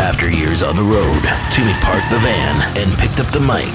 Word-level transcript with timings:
After 0.00 0.30
years 0.30 0.62
on 0.62 0.76
the 0.76 0.82
road, 0.82 1.22
Toomey 1.52 1.74
parked 1.74 2.10
the 2.10 2.18
van 2.20 2.76
and 2.76 2.98
picked 2.98 3.20
up 3.20 3.30
the 3.32 3.38
mic 3.38 3.68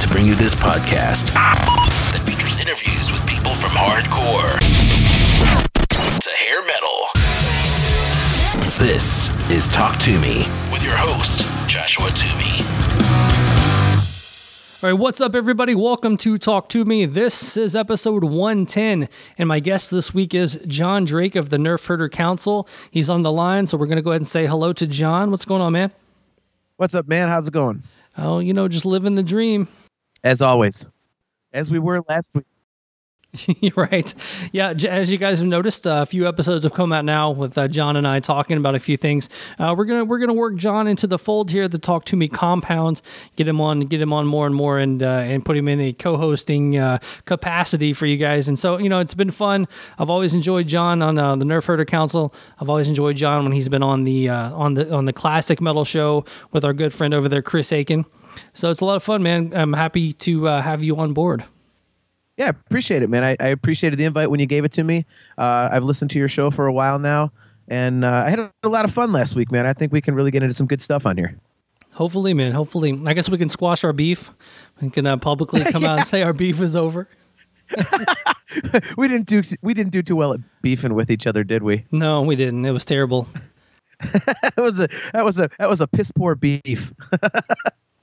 to 0.00 0.08
bring 0.08 0.26
you 0.26 0.34
this 0.34 0.52
podcast 0.52 1.32
that 1.32 2.22
features 2.26 2.60
interviews 2.60 3.12
with 3.12 3.24
people 3.24 3.54
from 3.54 3.70
hardcore 3.70 4.58
to 6.18 6.30
hair 6.42 6.60
metal. 6.66 7.06
This 8.84 9.30
is 9.48 9.68
Talk 9.68 9.96
to 10.00 10.18
Me 10.18 10.38
with 10.72 10.82
your 10.82 10.96
host, 10.96 11.46
Joshua 11.68 12.10
Toomey. 12.10 12.83
All 14.84 14.90
right, 14.90 15.00
what's 15.00 15.18
up, 15.18 15.34
everybody? 15.34 15.74
Welcome 15.74 16.18
to 16.18 16.36
Talk 16.36 16.68
to 16.68 16.84
Me. 16.84 17.06
This 17.06 17.56
is 17.56 17.74
episode 17.74 18.22
110, 18.22 19.08
and 19.38 19.48
my 19.48 19.58
guest 19.58 19.90
this 19.90 20.12
week 20.12 20.34
is 20.34 20.60
John 20.66 21.06
Drake 21.06 21.36
of 21.36 21.48
the 21.48 21.56
Nerf 21.56 21.86
Herder 21.86 22.10
Council. 22.10 22.68
He's 22.90 23.08
on 23.08 23.22
the 23.22 23.32
line, 23.32 23.66
so 23.66 23.78
we're 23.78 23.86
going 23.86 23.96
to 23.96 24.02
go 24.02 24.10
ahead 24.10 24.20
and 24.20 24.26
say 24.26 24.44
hello 24.44 24.74
to 24.74 24.86
John. 24.86 25.30
What's 25.30 25.46
going 25.46 25.62
on, 25.62 25.72
man? 25.72 25.90
What's 26.76 26.94
up, 26.94 27.08
man? 27.08 27.30
How's 27.30 27.48
it 27.48 27.54
going? 27.54 27.82
Oh, 28.18 28.40
you 28.40 28.52
know, 28.52 28.68
just 28.68 28.84
living 28.84 29.14
the 29.14 29.22
dream. 29.22 29.68
As 30.22 30.42
always, 30.42 30.86
as 31.54 31.70
we 31.70 31.78
were 31.78 32.02
last 32.06 32.34
week. 32.34 32.44
right. 33.76 34.14
Yeah. 34.52 34.74
As 34.88 35.10
you 35.10 35.18
guys 35.18 35.38
have 35.38 35.48
noticed, 35.48 35.86
uh, 35.86 36.00
a 36.02 36.06
few 36.06 36.28
episodes 36.28 36.64
have 36.64 36.74
come 36.74 36.92
out 36.92 37.04
now 37.04 37.30
with 37.30 37.56
uh, 37.58 37.68
John 37.68 37.96
and 37.96 38.06
I 38.06 38.20
talking 38.20 38.56
about 38.56 38.74
a 38.74 38.78
few 38.78 38.96
things. 38.96 39.28
Uh, 39.58 39.74
we're 39.76 39.84
gonna 39.84 40.04
we're 40.04 40.18
gonna 40.18 40.34
work 40.34 40.56
John 40.56 40.86
into 40.86 41.06
the 41.06 41.18
fold 41.18 41.50
here 41.50 41.68
the 41.68 41.78
Talk 41.78 42.04
to 42.06 42.16
Me 42.16 42.28
compound. 42.28 43.00
Get 43.36 43.48
him 43.48 43.60
on, 43.60 43.80
get 43.80 44.00
him 44.00 44.12
on 44.12 44.26
more 44.26 44.46
and 44.46 44.54
more, 44.54 44.78
and 44.78 45.02
uh, 45.02 45.06
and 45.24 45.44
put 45.44 45.56
him 45.56 45.68
in 45.68 45.80
a 45.80 45.92
co-hosting 45.92 46.78
uh, 46.78 46.98
capacity 47.24 47.92
for 47.92 48.06
you 48.06 48.16
guys. 48.16 48.48
And 48.48 48.58
so 48.58 48.78
you 48.78 48.88
know, 48.88 49.00
it's 49.00 49.14
been 49.14 49.30
fun. 49.30 49.66
I've 49.98 50.10
always 50.10 50.34
enjoyed 50.34 50.68
John 50.68 51.02
on 51.02 51.18
uh, 51.18 51.36
the 51.36 51.44
Nerf 51.44 51.64
Herder 51.64 51.84
Council. 51.84 52.34
I've 52.60 52.70
always 52.70 52.88
enjoyed 52.88 53.16
John 53.16 53.42
when 53.42 53.52
he's 53.52 53.68
been 53.68 53.82
on 53.82 54.04
the 54.04 54.28
on 54.28 54.74
the 54.74 54.92
on 54.94 55.06
the 55.06 55.12
classic 55.12 55.60
metal 55.60 55.84
show 55.84 56.24
with 56.52 56.64
our 56.64 56.72
good 56.72 56.92
friend 56.92 57.12
over 57.12 57.28
there, 57.28 57.42
Chris 57.42 57.72
Akin. 57.72 58.04
So 58.52 58.70
it's 58.70 58.80
a 58.80 58.84
lot 58.84 58.96
of 58.96 59.02
fun, 59.02 59.22
man. 59.22 59.52
I'm 59.54 59.72
happy 59.72 60.12
to 60.12 60.44
have 60.44 60.82
you 60.82 60.96
on 60.96 61.12
board. 61.12 61.44
Yeah, 62.36 62.48
appreciate 62.48 63.02
it, 63.02 63.10
man. 63.10 63.22
I, 63.22 63.36
I 63.38 63.48
appreciated 63.48 63.96
the 63.98 64.04
invite 64.04 64.30
when 64.30 64.40
you 64.40 64.46
gave 64.46 64.64
it 64.64 64.72
to 64.72 64.84
me. 64.84 65.06
Uh, 65.38 65.68
I've 65.70 65.84
listened 65.84 66.10
to 66.12 66.18
your 66.18 66.28
show 66.28 66.50
for 66.50 66.66
a 66.66 66.72
while 66.72 66.98
now, 66.98 67.30
and 67.68 68.04
uh, 68.04 68.24
I 68.26 68.30
had 68.30 68.40
a, 68.40 68.52
a 68.64 68.68
lot 68.68 68.84
of 68.84 68.92
fun 68.92 69.12
last 69.12 69.36
week, 69.36 69.52
man. 69.52 69.66
I 69.66 69.72
think 69.72 69.92
we 69.92 70.00
can 70.00 70.14
really 70.14 70.30
get 70.30 70.42
into 70.42 70.54
some 70.54 70.66
good 70.66 70.80
stuff 70.80 71.06
on 71.06 71.16
here. 71.16 71.38
Hopefully, 71.92 72.34
man. 72.34 72.50
Hopefully, 72.50 73.00
I 73.06 73.14
guess 73.14 73.28
we 73.28 73.38
can 73.38 73.48
squash 73.48 73.84
our 73.84 73.92
beef. 73.92 74.30
We 74.80 74.90
can 74.90 75.06
uh, 75.06 75.16
publicly 75.16 75.62
come 75.72 75.84
out 75.84 75.98
and 76.00 76.08
say 76.08 76.22
our 76.22 76.32
beef 76.32 76.60
is 76.60 76.74
over. 76.74 77.08
we 78.98 79.08
didn't 79.08 79.26
do 79.26 79.40
we 79.62 79.72
didn't 79.72 79.92
do 79.92 80.02
too 80.02 80.16
well 80.16 80.34
at 80.34 80.40
beefing 80.60 80.94
with 80.94 81.10
each 81.10 81.26
other, 81.26 81.44
did 81.44 81.62
we? 81.62 81.84
No, 81.92 82.20
we 82.20 82.36
didn't. 82.36 82.64
It 82.64 82.72
was 82.72 82.84
terrible. 82.84 83.28
that 84.00 84.54
was 84.56 84.80
a 84.80 84.88
that 85.12 85.24
was 85.24 85.38
a 85.38 85.48
that 85.58 85.68
was 85.68 85.80
a 85.80 85.86
piss 85.86 86.10
poor 86.10 86.34
beef. 86.34 86.92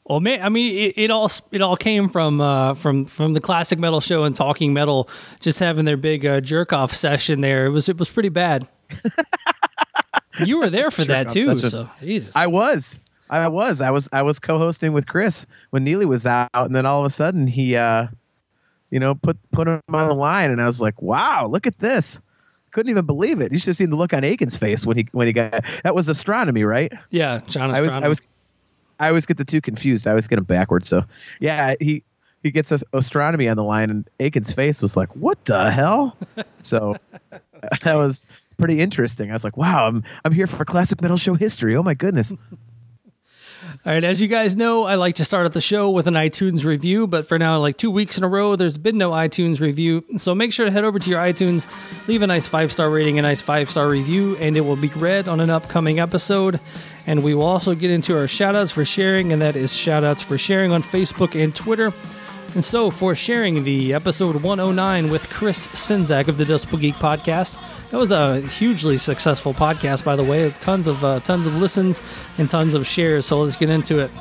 Well, 0.05 0.19
man, 0.19 0.41
I 0.41 0.49
mean, 0.49 0.75
it, 0.75 0.94
it 0.97 1.11
all 1.11 1.31
it 1.52 1.61
all 1.61 1.77
came 1.77 2.09
from 2.09 2.41
uh, 2.41 2.73
from 2.73 3.05
from 3.05 3.33
the 3.33 3.41
classic 3.41 3.77
metal 3.80 4.02
show 4.02 4.23
and 4.23 4.35
talking 4.35 4.73
metal, 4.73 5.09
just 5.39 5.59
having 5.59 5.85
their 5.85 5.97
big 5.97 6.25
uh, 6.25 6.41
jerk 6.41 6.73
off 6.73 6.94
session 6.95 7.41
there. 7.41 7.66
It 7.66 7.69
was 7.69 7.88
it 7.88 7.97
was 7.97 8.09
pretty 8.09 8.29
bad. 8.29 8.67
you 10.45 10.59
were 10.59 10.69
there 10.69 10.91
for 10.91 11.05
that 11.05 11.29
too, 11.29 11.44
session. 11.44 11.69
so 11.69 11.89
Jesus. 12.02 12.35
I 12.35 12.47
was. 12.47 12.99
I 13.29 13.47
was. 13.47 13.79
I 13.79 13.91
was. 13.91 14.09
I 14.11 14.22
was 14.23 14.39
co-hosting 14.39 14.91
with 14.91 15.07
Chris 15.07 15.45
when 15.69 15.83
Neely 15.83 16.05
was 16.05 16.25
out, 16.25 16.49
and 16.53 16.75
then 16.75 16.85
all 16.85 16.99
of 16.99 17.05
a 17.05 17.09
sudden 17.09 17.47
he, 17.47 17.75
uh, 17.77 18.07
you 18.89 18.99
know, 18.99 19.16
put 19.16 19.38
put 19.52 19.67
him 19.67 19.81
on 19.94 20.09
the 20.09 20.16
line, 20.16 20.52
and 20.52 20.61
I 20.61 20.66
was 20.66 20.81
like, 20.81 21.02
"Wow, 21.02 21.47
look 21.47 21.66
at 21.66 21.79
this!" 21.79 22.19
Couldn't 22.72 22.89
even 22.89 23.05
believe 23.05 23.39
it. 23.39 23.52
You 23.52 23.59
should 23.59 23.67
have 23.67 23.77
seen 23.77 23.89
the 23.89 23.95
look 23.95 24.13
on 24.13 24.23
Akin's 24.23 24.57
face 24.57 24.85
when 24.85 24.97
he 24.97 25.07
when 25.11 25.27
he 25.27 25.33
got 25.33 25.63
that 25.83 25.94
was 25.94 26.09
astronomy, 26.09 26.63
right? 26.63 26.91
yeah, 27.09 27.41
John. 27.47 27.73
I 27.73 27.81
was. 27.81 27.95
I 27.95 28.07
was. 28.07 28.22
I 29.02 29.09
always 29.09 29.25
get 29.25 29.38
the 29.38 29.44
two 29.44 29.61
confused. 29.61 30.05
I 30.05 30.11
always 30.11 30.27
get 30.27 30.35
them 30.35 30.45
backwards. 30.45 30.88
So 30.88 31.03
yeah, 31.39 31.73
he 31.80 32.03
he 32.44 32.52
gets 32.52 32.71
us 32.71 32.83
astronomy 32.94 33.49
on 33.49 33.57
the 33.57 33.63
line, 33.63 33.89
and 33.89 34.09
Akin's 34.19 34.53
face 34.53 34.81
was 34.81 34.95
like, 34.95 35.13
"What 35.16 35.44
the 35.45 35.72
hell?" 35.72 36.16
so 36.62 36.95
that 37.84 37.95
was 37.95 38.28
pretty 38.57 38.79
interesting. 38.79 39.31
I 39.31 39.34
was 39.34 39.44
like, 39.44 39.57
"Wow, 39.57 39.88
I'm 39.88 40.03
I'm 40.23 40.31
here 40.31 40.45
for 40.45 40.63
classic 40.66 41.01
metal 41.01 41.17
show 41.17 41.34
history. 41.34 41.75
Oh 41.75 41.84
my 41.84 41.95
goodness." 41.95 42.34
All 43.84 43.92
right, 43.92 44.03
as 44.03 44.22
you 44.22 44.28
guys 44.28 44.56
know, 44.56 44.84
I 44.84 44.94
like 44.94 45.16
to 45.16 45.25
start 45.25 45.47
at 45.47 45.53
the 45.53 45.62
show 45.62 45.90
with 45.90 46.06
an 46.06 46.14
iTunes 46.14 46.64
review, 46.64 47.08
but 47.08 47.28
for 47.28 47.40
now, 47.40 47.58
like 47.58 47.78
two 47.78 47.90
weeks 47.90 48.16
in 48.16 48.24
a 48.24 48.28
row, 48.28 48.56
there's 48.56 48.78
been 48.78 49.00
no 49.00 49.09
iTunes 49.09 49.59
review. 49.59 50.03
So 50.18 50.36
make 50.36 50.53
sure 50.53 50.68
to 50.68 50.72
head 50.72 50.84
over 50.84 51.00
to 51.00 51.09
your 51.09 51.19
iTunes, 51.19 51.66
leave 52.08 52.22
a 52.22 52.28
nice 52.28 52.47
five 52.47 52.72
star 52.72 52.92
rating, 52.92 53.18
a 53.18 53.24
nice 53.24 53.42
five 53.42 53.72
star 53.72 53.90
review, 53.90 54.38
and 54.38 54.56
it 54.56 54.62
will 54.62 54.75
be 54.75 54.90
read 54.90 55.28
on 55.28 55.40
an 55.40 55.50
upcoming 55.50 56.00
episode. 56.00 56.59
And 57.08 57.24
we 57.24 57.34
will 57.34 57.47
also 57.47 57.74
get 57.74 57.90
into 57.90 58.16
our 58.16 58.28
shout 58.28 58.56
outs 58.56 58.72
for 58.72 58.86
sharing, 58.86 59.34
and 59.34 59.42
that 59.42 59.56
is 59.56 59.74
shout 59.74 60.03
outs 60.03 60.22
for 60.22 60.38
sharing 60.38 60.72
on 60.72 60.84
Facebook 60.84 61.34
and 61.44 61.56
Twitter. 61.56 61.92
And 62.53 62.66
so, 62.66 62.91
for 62.91 63.16
sharing 63.16 63.63
the 63.63 63.94
episode 63.94 64.35
109 64.35 65.09
with 65.09 65.29
Chris 65.29 65.67
Czynszak 65.67 66.28
of 66.28 66.38
the 66.38 66.44
Decibel 66.44 66.81
Geek 66.81 66.95
podcast, 66.95 67.57
that 67.91 67.97
was 67.97 68.12
a 68.12 68.41
hugely 68.41 68.97
successful 68.97 69.53
podcast, 69.53 70.03
by 70.03 70.17
the 70.17 70.23
way. 70.23 70.53
Tons 70.59 70.85
of 70.85 71.01
uh, 71.03 71.22
tons 71.22 71.47
of 71.47 71.56
listens 71.56 72.01
and 72.38 72.50
tons 72.50 72.73
of 72.73 72.85
shares. 72.85 73.25
So 73.25 73.39
let's 73.41 73.56
get 73.56 73.69
into 73.69 74.00
it. 74.00 74.12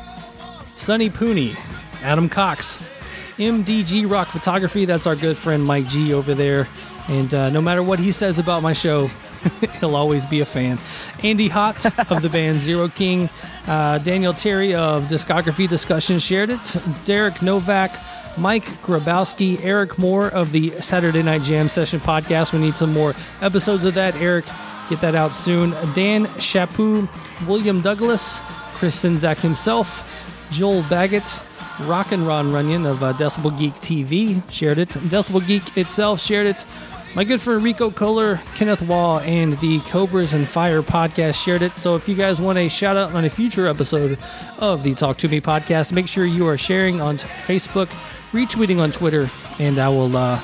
Sunny 0.76 1.10
Pooney, 1.10 1.56
Adam 2.02 2.28
Cox, 2.28 2.88
MDG 3.36 4.08
Rock 4.08 4.28
Photography. 4.28 4.84
That's 4.84 5.08
our 5.08 5.16
good 5.16 5.36
friend 5.36 5.64
Mike 5.64 5.88
G 5.88 6.14
over 6.14 6.32
there. 6.32 6.68
And 7.08 7.34
uh, 7.34 7.50
no 7.50 7.60
matter 7.60 7.82
what 7.82 7.98
he 7.98 8.12
says 8.12 8.38
about 8.38 8.62
my 8.62 8.72
show, 8.72 9.10
he'll 9.80 9.96
always 9.96 10.24
be 10.24 10.40
a 10.40 10.46
fan. 10.46 10.78
Andy 11.24 11.48
Hotz 11.48 11.86
of 12.10 12.22
the 12.22 12.28
band 12.28 12.60
Zero 12.60 12.88
King, 12.88 13.28
uh, 13.66 13.98
Daniel 13.98 14.32
Terry 14.32 14.74
of 14.74 15.04
Discography 15.04 15.68
Discussion 15.68 16.20
shared 16.20 16.50
it, 16.50 16.76
Derek 17.04 17.42
Novak, 17.42 17.90
Mike 18.40 18.64
Grabowski, 18.82 19.62
Eric 19.62 19.98
Moore 19.98 20.28
of 20.28 20.50
the 20.52 20.80
Saturday 20.80 21.22
Night 21.22 21.42
Jam 21.42 21.68
Session 21.68 22.00
podcast. 22.00 22.54
We 22.54 22.58
need 22.58 22.74
some 22.74 22.92
more 22.92 23.14
episodes 23.42 23.84
of 23.84 23.92
that. 23.94 24.16
Eric, 24.16 24.46
get 24.88 25.02
that 25.02 25.14
out 25.14 25.34
soon. 25.34 25.72
Dan 25.94 26.24
Chaput, 26.38 27.06
William 27.46 27.82
Douglas, 27.82 28.40
Chris 28.74 29.04
Czynszak 29.04 29.36
himself, 29.36 30.26
Joel 30.50 30.82
Baggett, 30.88 31.40
Rock 31.80 32.12
and 32.12 32.26
Ron 32.26 32.50
Runyon 32.50 32.86
of 32.86 33.02
uh, 33.02 33.12
Decibel 33.12 33.56
Geek 33.58 33.74
TV 33.74 34.42
shared 34.50 34.78
it. 34.78 34.88
Decibel 34.88 35.46
Geek 35.46 35.76
itself 35.76 36.20
shared 36.20 36.46
it. 36.46 36.64
My 37.12 37.24
good 37.24 37.40
friend 37.40 37.62
Rico 37.64 37.90
Kohler, 37.90 38.40
Kenneth 38.54 38.82
Wall, 38.82 39.18
and 39.20 39.58
the 39.58 39.80
Cobras 39.80 40.32
and 40.32 40.46
Fire 40.46 40.80
podcast 40.80 41.42
shared 41.42 41.60
it. 41.60 41.74
So 41.74 41.96
if 41.96 42.08
you 42.08 42.14
guys 42.14 42.40
want 42.40 42.56
a 42.56 42.68
shout 42.68 42.96
out 42.96 43.14
on 43.14 43.24
a 43.24 43.30
future 43.30 43.66
episode 43.66 44.16
of 44.58 44.84
the 44.84 44.94
Talk 44.94 45.16
to 45.18 45.28
Me 45.28 45.40
podcast, 45.40 45.90
make 45.90 46.06
sure 46.06 46.24
you 46.24 46.46
are 46.46 46.56
sharing 46.56 47.00
on 47.00 47.18
Facebook, 47.18 47.88
retweeting 48.32 48.80
on 48.80 48.92
Twitter, 48.92 49.28
and 49.58 49.78
I 49.78 49.88
will 49.88 50.16
uh, 50.16 50.40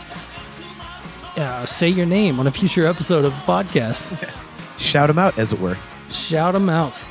uh, 1.37 1.67
say 1.67 1.89
your 1.89 2.07
name 2.07 2.41
on 2.41 2.47
a 2.47 2.51
future 2.51 2.87
episode 2.87 3.25
of 3.25 3.33
the 3.33 3.39
podcast. 3.41 4.31
Shout 4.79 5.09
them 5.09 5.19
out, 5.19 5.39
as 5.39 5.53
it 5.53 5.61
were. 5.61 5.77
Shout 6.11 6.53
them 6.53 6.69
out. 6.69 7.03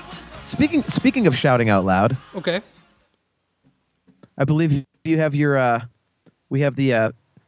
Speaking 0.43 0.83
speaking 0.83 1.25
of 1.27 1.35
shouting 1.35 1.69
out 1.69 1.85
loud, 1.85 2.15
Okay. 2.35 2.61
I 4.37 4.43
believe 4.45 4.85
you 5.03 5.17
have 5.17 5.33
your 5.33 5.57
uh 5.57 5.81
we 6.49 6.61
have 6.61 6.75
the 6.75 6.93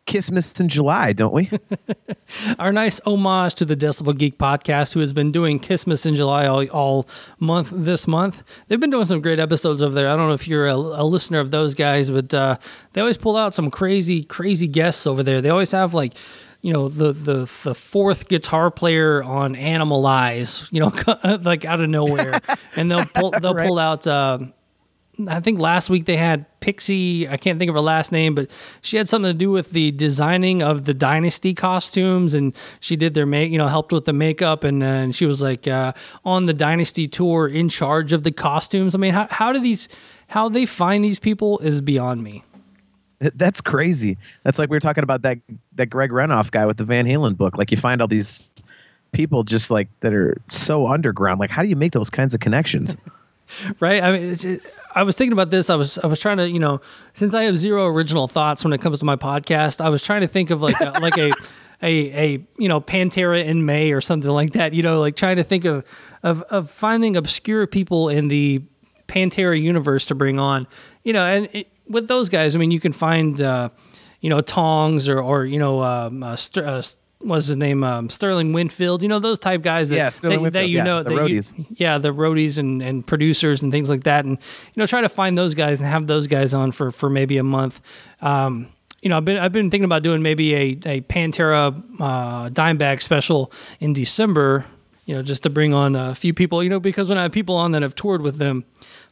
Kissmas 0.07 0.59
in 0.59 0.69
July, 0.69 1.13
don't 1.13 1.33
we? 1.33 1.51
Our 2.59 2.71
nice 2.71 2.99
homage 3.05 3.55
to 3.55 3.65
the 3.65 3.75
Decibel 3.75 4.17
Geek 4.17 4.37
podcast, 4.37 4.93
who 4.93 4.99
has 5.01 5.13
been 5.13 5.31
doing 5.31 5.59
Christmas 5.59 6.05
in 6.05 6.15
July 6.15 6.47
all, 6.47 6.65
all 6.69 7.07
month 7.39 7.71
this 7.75 8.07
month. 8.07 8.43
They've 8.67 8.79
been 8.79 8.89
doing 8.89 9.05
some 9.05 9.21
great 9.21 9.39
episodes 9.39 9.81
over 9.81 9.93
there. 9.93 10.09
I 10.09 10.15
don't 10.15 10.27
know 10.27 10.33
if 10.33 10.47
you're 10.47 10.67
a, 10.67 10.75
a 10.75 11.03
listener 11.03 11.39
of 11.39 11.51
those 11.51 11.73
guys, 11.75 12.09
but 12.09 12.33
uh, 12.33 12.57
they 12.93 13.01
always 13.01 13.17
pull 13.17 13.37
out 13.37 13.53
some 13.53 13.69
crazy, 13.69 14.23
crazy 14.23 14.67
guests 14.67 15.05
over 15.05 15.21
there. 15.23 15.41
They 15.41 15.49
always 15.49 15.71
have 15.71 15.93
like, 15.93 16.13
you 16.61 16.73
know, 16.73 16.89
the 16.89 17.13
the 17.13 17.39
the 17.63 17.75
fourth 17.75 18.27
guitar 18.27 18.71
player 18.71 19.21
on 19.23 19.55
Animalize, 19.55 20.67
you 20.71 20.79
know, 20.79 21.37
like 21.43 21.65
out 21.65 21.79
of 21.81 21.89
nowhere, 21.89 22.39
and 22.75 22.89
they'll 22.89 23.05
pull 23.05 23.31
they'll 23.31 23.53
Right. 23.57 23.67
pull 23.67 23.77
out. 23.79 24.07
Uh, 24.07 24.39
I 25.27 25.39
think 25.39 25.59
last 25.59 25.89
week 25.89 26.05
they 26.05 26.17
had 26.17 26.45
Pixie. 26.59 27.27
I 27.27 27.37
can't 27.37 27.57
think 27.57 27.69
of 27.69 27.75
her 27.75 27.81
last 27.81 28.11
name, 28.11 28.35
but 28.35 28.49
she 28.81 28.97
had 28.97 29.09
something 29.09 29.29
to 29.29 29.37
do 29.37 29.49
with 29.49 29.71
the 29.71 29.91
designing 29.91 30.61
of 30.61 30.85
the 30.85 30.93
Dynasty 30.93 31.53
costumes, 31.53 32.33
and 32.33 32.53
she 32.79 32.95
did 32.95 33.13
their 33.13 33.25
make. 33.25 33.51
You 33.51 33.57
know, 33.57 33.67
helped 33.67 33.91
with 33.91 34.05
the 34.05 34.13
makeup, 34.13 34.63
and, 34.63 34.83
uh, 34.83 34.85
and 34.85 35.15
she 35.15 35.25
was 35.25 35.41
like 35.41 35.67
uh, 35.67 35.93
on 36.23 36.45
the 36.45 36.53
Dynasty 36.53 37.07
tour, 37.07 37.47
in 37.47 37.69
charge 37.69 38.13
of 38.13 38.23
the 38.23 38.31
costumes. 38.31 38.93
I 38.93 38.97
mean, 38.99 39.13
how 39.13 39.27
how 39.31 39.51
do 39.51 39.59
these 39.59 39.89
how 40.27 40.49
they 40.49 40.65
find 40.65 41.03
these 41.03 41.19
people 41.19 41.59
is 41.59 41.81
beyond 41.81 42.23
me. 42.23 42.43
That's 43.19 43.61
crazy. 43.61 44.17
That's 44.43 44.59
like 44.59 44.69
we 44.69 44.75
were 44.75 44.81
talking 44.81 45.03
about 45.03 45.23
that 45.23 45.39
that 45.75 45.87
Greg 45.87 46.11
Renoff 46.11 46.51
guy 46.51 46.65
with 46.65 46.77
the 46.77 46.85
Van 46.85 47.05
Halen 47.05 47.35
book. 47.35 47.57
Like 47.57 47.71
you 47.71 47.77
find 47.77 48.01
all 48.01 48.07
these 48.07 48.51
people 49.11 49.43
just 49.43 49.71
like 49.71 49.87
that 50.01 50.13
are 50.13 50.39
so 50.45 50.87
underground. 50.87 51.39
Like 51.39 51.49
how 51.49 51.63
do 51.63 51.69
you 51.69 51.75
make 51.75 51.93
those 51.93 52.09
kinds 52.09 52.33
of 52.33 52.39
connections? 52.39 52.95
right 53.79 54.03
i 54.03 54.11
mean 54.11 54.59
i 54.95 55.03
was 55.03 55.15
thinking 55.15 55.33
about 55.33 55.49
this 55.49 55.69
i 55.69 55.75
was 55.75 55.97
i 55.99 56.07
was 56.07 56.19
trying 56.19 56.37
to 56.37 56.49
you 56.49 56.59
know 56.59 56.81
since 57.13 57.33
i 57.33 57.43
have 57.43 57.57
zero 57.57 57.85
original 57.85 58.27
thoughts 58.27 58.63
when 58.63 58.73
it 58.73 58.81
comes 58.81 58.99
to 58.99 59.05
my 59.05 59.15
podcast 59.15 59.81
i 59.81 59.89
was 59.89 60.01
trying 60.01 60.21
to 60.21 60.27
think 60.27 60.49
of 60.49 60.61
like 60.61 60.79
a, 60.79 60.93
like 61.01 61.17
a 61.17 61.31
a 61.83 62.35
a 62.35 62.47
you 62.57 62.67
know 62.67 62.81
pantera 62.81 63.43
in 63.43 63.65
may 63.65 63.91
or 63.91 64.01
something 64.01 64.31
like 64.31 64.53
that 64.53 64.73
you 64.73 64.81
know 64.81 64.99
like 64.99 65.15
trying 65.15 65.35
to 65.35 65.43
think 65.43 65.63
of 65.65 65.83
of 66.23 66.41
of 66.43 66.69
finding 66.69 67.15
obscure 67.15 67.67
people 67.67 68.09
in 68.09 68.27
the 68.27 68.63
Pantera 69.07 69.59
universe 69.59 70.05
to 70.07 70.15
bring 70.15 70.39
on. 70.39 70.67
You 71.03 71.13
know, 71.13 71.25
and 71.25 71.49
it, 71.53 71.71
with 71.87 72.07
those 72.07 72.29
guys, 72.29 72.55
I 72.55 72.59
mean, 72.59 72.71
you 72.71 72.79
can 72.79 72.91
find 72.91 73.41
uh, 73.41 73.69
you 74.21 74.29
know 74.29 74.41
Tongs 74.41 75.09
or 75.09 75.21
or 75.21 75.45
you 75.45 75.59
know 75.59 75.83
um, 75.83 76.23
uh, 76.23 76.35
St- 76.35 76.65
uh, 76.65 76.81
what's 77.19 77.47
his 77.47 77.57
name 77.57 77.83
um, 77.83 78.09
Sterling 78.09 78.53
Winfield. 78.53 79.01
You 79.01 79.07
know 79.07 79.19
those 79.19 79.39
type 79.39 79.61
guys 79.61 79.89
that 79.89 79.95
Yeah, 79.95 80.09
Sterling 80.09 80.43
that, 80.43 80.53
that 80.53 80.69
you 80.69 80.77
yeah, 80.77 80.83
know 80.83 81.03
the 81.03 81.15
that 81.15 81.29
you- 81.29 81.65
yeah, 81.75 81.97
the 81.97 82.13
roadies 82.13 82.57
and, 82.59 82.81
and 82.83 83.05
producers 83.05 83.63
and 83.63 83.71
things 83.71 83.89
like 83.89 84.03
that, 84.03 84.25
and 84.25 84.37
you 84.37 84.79
know, 84.79 84.85
try 84.85 85.01
to 85.01 85.09
find 85.09 85.37
those 85.37 85.53
guys 85.55 85.79
and 85.81 85.89
have 85.89 86.07
those 86.07 86.27
guys 86.27 86.53
on 86.53 86.71
for 86.71 86.91
for 86.91 87.09
maybe 87.09 87.37
a 87.37 87.43
month. 87.43 87.81
Um, 88.21 88.67
you 89.01 89.09
know, 89.09 89.17
I've 89.17 89.25
been 89.25 89.37
I've 89.37 89.51
been 89.51 89.69
thinking 89.69 89.85
about 89.85 90.03
doing 90.03 90.21
maybe 90.21 90.53
a 90.55 90.61
a 90.85 91.01
Pantera 91.01 91.75
uh, 91.99 92.49
Dimebag 92.49 93.01
special 93.01 93.51
in 93.79 93.93
December. 93.93 94.65
You 95.05 95.15
know, 95.15 95.21
just 95.23 95.43
to 95.43 95.49
bring 95.49 95.73
on 95.73 95.95
a 95.95 96.13
few 96.15 96.33
people. 96.33 96.61
You 96.61 96.69
know, 96.69 96.79
because 96.81 97.07
when 97.07 97.17
I 97.17 97.21
have 97.23 97.31
people 97.31 97.55
on 97.55 97.71
that 97.71 97.81
have 97.81 97.95
toured 97.95 98.21
with 98.21 98.37
them, 98.37 98.65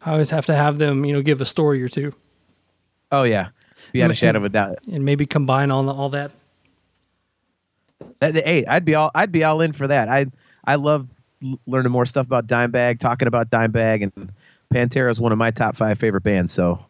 I 0.04 0.12
always 0.12 0.30
have 0.32 0.46
to 0.48 0.56
have 0.56 0.78
them. 0.78 1.06
You 1.06 1.14
know, 1.14 1.22
give 1.22 1.40
a 1.40 1.46
story 1.46 1.82
or 1.82 1.88
two 1.88 2.14
Oh 3.12 3.24
yeah, 3.24 3.50
beyond 3.94 4.12
a 4.12 4.16
shadow 4.16 4.40
of 4.40 4.44
a 4.46 4.50
doubt. 4.50 4.80
and 4.92 5.06
maybe 5.06 5.26
combine 5.26 5.72
all 5.72 5.84
the, 5.84 5.94
all 5.94 6.10
that. 6.10 6.32
That, 8.20 8.36
hey, 8.36 8.66
I'd 8.66 8.86
be 8.86 8.96
all 8.96 9.12
I'd 9.16 9.32
be 9.32 9.44
all 9.44 9.62
in 9.62 9.74
for 9.74 9.88
that. 9.88 10.10
I 10.10 10.28
I 10.66 10.76
love 10.76 11.08
learning 11.68 11.92
more 11.92 12.06
stuff 12.06 12.26
about 12.26 12.48
Dimebag, 12.48 13.00
talking 13.00 13.28
about 13.28 13.50
Dimebag, 13.50 14.04
and 14.04 14.32
Pantera 14.74 15.12
is 15.12 15.20
one 15.20 15.32
of 15.32 15.38
my 15.38 15.52
top 15.52 15.76
five 15.76 16.00
favorite 16.00 16.24
bands. 16.24 16.52
So 16.52 16.84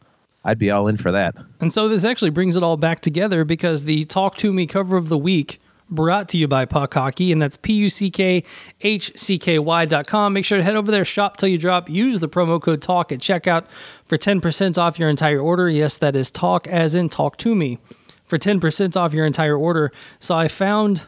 I'd 0.44 0.60
be 0.60 0.72
all 0.72 0.88
in 0.88 0.98
for 0.98 1.12
that. 1.12 1.36
And 1.60 1.74
so 1.74 1.88
this 1.88 2.04
actually 2.04 2.31
brings 2.31 2.56
it 2.56 2.63
all 2.63 2.78
back 2.78 3.02
together 3.02 3.44
because 3.44 3.86
the 3.86 4.06
Talk 4.06 4.36
to 4.38 4.54
Me 4.54 4.66
cover 4.68 4.98
of 4.98 5.10
the 5.10 5.18
week 5.18 5.60
brought 5.90 6.30
to 6.30 6.38
you 6.38 6.48
by 6.48 6.66
Puck 6.66 6.94
Hockey, 6.94 7.31
and 7.31 7.42
that's 7.42 7.58
P 7.58 7.74
U 7.74 7.90
C 7.90 8.10
K 8.10 8.44
H 8.81 9.12
C 9.16 9.38
K 9.38 9.60
Y 9.60 9.86
dot 9.86 10.08
com. 10.08 10.34
Make 10.34 10.46
sure 10.46 10.58
to 10.58 10.63
head 10.63 10.75
over 10.75 10.92
there, 10.92 11.06
shop 11.06 11.38
till 11.38 11.50
you 11.50 11.58
drop. 11.58 11.90
Use 11.90 12.19
the 12.19 12.30
promo 12.30 12.62
code 12.62 12.81
TALK 12.81 13.12
at 13.12 13.19
checkout 13.19 13.66
for 14.06 14.18
10% 14.18 14.78
off 14.78 14.98
your 15.00 15.10
entire 15.10 15.40
order. 15.40 15.69
Yes, 15.69 15.98
that 15.98 16.16
is 16.16 16.31
talk 16.31 16.68
as 16.68 16.96
in 16.96 17.10
talk 17.10 17.38
to 17.38 17.54
me 17.56 17.80
for 18.25 18.38
10% 18.38 18.95
off 18.95 19.13
your 19.13 19.25
entire 19.25 19.57
order. 19.57 19.92
So 20.19 20.36
I 20.36 20.48
found 20.48 21.04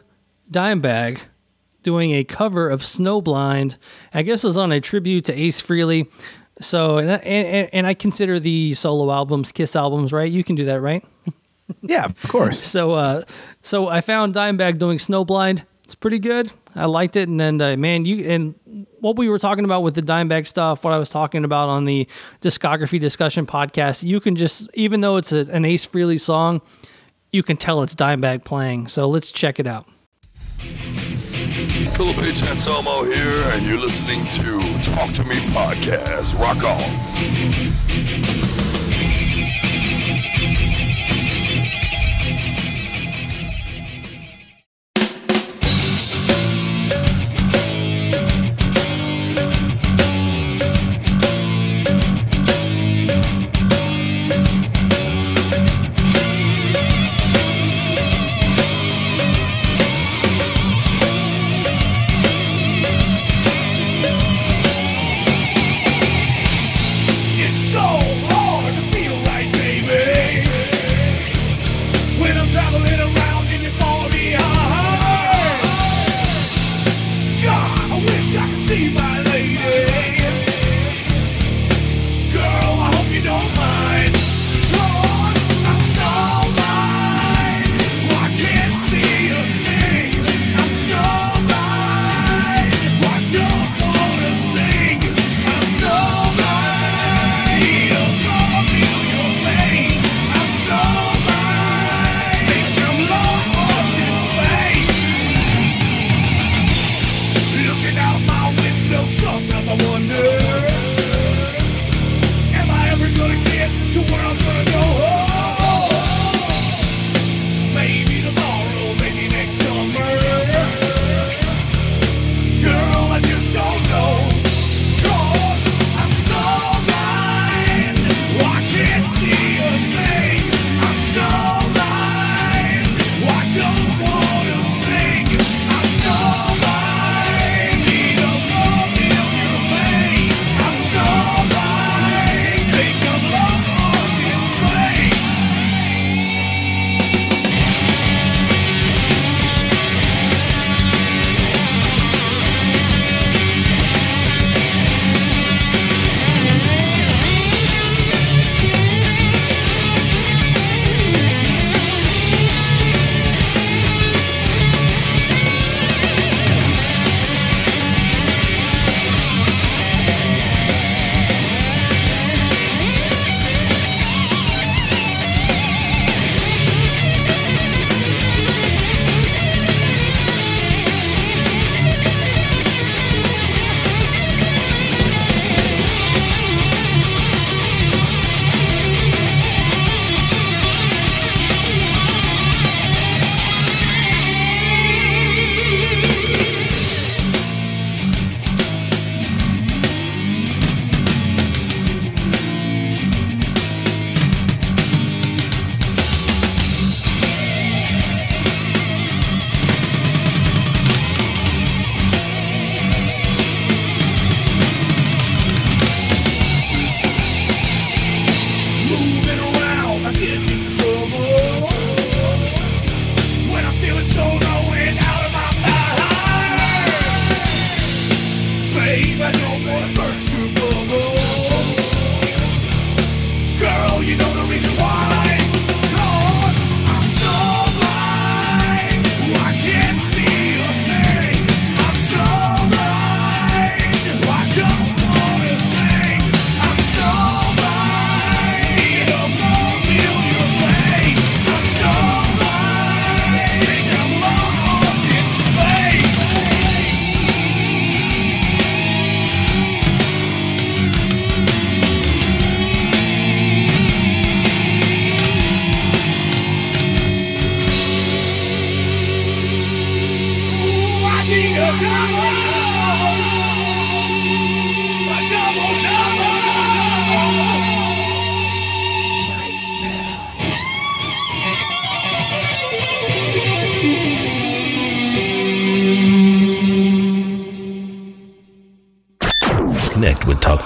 Dimebag 0.50 1.20
doing 1.82 2.12
a 2.12 2.24
cover 2.24 2.68
of 2.68 2.82
Snowblind. 2.82 3.76
I 4.12 4.22
guess 4.22 4.44
it 4.44 4.46
was 4.46 4.56
on 4.56 4.72
a 4.72 4.80
tribute 4.80 5.24
to 5.26 5.34
Ace 5.34 5.62
Frehley. 5.62 6.08
So, 6.60 6.98
and, 6.98 7.10
and, 7.22 7.70
and 7.72 7.86
I 7.86 7.94
consider 7.94 8.40
the 8.40 8.74
solo 8.74 9.12
albums 9.12 9.52
Kiss 9.52 9.76
albums, 9.76 10.12
right? 10.12 10.30
You 10.30 10.42
can 10.42 10.56
do 10.56 10.64
that, 10.66 10.80
right? 10.80 11.04
Yeah, 11.82 12.06
of 12.06 12.22
course. 12.22 12.66
So, 12.66 12.92
uh, 12.92 13.22
so 13.60 13.88
I 13.88 14.00
found 14.00 14.34
Dimebag 14.34 14.78
doing 14.78 14.96
Snowblind. 14.96 15.64
It's 15.84 15.94
pretty 15.94 16.18
good. 16.18 16.50
I 16.74 16.86
liked 16.86 17.16
it, 17.16 17.28
and 17.28 17.40
then 17.40 17.60
uh, 17.60 17.76
man, 17.76 18.04
you 18.04 18.24
and 18.24 18.86
what 19.00 19.16
we 19.16 19.28
were 19.28 19.38
talking 19.38 19.64
about 19.64 19.82
with 19.82 19.94
the 19.94 20.02
Dimebag 20.02 20.46
stuff, 20.46 20.84
what 20.84 20.92
I 20.92 20.98
was 20.98 21.10
talking 21.10 21.44
about 21.44 21.68
on 21.68 21.84
the 21.84 22.06
discography 22.40 23.00
discussion 23.00 23.46
podcast, 23.46 24.02
you 24.02 24.20
can 24.20 24.36
just 24.36 24.70
even 24.74 25.00
though 25.00 25.16
it's 25.16 25.32
a, 25.32 25.40
an 25.50 25.64
Ace 25.64 25.86
Frehley 25.86 26.20
song, 26.20 26.60
you 27.32 27.42
can 27.42 27.56
tell 27.56 27.82
it's 27.82 27.94
Dimebag 27.94 28.44
playing. 28.44 28.88
So 28.88 29.08
let's 29.08 29.32
check 29.32 29.58
it 29.58 29.66
out. 29.66 29.86
Philip 31.96 32.18
H. 32.18 32.42
Anselmo 32.44 33.04
here, 33.04 33.42
and 33.52 33.66
you're 33.66 33.78
listening 33.78 34.22
to 34.32 34.60
Talk 34.82 35.12
to 35.14 35.24
Me 35.24 35.36
Podcast. 35.52 36.38
Rock 36.38 36.62
on. 36.64 36.80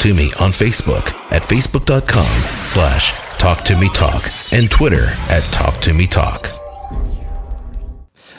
to 0.02 0.14
me 0.14 0.32
on 0.40 0.50
Facebook 0.50 1.12
at 1.30 1.42
facebook.com 1.42 2.26
slash 2.64 3.12
talk 3.38 3.62
to 3.62 3.76
me 3.76 3.88
talk 3.90 4.28
and 4.50 4.68
Twitter 4.68 5.10
at 5.30 5.44
talk 5.52 5.80
to 5.80 5.94
me 5.94 6.08
talk. 6.08 6.61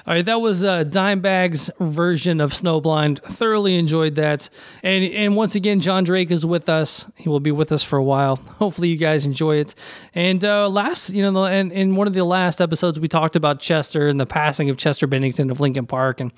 All 0.05 0.13
right, 0.13 0.25
that 0.25 0.41
was 0.41 0.65
uh, 0.65 0.83
Dimebag's 0.83 1.71
version 1.79 2.41
of 2.41 2.51
Snowblind. 2.51 3.21
Thoroughly 3.23 3.77
enjoyed 3.77 4.15
that, 4.15 4.49
and 4.83 5.01
and 5.01 5.37
once 5.37 5.55
again, 5.55 5.79
John 5.79 6.03
Drake 6.03 6.29
is 6.29 6.45
with 6.45 6.67
us. 6.67 7.05
He 7.15 7.29
will 7.29 7.39
be 7.39 7.51
with 7.51 7.71
us 7.71 7.83
for 7.83 7.97
a 7.97 8.03
while. 8.03 8.35
Hopefully, 8.59 8.89
you 8.89 8.97
guys 8.97 9.25
enjoy 9.25 9.57
it. 9.57 9.75
And 10.13 10.43
uh, 10.43 10.67
last, 10.67 11.11
you 11.11 11.31
know, 11.31 11.45
in, 11.45 11.71
in 11.71 11.95
one 11.95 12.07
of 12.07 12.13
the 12.13 12.25
last 12.25 12.59
episodes, 12.59 12.99
we 12.99 13.07
talked 13.07 13.37
about 13.37 13.61
Chester 13.61 14.09
and 14.09 14.19
the 14.19 14.25
passing 14.25 14.69
of 14.69 14.75
Chester 14.75 15.07
Bennington 15.07 15.49
of 15.49 15.61
Linkin 15.61 15.85
Park, 15.85 16.19
and 16.19 16.33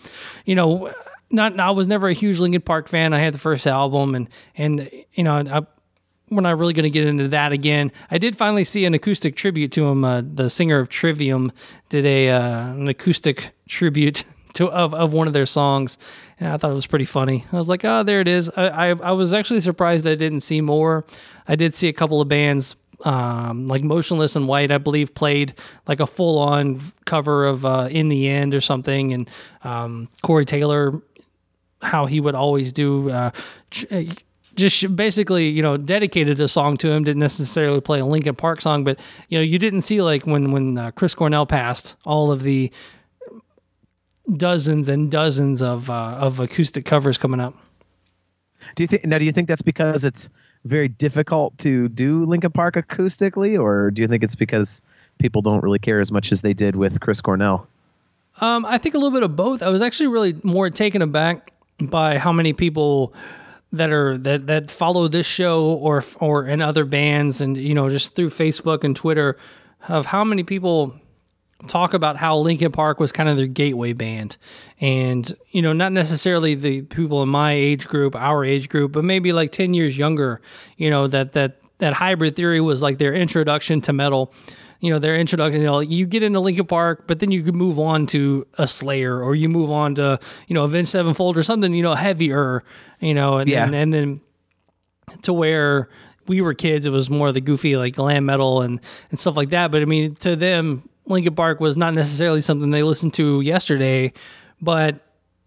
you 0.46 0.54
know, 0.54 0.94
not 1.32 1.60
I 1.60 1.72
was 1.72 1.88
never 1.88 2.08
a 2.08 2.14
huge 2.14 2.38
Linkin 2.38 2.62
Park 2.62 2.88
fan. 2.88 3.14
I 3.14 3.20
had 3.20 3.34
the 3.34 3.40
first 3.40 3.66
album, 3.66 4.14
and 4.14 4.30
and 4.56 4.92
you 5.14 5.24
know, 5.24 5.38
I, 5.38 5.66
we're 6.30 6.42
not 6.42 6.58
really 6.58 6.74
going 6.74 6.84
to 6.84 6.90
get 6.90 7.06
into 7.06 7.28
that 7.30 7.52
again. 7.52 7.92
I 8.10 8.18
did 8.18 8.36
finally 8.36 8.64
see 8.64 8.86
an 8.86 8.94
acoustic 8.94 9.36
tribute 9.36 9.72
to 9.74 9.86
him. 9.86 10.04
Uh, 10.04 10.22
the 10.22 10.50
singer 10.50 10.80
of 10.80 10.90
Trivium 10.90 11.52
did 11.90 12.06
a 12.06 12.30
uh, 12.30 12.68
an 12.70 12.88
acoustic 12.88 13.52
tribute 13.68 14.24
to 14.54 14.70
of, 14.70 14.94
of 14.94 15.14
one 15.14 15.28
of 15.28 15.34
their 15.34 15.46
songs, 15.46 15.98
and 16.40 16.50
I 16.50 16.58
thought 16.58 16.72
it 16.72 16.76
was 16.76 16.88
pretty 16.88 17.06
funny. 17.06 17.46
I 17.52 17.58
was 17.58 17.70
like, 17.70 17.86
oh, 17.86 18.04
there 18.04 18.22
it 18.22 18.28
is. 18.28 18.50
I, 18.56 18.68
I, 18.68 18.88
I 18.90 19.12
was 19.12 19.34
actually 19.34 19.62
surprised 19.62 20.08
I 20.08 20.16
didn't 20.16 20.42
see 20.42 20.62
more. 20.62 21.06
I 21.48 21.56
did 21.56 21.76
see 21.76 21.88
a 21.88 21.94
couple 21.94 22.22
of 22.22 22.28
bands. 22.28 22.76
Um, 23.04 23.68
like 23.68 23.84
Motionless 23.84 24.38
in 24.38 24.48
White, 24.48 24.72
I 24.72 24.78
believe, 24.78 25.14
played 25.14 25.54
like 25.86 26.00
a 26.00 26.08
full 26.08 26.40
on 26.40 26.80
cover 27.04 27.46
of 27.46 27.66
uh, 27.66 27.90
In 27.92 28.08
the 28.08 28.30
End 28.30 28.56
or 28.56 28.62
something. 28.62 29.14
And 29.14 29.30
um, 29.64 30.08
Corey 30.24 30.46
Taylor, 30.46 31.02
how 31.82 32.06
he 32.06 32.22
would 32.22 32.36
always 32.36 32.72
do, 32.72 33.10
uh, 33.10 33.32
tr- 33.70 33.86
just 34.56 34.96
basically, 34.96 35.50
you 35.50 35.62
know, 35.62 35.78
dedicated 35.78 36.40
a 36.40 36.48
song 36.48 36.78
to 36.78 36.92
him. 36.92 37.04
Didn't 37.04 37.20
necessarily 37.20 37.82
play 37.82 38.00
a 38.00 38.06
Linkin 38.06 38.36
Park 38.36 38.62
song, 38.62 38.84
but 38.84 39.00
you 39.30 39.38
know, 39.38 39.44
you 39.44 39.60
didn't 39.60 39.82
see 39.82 40.02
like 40.02 40.26
when 40.26 40.52
when 40.52 40.78
uh, 40.78 40.92
Chris 40.92 41.16
Cornell 41.16 41.46
passed, 41.46 41.96
all 42.06 42.32
of 42.32 42.44
the 42.44 42.72
dozens 44.38 44.90
and 44.90 45.12
dozens 45.12 45.62
of 45.62 45.90
uh, 45.90 46.18
of 46.20 46.40
acoustic 46.40 46.86
covers 46.86 47.18
coming 47.18 47.40
up. 47.40 47.56
Do 48.76 48.84
you 48.84 48.88
think 48.88 49.06
now? 49.06 49.18
Do 49.18 49.26
you 49.26 49.32
think 49.32 49.48
that's 49.48 49.62
because 49.62 50.04
it's 50.04 50.30
very 50.64 50.88
difficult 50.88 51.58
to 51.60 51.88
do 51.90 52.26
Linkin 52.26 52.52
Park 52.52 52.76
acoustically, 52.76 53.60
or 53.62 53.92
do 53.92 54.02
you 54.02 54.08
think 54.08 54.24
it's 54.24 54.36
because 54.36 54.82
people 55.20 55.42
don't 55.42 55.64
really 55.64 55.80
care 55.80 56.00
as 56.00 56.12
much 56.12 56.32
as 56.32 56.42
they 56.42 56.54
did 56.54 56.76
with 56.76 57.00
Chris 57.00 57.22
Cornell? 57.22 57.68
Um, 58.42 58.66
I 58.66 58.78
think 58.78 58.96
a 58.96 58.98
little 58.98 59.12
bit 59.12 59.24
of 59.24 59.36
both. 59.36 59.62
I 59.62 59.70
was 59.70 59.82
actually 59.82 60.08
really 60.08 60.36
more 60.44 60.70
taken 60.70 61.02
aback 61.02 61.54
by 61.80 62.18
how 62.18 62.34
many 62.34 62.54
people 62.54 63.14
that 63.78 63.92
are 63.92 64.18
that 64.18 64.48
that 64.48 64.72
follow 64.72 65.08
this 65.08 65.26
show 65.26 65.66
or 65.66 66.04
or 66.20 66.46
in 66.48 66.62
other 66.62 66.86
bands 66.86 67.42
and 67.42 67.58
you 67.58 67.74
know 67.74 67.90
just 67.90 68.16
through 68.16 68.30
Facebook 68.30 68.84
and 68.84 68.96
Twitter 68.96 69.38
of 69.88 70.06
how 70.06 70.24
many 70.24 70.44
people 70.44 70.96
talk 71.68 71.94
about 71.94 72.18
how 72.18 72.38
Linkin 72.38 72.72
Park 72.72 73.00
was 73.00 73.12
kind 73.12 73.30
of 73.30 73.38
their 73.38 73.48
gateway 73.48 73.94
band. 73.94 74.38
And 74.82 75.32
you 75.52 75.62
know 75.62 75.74
not 75.74 75.92
necessarily 75.92 76.56
the 76.56 76.82
people 76.84 77.24
in 77.24 77.30
my 77.30 77.54
age 77.54 77.88
group 77.88 78.16
our 78.16 78.44
age 78.44 78.70
group 78.70 78.92
but 78.92 79.04
maybe 79.04 79.32
like 79.32 79.52
10 79.52 79.74
years 79.74 79.98
younger 79.98 80.42
you 80.78 80.90
know 80.90 81.08
that 81.08 81.34
that 81.34 81.62
that 81.78 81.94
hybrid 81.94 82.36
theory 82.36 82.62
was 82.62 82.82
like 82.82 82.98
their 82.98 83.14
introduction 83.14 83.82
to 83.82 83.94
metal 83.94 84.34
you 84.82 84.92
know 84.92 85.00
their 85.00 85.16
introduction 85.16 85.62
you 85.62 85.68
know 85.68 85.80
you 85.80 86.06
get 86.06 86.22
into 86.24 86.40
Linkin 86.40 86.66
Park 86.68 87.06
but 87.08 87.20
then 87.20 87.32
you 87.32 87.42
could 87.44 87.56
move 87.56 87.80
on 87.80 88.08
to 88.08 88.46
a 88.58 88.68
Slayer 88.68 89.22
or 89.24 89.36
you 89.36 89.50
move 89.50 89.72
on 89.72 89.96
to 89.96 90.20
you 90.48 90.54
know 90.54 90.64
Avenged 90.64 90.92
Sevenfold 90.92 91.38
or 91.38 91.44
something 91.44 91.74
you 91.74 91.82
know 91.84 91.96
heavier 91.96 92.64
you 93.00 93.14
know 93.14 93.38
and 93.38 93.50
Yeah. 93.50 93.66
then 93.66 93.74
and 93.74 93.94
then 93.94 94.22
to 95.22 95.34
where 95.34 95.90
we 96.28 96.42
were 96.42 96.56
kids, 96.56 96.88
it 96.88 96.92
was 96.92 97.10
more 97.10 97.28
of 97.28 97.36
the 97.36 97.42
goofy 97.42 97.78
like 97.78 97.94
glam 97.96 98.26
metal 98.26 98.62
and 98.64 98.80
and 99.12 99.20
stuff 99.20 99.36
like 99.38 99.50
that. 99.52 99.70
But 99.72 99.84
I 99.84 99.86
mean, 99.86 100.16
to 100.16 100.36
them, 100.36 100.90
Linkin 101.06 101.36
Park 101.36 101.60
was 101.60 101.78
not 101.78 101.94
necessarily 101.94 102.42
something 102.42 102.72
they 102.72 102.82
listened 102.82 103.14
to 103.14 103.42
yesterday, 103.42 104.12
but 104.60 105.00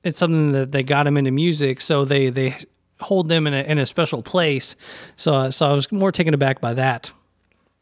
it's 0.05 0.21
something 0.21 0.53
that 0.53 0.71
they 0.71 0.85
got 0.85 1.03
them 1.05 1.17
into 1.17 1.33
music, 1.33 1.81
so 1.81 2.05
they 2.05 2.31
they 2.31 2.57
hold 3.01 3.29
them 3.29 3.49
in 3.49 3.55
a 3.55 3.63
in 3.63 3.79
a 3.79 3.87
special 3.87 4.23
place. 4.23 4.77
So 5.17 5.51
so 5.51 5.67
I 5.69 5.73
was 5.73 5.91
more 5.91 6.13
taken 6.13 6.33
aback 6.33 6.61
by 6.61 6.75
that. 6.75 7.11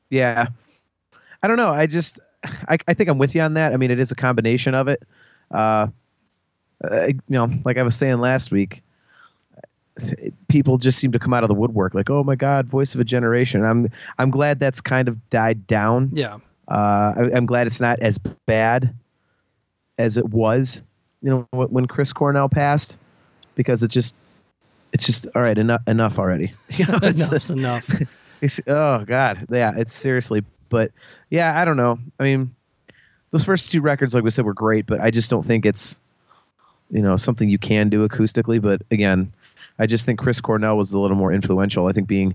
Yeah. 0.09 0.47
I 1.43 1.49
don't 1.49 1.57
know. 1.57 1.71
I 1.71 1.87
just, 1.87 2.21
I, 2.45 2.79
I 2.89 2.95
think 2.95 3.09
I'm 3.11 3.19
with 3.19 3.35
you 3.35 3.41
on 3.43 3.55
that. 3.55 3.73
I 3.73 3.77
mean, 3.77 3.91
it 3.91 3.99
is 3.99 4.11
a 4.11 4.15
combination 4.17 4.75
of 4.75 4.89
it. 4.89 5.03
Uh, 5.51 5.89
uh, 6.85 7.07
you 7.07 7.15
know, 7.29 7.51
like 7.65 7.79
I 7.79 7.83
was 7.83 7.97
saying 7.97 8.19
last 8.19 8.51
week, 8.51 8.83
people 10.49 10.77
just 10.77 10.99
seem 10.99 11.11
to 11.13 11.19
come 11.19 11.33
out 11.33 11.43
of 11.43 11.49
the 11.49 11.55
woodwork 11.55 11.95
like, 11.95 12.11
oh 12.11 12.23
my 12.23 12.35
God, 12.35 12.67
voice 12.67 12.95
of 12.95 13.01
a 13.01 13.05
generation. 13.05 13.65
I'm, 13.65 13.89
I'm 14.19 14.31
glad 14.31 14.61
that's 14.61 14.81
kind 14.81 15.09
of 15.09 15.31
died 15.31 15.67
down. 15.67 16.11
Yeah. 16.13 16.39
Uh, 16.69 17.15
I, 17.17 17.31
I'm 17.35 17.47
glad 17.47 17.67
it's 17.67 17.81
not 17.81 17.99
as 18.01 18.19
bad 18.19 18.93
as 19.99 20.17
it 20.19 20.29
was, 20.29 20.83
you 21.23 21.31
know, 21.31 21.47
when 21.53 21.87
Chris 21.87 22.13
Cornell 22.13 22.49
passed, 22.49 22.99
because 23.55 23.83
it 23.83 23.89
just, 23.89 24.15
it's 24.93 25.07
just 25.07 25.27
all 25.35 25.41
right. 25.43 25.57
Enough, 25.57 25.81
enough 25.87 26.19
already. 26.19 26.53
You 26.71 26.87
know, 26.87 26.97
it's- 26.97 27.29
Enough's 27.31 27.51
enough. 27.51 27.89
it's, 28.43 28.61
oh 28.67 29.05
God, 29.07 29.47
yeah, 29.51 29.73
it's 29.77 29.95
seriously. 29.95 30.45
But 30.69 30.93
yeah, 31.31 31.61
I 31.61 31.65
don't 31.65 31.77
know. 31.77 31.99
I 32.19 32.23
mean, 32.23 32.55
those 33.31 33.45
first 33.45 33.71
two 33.71 33.81
records, 33.81 34.15
like 34.15 34.25
we 34.25 34.31
said, 34.31 34.45
were 34.45 34.55
great, 34.55 34.87
but 34.87 35.01
I 35.01 35.11
just 35.11 35.31
don't 35.31 35.45
think 35.45 35.67
it's, 35.67 35.99
you 36.91 37.03
know, 37.03 37.17
something 37.17 37.49
you 37.49 37.59
can 37.59 37.89
do 37.89 38.07
acoustically. 38.07 38.61
But 38.61 38.83
again, 38.91 39.33
I 39.79 39.87
just 39.87 40.07
think 40.07 40.19
Chris 40.19 40.41
Cornell 40.41 40.77
was 40.77 40.93
a 40.93 40.99
little 40.99 41.17
more 41.17 41.33
influential. 41.33 41.87
I 41.87 41.93
think 41.93 42.09
being, 42.09 42.35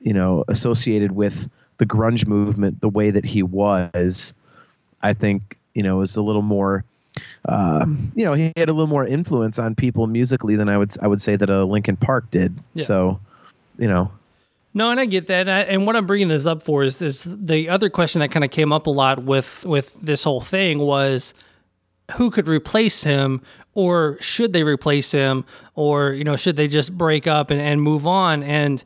you 0.00 0.12
know, 0.12 0.44
associated 0.48 1.12
with 1.12 1.48
the 1.78 1.86
grunge 1.86 2.26
movement 2.26 2.80
the 2.80 2.88
way 2.88 3.10
that 3.10 3.24
he 3.24 3.42
was, 3.42 4.34
I 5.02 5.12
think 5.12 5.58
you 5.74 5.82
know 5.82 6.00
is 6.02 6.16
a 6.16 6.22
little 6.22 6.42
more. 6.42 6.84
Uh, 7.48 7.86
you 8.14 8.24
know, 8.26 8.34
he 8.34 8.52
had 8.56 8.68
a 8.68 8.72
little 8.72 8.88
more 8.88 9.06
influence 9.06 9.58
on 9.58 9.74
people 9.74 10.06
musically 10.06 10.56
than 10.56 10.68
I 10.68 10.76
would 10.76 10.94
I 11.00 11.06
would 11.06 11.22
say 11.22 11.36
that 11.36 11.48
a 11.48 11.64
Linkin 11.64 11.96
Park 11.96 12.30
did. 12.30 12.54
Yeah. 12.74 12.84
So, 12.84 13.20
you 13.78 13.88
know, 13.88 14.10
No, 14.76 14.90
and 14.90 15.00
I 15.00 15.06
get 15.06 15.28
that. 15.28 15.48
And, 15.48 15.86
what 15.86 15.96
I'm 15.96 16.04
bringing 16.06 16.28
this 16.28 16.44
up 16.44 16.62
for 16.62 16.82
is 16.82 16.98
this: 16.98 17.24
the 17.24 17.70
other 17.70 17.88
question 17.88 18.20
that 18.20 18.30
kind 18.30 18.44
of 18.44 18.50
came 18.50 18.74
up 18.74 18.86
a 18.86 18.90
lot 18.90 19.24
with 19.24 19.64
with 19.64 19.98
this 20.02 20.22
whole 20.22 20.42
thing 20.42 20.80
was 20.80 21.32
who 22.16 22.30
could 22.30 22.46
replace 22.46 23.02
him, 23.02 23.40
or 23.72 24.18
should 24.20 24.52
they 24.52 24.64
replace 24.64 25.10
him, 25.12 25.46
or 25.76 26.12
you 26.12 26.24
know, 26.24 26.36
should 26.36 26.56
they 26.56 26.68
just 26.68 26.92
break 26.92 27.26
up 27.26 27.50
and, 27.50 27.58
and 27.58 27.80
move 27.80 28.06
on? 28.06 28.42
And 28.42 28.84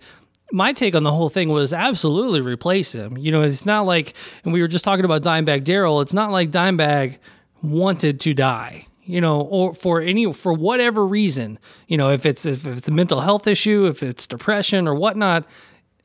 my 0.53 0.73
take 0.73 0.95
on 0.95 1.03
the 1.03 1.11
whole 1.11 1.29
thing 1.29 1.49
was 1.49 1.73
absolutely 1.73 2.41
replace 2.41 2.95
him. 2.95 3.19
You 3.19 3.33
know, 3.33 3.43
it's 3.43 3.67
not 3.67 3.85
like, 3.85 4.15
and 4.45 4.53
we 4.53 4.61
were 4.61 4.69
just 4.69 4.85
talking 4.85 5.05
about 5.05 5.25
Dimebag 5.25 5.65
Daryl. 5.65 6.03
It's 6.03 6.15
not 6.15 6.31
like 6.31 6.53
Dimebag 6.53 7.19
wanted 7.65 8.21
to 8.21 8.33
die. 8.33 8.87
You 9.03 9.21
know, 9.21 9.41
or 9.41 9.75
for 9.75 10.01
any 10.01 10.33
for 10.33 10.53
whatever 10.53 11.05
reason, 11.05 11.59
you 11.89 11.97
know, 11.97 12.11
if 12.11 12.25
it's 12.25 12.47
if 12.47 12.65
it's 12.65 12.87
a 12.87 12.93
mental 12.93 13.23
health 13.23 13.49
issue, 13.49 13.87
if 13.87 14.05
it's 14.05 14.25
depression 14.25 14.87
or 14.87 14.95
whatnot, 14.95 15.47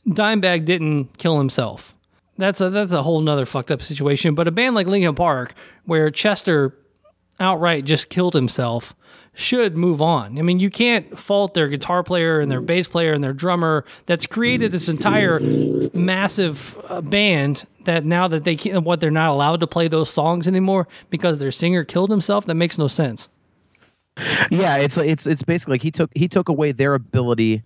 Dimebag 0.08 0.66
didn't 0.66 1.18
kill 1.18 1.38
himself. 1.38 1.96
That's 2.38 2.62
a 2.62 2.70
that's 2.70 2.92
a 2.92 3.04
whole 3.04 3.22
nother 3.22 3.46
fucked 3.46 3.72
up 3.72 3.82
situation. 3.82 4.36
But 4.36 4.48
a 4.48 4.52
band 4.52 4.76
like 4.76 4.88
Linkin 4.88 5.16
Park, 5.16 5.54
where 5.86 6.12
Chester 6.12 6.76
outright 7.40 7.86
just 7.86 8.10
killed 8.10 8.34
himself, 8.34 8.94
should 9.34 9.78
move 9.78 10.02
on. 10.02 10.38
I 10.38 10.42
mean, 10.42 10.60
you 10.60 10.70
can't 10.70 11.18
fault 11.18 11.54
their 11.54 11.68
guitar 11.68 12.04
player 12.04 12.40
and 12.40 12.52
their 12.52 12.62
bass 12.62 12.88
player 12.88 13.14
and 13.14 13.24
their 13.24 13.34
drummer 13.34 13.86
that's 14.06 14.26
created 14.26 14.72
this 14.72 14.90
entire 14.90 15.40
massive 15.94 16.78
uh, 16.90 17.02
band 17.02 17.66
that 17.84 18.06
now 18.06 18.28
that 18.28 18.44
they 18.44 18.56
can't, 18.56 18.84
what 18.84 19.00
they're 19.00 19.12
not 19.12 19.30
allowed 19.30 19.60
to 19.60 19.68
play 19.68 19.88
those 19.88 20.10
songs 20.10 20.48
anymore 20.48 20.88
because 21.10 21.40
their 21.40 21.52
singer 21.52 21.84
killed 21.84 22.10
himself. 22.10 22.46
That 22.46 22.56
makes 22.56 22.78
no 22.78 22.88
sense. 22.88 23.30
Yeah, 24.50 24.78
it's 24.78 24.98
it's 24.98 25.28
it's 25.28 25.44
basically 25.44 25.74
like 25.74 25.82
he 25.82 25.92
took 25.92 26.10
he 26.16 26.30
took 26.30 26.48
away 26.48 26.72
their 26.72 26.94
ability 26.94 27.64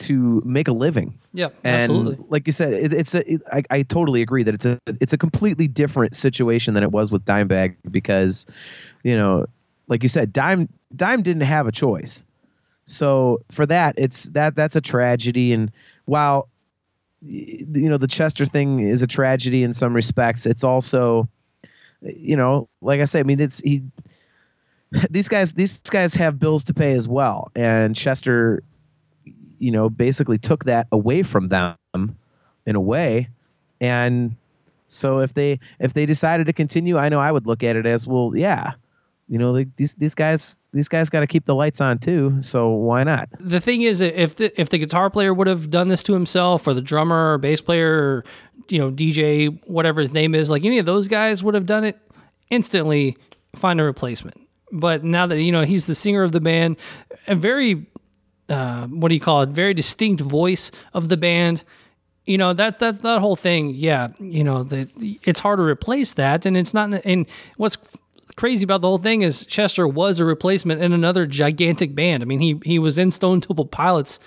to 0.00 0.42
make 0.44 0.68
a 0.68 0.72
living. 0.72 1.18
Yep, 1.34 1.54
And 1.64 1.82
absolutely. 1.82 2.24
like 2.28 2.46
you 2.46 2.52
said, 2.52 2.72
it, 2.72 2.92
it's 2.92 3.14
a, 3.14 3.32
it, 3.32 3.42
I, 3.52 3.62
I 3.70 3.82
totally 3.82 4.22
agree 4.22 4.42
that 4.42 4.54
it's 4.54 4.66
a 4.66 4.80
it's 4.86 5.12
a 5.12 5.18
completely 5.18 5.68
different 5.68 6.14
situation 6.14 6.74
than 6.74 6.82
it 6.82 6.92
was 6.92 7.10
with 7.10 7.24
Dimebag 7.24 7.76
because, 7.90 8.46
you 9.02 9.16
know, 9.16 9.46
like 9.88 10.02
you 10.02 10.08
said, 10.08 10.32
Dime 10.32 10.68
Dime 10.96 11.22
didn't 11.22 11.42
have 11.42 11.66
a 11.66 11.72
choice. 11.72 12.24
So 12.86 13.40
for 13.50 13.66
that, 13.66 13.94
it's 13.96 14.24
that 14.30 14.56
that's 14.56 14.76
a 14.76 14.80
tragedy. 14.80 15.52
And 15.52 15.70
while 16.04 16.48
you 17.20 17.88
know 17.88 17.96
the 17.96 18.06
Chester 18.06 18.44
thing 18.44 18.80
is 18.80 19.02
a 19.02 19.06
tragedy 19.06 19.62
in 19.62 19.72
some 19.72 19.94
respects, 19.94 20.44
it's 20.46 20.64
also, 20.64 21.28
you 22.02 22.36
know, 22.36 22.68
like 22.82 23.00
I 23.00 23.06
say, 23.06 23.20
I 23.20 23.22
mean, 23.22 23.40
it's 23.40 23.60
he. 23.60 23.82
These 25.10 25.26
guys, 25.26 25.54
these 25.54 25.78
guys 25.80 26.14
have 26.14 26.38
bills 26.38 26.62
to 26.64 26.74
pay 26.74 26.92
as 26.92 27.08
well, 27.08 27.50
and 27.56 27.96
Chester 27.96 28.62
you 29.64 29.70
know, 29.70 29.88
basically 29.88 30.36
took 30.36 30.66
that 30.66 30.86
away 30.92 31.22
from 31.22 31.48
them 31.48 31.78
in 32.66 32.76
a 32.76 32.80
way. 32.80 33.30
And 33.80 34.36
so 34.88 35.20
if 35.20 35.32
they 35.32 35.58
if 35.80 35.94
they 35.94 36.04
decided 36.04 36.46
to 36.48 36.52
continue, 36.52 36.98
I 36.98 37.08
know 37.08 37.18
I 37.18 37.32
would 37.32 37.46
look 37.46 37.62
at 37.62 37.74
it 37.74 37.86
as 37.86 38.06
well, 38.06 38.32
yeah. 38.36 38.72
you 39.26 39.38
know, 39.38 39.54
they, 39.54 39.66
these 39.76 39.94
these 39.94 40.14
guys 40.14 40.56
these 40.72 40.88
guys 40.88 41.08
got 41.08 41.20
to 41.20 41.26
keep 41.26 41.46
the 41.46 41.54
lights 41.54 41.80
on 41.80 41.98
too. 41.98 42.40
So 42.40 42.68
why 42.68 43.04
not? 43.04 43.30
The 43.40 43.60
thing 43.60 43.82
is, 43.82 44.00
if 44.00 44.36
the 44.36 44.60
if 44.60 44.68
the 44.68 44.76
guitar 44.76 45.08
player 45.08 45.32
would 45.32 45.46
have 45.46 45.70
done 45.70 45.88
this 45.88 46.02
to 46.04 46.12
himself, 46.12 46.66
or 46.66 46.74
the 46.74 46.82
drummer, 46.82 47.32
or 47.32 47.38
bass 47.38 47.62
player, 47.62 47.92
or 47.92 48.24
you 48.68 48.78
know 48.78 48.90
DJ, 48.90 49.58
whatever 49.66 50.02
his 50.02 50.12
name 50.12 50.34
is, 50.34 50.50
like 50.50 50.64
any 50.64 50.78
of 50.78 50.84
those 50.84 51.08
guys 51.08 51.42
would 51.42 51.54
have 51.54 51.66
done 51.66 51.84
it, 51.84 51.98
instantly 52.50 53.16
find 53.54 53.80
a 53.80 53.84
replacement. 53.84 54.38
But 54.72 55.04
now 55.04 55.26
that 55.26 55.40
you 55.40 55.52
know 55.52 55.64
he's 55.64 55.86
the 55.86 55.94
singer 55.94 56.22
of 56.22 56.32
the 56.32 56.40
band, 56.40 56.76
a 57.26 57.34
very 57.34 57.86
uh, 58.48 58.86
what 58.86 59.08
do 59.08 59.14
you 59.14 59.20
call 59.20 59.42
it? 59.42 59.48
Very 59.50 59.74
distinct 59.74 60.20
voice 60.22 60.70
of 60.92 61.08
the 61.08 61.16
band. 61.16 61.62
You 62.26 62.38
know 62.38 62.52
that 62.54 62.78
that's 62.78 62.98
that 62.98 63.20
whole 63.20 63.36
thing. 63.36 63.70
Yeah, 63.74 64.08
you 64.18 64.44
know 64.44 64.62
that 64.64 64.88
it's 64.96 65.40
hard 65.40 65.58
to 65.58 65.62
replace 65.62 66.14
that, 66.14 66.46
and 66.46 66.56
it's 66.56 66.72
not. 66.72 66.92
And 67.04 67.26
what's 67.58 67.76
crazy 68.36 68.64
about 68.64 68.80
the 68.80 68.88
whole 68.88 68.98
thing 68.98 69.22
is 69.22 69.44
Chester 69.44 69.86
was 69.86 70.18
a 70.20 70.24
replacement 70.24 70.82
in 70.82 70.92
another 70.92 71.26
gigantic 71.26 71.94
band. 71.94 72.22
I 72.22 72.26
mean, 72.26 72.40
he 72.40 72.60
he 72.64 72.78
was 72.78 72.96
in 72.98 73.10
Stone 73.10 73.42
Temple 73.42 73.66
Pilots 73.66 74.20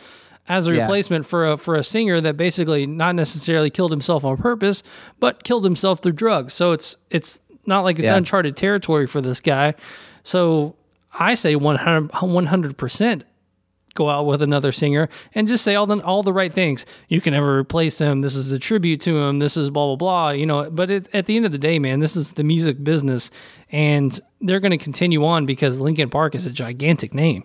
as 0.48 0.68
a 0.68 0.74
Yeah. 0.76 0.82
replacement 0.84 1.26
for 1.26 1.46
a 1.52 1.58
for 1.58 1.76
a 1.76 1.84
singer 1.84 2.22
that 2.22 2.38
basically 2.38 2.86
not 2.86 3.16
necessarily 3.16 3.70
killed 3.72 3.92
himself 3.92 4.24
on 4.24 4.38
purpose, 4.38 4.84
but 5.20 5.44
killed 5.44 5.64
himself 5.64 6.00
through 6.00 6.14
drugs. 6.14 6.54
So 6.54 6.72
it's 6.74 6.98
it's 7.10 7.42
not 7.66 7.82
like 7.84 7.98
it's 7.98 8.06
Yeah. 8.06 8.16
uncharted 8.16 8.56
territory 8.56 9.08
for 9.08 9.22
this 9.22 9.42
guy. 9.42 9.74
So 10.24 10.76
I 11.20 11.34
say 11.34 11.56
100 11.56 12.78
percent 12.78 13.24
go 13.98 14.10
out 14.10 14.26
with 14.26 14.42
another 14.42 14.72
singer 14.72 15.10
and 15.34 15.48
just 15.48 15.64
say 15.64 15.76
all 15.76 15.88
the 15.88 15.98
all 16.04 16.24
the 16.24 16.32
right 16.32 16.54
things. 16.54 16.86
You 17.10 17.20
can 17.20 17.34
never 17.34 17.58
replace 17.58 18.00
him. 18.00 18.22
This 18.22 18.36
is 18.36 18.52
a 18.52 18.60
tribute 18.60 19.02
to 19.02 19.18
him. 19.18 19.40
This 19.40 19.58
is 19.58 19.70
blah 19.70 19.88
blah 19.88 19.96
blah. 19.96 20.30
You 20.30 20.46
know, 20.46 20.70
but 20.70 20.90
it, 20.90 21.10
at 21.14 21.26
the 21.26 21.36
end 21.36 21.46
of 21.46 21.52
the 21.52 21.58
day, 21.58 21.80
man, 21.80 22.00
this 22.00 22.16
is 22.16 22.34
the 22.34 22.44
music 22.44 22.84
business, 22.84 23.32
and 23.72 24.18
they're 24.40 24.60
going 24.60 24.78
to 24.78 24.84
continue 24.84 25.26
on 25.26 25.46
because 25.46 25.82
Linkin 25.82 26.10
Park 26.10 26.36
is 26.36 26.46
a 26.46 26.52
gigantic 26.52 27.14
name. 27.14 27.44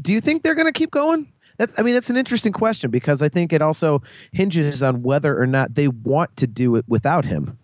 Do 0.00 0.12
you 0.12 0.20
think 0.20 0.42
they're 0.42 0.54
going 0.54 0.72
to 0.72 0.72
keep 0.72 0.90
going? 0.90 1.26
That, 1.58 1.70
I 1.78 1.82
mean, 1.82 1.94
that's 1.94 2.10
an 2.10 2.16
interesting 2.16 2.52
question 2.52 2.90
because 2.90 3.22
I 3.22 3.28
think 3.28 3.52
it 3.52 3.62
also 3.62 4.02
hinges 4.32 4.82
on 4.82 5.02
whether 5.02 5.38
or 5.38 5.46
not 5.46 5.74
they 5.74 5.88
want 5.88 6.36
to 6.38 6.46
do 6.46 6.76
it 6.76 6.84
without 6.88 7.24
him. 7.24 7.58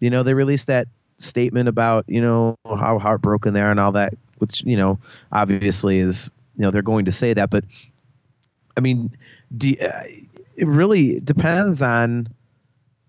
You 0.00 0.10
know, 0.10 0.22
they 0.22 0.34
released 0.34 0.66
that 0.66 0.88
statement 1.18 1.68
about 1.68 2.04
you 2.08 2.20
know 2.20 2.56
how 2.64 2.98
heartbroken 2.98 3.54
they 3.54 3.60
are 3.60 3.70
and 3.70 3.80
all 3.80 3.92
that, 3.92 4.14
which 4.38 4.62
you 4.64 4.76
know 4.76 4.98
obviously 5.30 5.98
is 5.98 6.30
you 6.56 6.62
know 6.62 6.70
they're 6.70 6.82
going 6.82 7.06
to 7.06 7.12
say 7.12 7.34
that, 7.34 7.50
but 7.50 7.64
I 8.76 8.80
mean, 8.80 9.16
do, 9.56 9.74
uh, 9.80 10.02
it 10.56 10.66
really 10.66 11.20
depends 11.20 11.82
on 11.82 12.28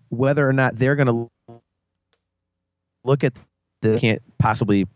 whether 0.08 0.48
or 0.48 0.52
not 0.52 0.76
they're 0.76 0.96
going 0.96 1.30
to 1.48 1.60
look 3.04 3.24
at 3.24 3.34
the 3.82 3.98
can't 3.98 4.22
possibly 4.38 4.86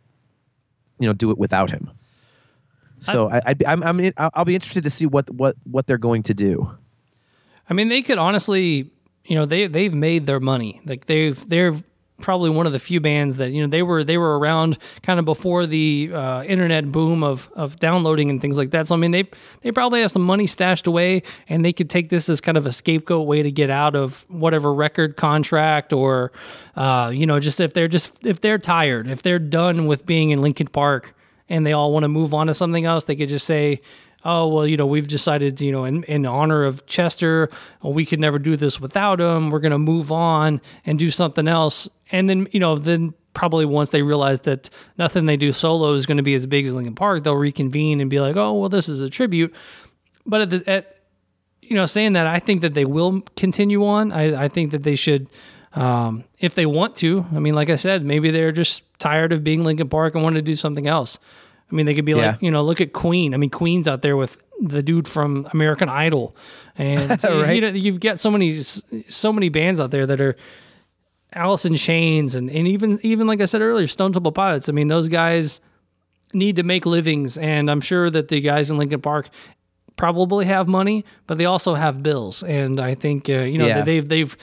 you 0.99 1.07
know 1.07 1.13
do 1.13 1.31
it 1.31 1.39
without 1.39 1.71
him. 1.71 1.91
So 3.01 3.31
I, 3.31 3.41
I'd 3.47 3.59
be, 3.59 3.67
I'm, 3.67 3.83
I'm 3.83 4.01
I'll 4.17 4.31
I'll 4.35 4.45
be 4.45 4.55
interested 4.55 4.85
to 4.85 4.91
see 4.91 5.07
what 5.07 5.31
what 5.31 5.57
what 5.65 5.87
they're 5.87 5.99
going 5.99 6.25
to 6.25 6.35
do. 6.35 6.71
I 7.71 7.75
mean, 7.75 7.89
they 7.89 8.03
could 8.03 8.19
honestly, 8.19 8.91
you 9.25 9.37
know, 9.37 9.47
they 9.47 9.67
they've 9.67 9.95
made 9.95 10.27
their 10.27 10.41
money. 10.41 10.81
Like 10.85 11.05
they've 11.05 11.49
they're 11.49 11.75
probably 12.21 12.51
one 12.51 12.67
of 12.67 12.73
the 12.73 12.79
few 12.79 13.01
bands 13.01 13.37
that 13.37 13.51
you 13.51 13.63
know 13.63 13.69
they 13.69 13.83
were 13.83 14.03
they 14.05 14.19
were 14.19 14.39
around 14.39 14.79
kind 15.03 15.19
of 15.19 15.25
before 15.25 15.67
the 15.67 16.11
uh, 16.13 16.43
internet 16.45 16.91
boom 16.91 17.23
of 17.23 17.49
of 17.55 17.79
downloading 17.79 18.31
and 18.31 18.41
things 18.41 18.59
like 18.59 18.71
that. 18.71 18.89
So 18.89 18.95
I 18.95 18.99
mean, 18.99 19.13
they 19.13 19.29
they 19.63 19.73
probably 19.73 20.01
have 20.01 20.11
some 20.11 20.23
money 20.23 20.47
stashed 20.47 20.87
away, 20.87 21.23
and 21.49 21.65
they 21.65 21.73
could 21.73 21.89
take 21.89 22.09
this 22.09 22.29
as 22.29 22.41
kind 22.41 22.59
of 22.59 22.67
a 22.67 22.73
scapegoat 22.73 23.27
way 23.27 23.43
to 23.43 23.51
get 23.51 23.71
out 23.71 23.95
of 23.95 24.25
whatever 24.29 24.73
record 24.75 25.17
contract 25.17 25.93
or, 25.93 26.33
uh, 26.77 27.11
you 27.15 27.27
know, 27.27 27.41
just 27.41 27.61
if 27.61 27.73
they're 27.73 27.89
just 27.89 28.25
if 28.25 28.41
they're 28.41 28.59
tired, 28.59 29.09
if 29.09 29.23
they're 29.23 29.39
done 29.39 29.87
with 29.87 30.07
being 30.07 30.31
in 30.31 30.41
Linkin 30.41 30.67
Park 30.67 31.15
and 31.49 31.67
they 31.67 31.73
all 31.73 31.93
want 31.93 32.05
to 32.05 32.09
move 32.09 32.35
on 32.35 32.49
to 32.49 32.55
something 32.55 32.85
else, 32.85 33.05
they 33.05 33.17
could 33.17 33.29
just 33.29 33.47
say, 33.47 33.81
oh 34.29 34.47
well 34.49 34.67
you 34.67 34.77
know 34.77 34.87
we've 34.87 35.09
decided 35.09 35.61
you 35.61 35.73
know 35.73 35.85
in, 35.85 36.05
in 36.05 36.27
honor 36.27 36.64
of 36.64 36.85
chester 36.87 37.51
well, 37.83 37.93
we 37.93 38.05
could 38.05 38.21
never 38.21 38.38
do 38.38 38.57
this 38.57 38.81
without 38.81 39.21
him. 39.21 39.51
We're 39.51 39.61
going 39.61 39.73
to 39.73 39.79
move 39.79 40.11
on 40.12 40.61
and 40.85 40.99
do 40.99 41.11
something 41.11 41.49
else. 41.49 41.88
And 42.11 42.29
then 42.29 42.49
you 42.53 42.61
know 42.61 42.79
then 42.79 43.14
probably 43.35 43.64
once 43.64 43.91
they 43.91 44.03
realize 44.03 44.41
that 44.43 44.69
nothing 44.97 45.27
they 45.27 45.37
do 45.37 45.53
solo 45.53 45.95
is 45.95 46.07
going 46.07 46.17
to 46.17 46.23
be 46.23 46.35
as 46.35 46.47
big 46.47 46.67
as 46.67 46.75
linkin 46.75 46.95
park 46.95 47.23
they'll 47.23 47.37
reconvene 47.37 48.01
and 48.01 48.11
be 48.11 48.19
like 48.19 48.35
oh 48.35 48.55
well 48.55 48.69
this 48.69 48.88
is 48.88 49.01
a 49.01 49.11
tribute. 49.11 49.55
But 50.27 50.43
at, 50.43 50.51
the, 50.51 50.71
at 50.71 50.97
you 51.62 51.75
know 51.75 51.87
saying 51.87 52.14
that 52.14 52.27
i 52.27 52.38
think 52.38 52.62
that 52.62 52.75
they 52.75 52.85
will 52.85 53.23
continue 53.37 53.85
on. 53.85 54.12
I, 54.12 54.45
I 54.45 54.49
think 54.49 54.73
that 54.73 54.83
they 54.83 54.97
should 54.97 55.29
um, 55.75 56.25
if 56.41 56.55
they 56.55 56.67
want 56.67 56.97
to. 56.97 57.27
I 57.35 57.38
mean 57.38 57.55
like 57.55 57.71
i 57.71 57.77
said 57.77 58.05
maybe 58.05 58.31
they're 58.31 58.53
just 58.53 58.83
tired 58.99 59.33
of 59.33 59.45
being 59.45 59.62
linkin 59.62 59.88
park 59.88 60.14
and 60.14 60.25
want 60.25 60.37
to 60.37 60.43
do 60.43 60.57
something 60.57 60.87
else 60.87 61.19
I 61.71 61.75
mean, 61.75 61.87
they 61.87 61.95
could 61.95 62.05
be 62.05 62.13
Yeah. 62.13 62.33
like, 62.33 62.43
you 62.43 62.51
know, 62.51 62.63
look 62.63 62.81
at 62.81 62.93
Queen. 62.93 63.35
I 63.35 63.37
mean, 63.37 63.51
Queen's 63.51 63.87
out 63.89 64.03
there 64.03 64.17
with 64.17 64.39
the 64.61 64.83
dude 64.83 65.07
from 65.07 65.47
American 65.53 65.89
Idol, 65.89 66.35
and 66.77 67.11
Right. 67.25 67.55
you 67.55 67.61
know, 67.61 67.69
you've 67.69 68.01
got 68.01 68.19
so 68.19 68.31
many, 68.31 68.59
so 69.09 69.33
many 69.33 69.49
bands 69.51 69.81
out 69.81 69.91
there 69.91 70.07
that 70.07 70.21
are 70.21 70.35
Alice 71.33 71.65
in 71.67 71.77
Chains, 71.77 72.35
and 72.35 72.51
and 72.51 72.67
even 72.67 72.99
even 73.03 73.27
like 73.27 73.41
I 73.41 73.45
said 73.45 73.61
earlier, 73.61 73.87
Stone 73.87 74.13
Temple 74.15 74.33
Pilots. 74.33 74.69
I 74.69 74.73
mean, 74.73 74.89
those 74.89 75.09
guys 75.09 75.61
need 76.33 76.57
to 76.57 76.63
make 76.63 76.87
livings, 76.87 77.37
and 77.39 77.71
I'm 77.71 77.81
sure 77.83 78.09
that 78.11 78.29
the 78.29 78.41
guys 78.41 78.71
in 78.71 78.79
Linkin 78.79 79.01
Park 79.03 79.29
probably 79.97 80.45
have 80.47 80.69
money, 80.69 81.05
but 81.27 81.37
they 81.39 81.45
also 81.45 81.75
have 81.75 82.03
bills, 82.03 82.43
and 82.43 82.81
I 82.81 82.95
think 82.95 83.29
uh, 83.29 83.41
you 83.41 83.59
know 83.59 83.67
Yeah. 83.67 83.83
they've 83.83 84.09
they've 84.09 84.37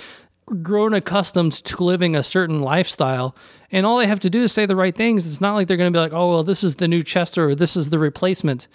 grown 0.46 0.94
accustomed 0.94 1.52
to 1.52 1.84
living 1.84 2.16
a 2.16 2.24
certain 2.24 2.60
lifestyle 2.60 3.36
and 3.72 3.86
all 3.86 3.98
they 3.98 4.08
have 4.08 4.20
to 4.22 4.30
do 4.30 4.44
is 4.44 4.54
say 4.54 4.66
the 4.66 4.76
right 4.76 4.96
things. 4.96 5.26
It's 5.26 5.42
not 5.42 5.56
like 5.56 5.68
they're 5.68 5.78
going 5.78 5.92
to 5.92 5.96
be 5.96 6.02
like 6.02 6.14
oh 6.14 6.30
well 6.32 6.44
this 6.44 6.64
is 6.64 6.76
the 6.76 6.88
new 6.88 7.04
chester 7.04 7.50
or 7.50 7.56
this 7.56 7.76
is 7.76 7.90
the 7.90 8.00
replacement. 8.00 8.68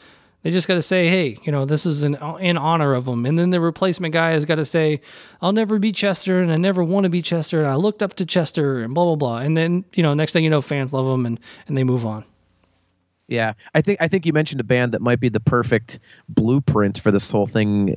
They 0.42 0.50
just 0.50 0.66
got 0.66 0.74
to 0.74 0.82
say 0.82 1.08
hey 1.08 1.38
you 1.42 1.52
know 1.52 1.64
this 1.64 1.86
is 1.86 2.02
in, 2.02 2.16
in 2.40 2.56
honor 2.56 2.94
of 2.94 3.04
them 3.04 3.26
and 3.26 3.38
then 3.38 3.50
the 3.50 3.60
replacement 3.60 4.12
guy 4.12 4.30
has 4.30 4.46
got 4.46 4.54
to 4.54 4.64
say 4.64 5.02
i'll 5.42 5.52
never 5.52 5.78
be 5.78 5.92
chester 5.92 6.40
and 6.40 6.50
i 6.50 6.56
never 6.56 6.82
want 6.82 7.04
to 7.04 7.10
be 7.10 7.20
chester 7.20 7.58
and 7.58 7.68
i 7.68 7.74
looked 7.74 8.02
up 8.02 8.14
to 8.14 8.24
chester 8.24 8.82
and 8.82 8.94
blah 8.94 9.04
blah 9.04 9.16
blah. 9.16 9.38
And 9.38 9.56
then 9.56 9.84
you 9.94 10.02
know 10.02 10.14
next 10.14 10.32
thing 10.32 10.44
you 10.44 10.50
know 10.50 10.62
fans 10.62 10.92
love 10.92 11.06
them 11.06 11.26
and 11.26 11.38
and 11.68 11.76
they 11.76 11.84
move 11.84 12.06
on. 12.06 12.24
Yeah, 13.30 13.52
I 13.74 13.80
think 13.80 14.02
I 14.02 14.08
think 14.08 14.26
you 14.26 14.32
mentioned 14.32 14.60
a 14.60 14.64
band 14.64 14.92
that 14.92 15.00
might 15.00 15.20
be 15.20 15.28
the 15.28 15.38
perfect 15.38 16.00
blueprint 16.28 16.98
for 16.98 17.12
this 17.12 17.30
whole 17.30 17.46
thing 17.46 17.94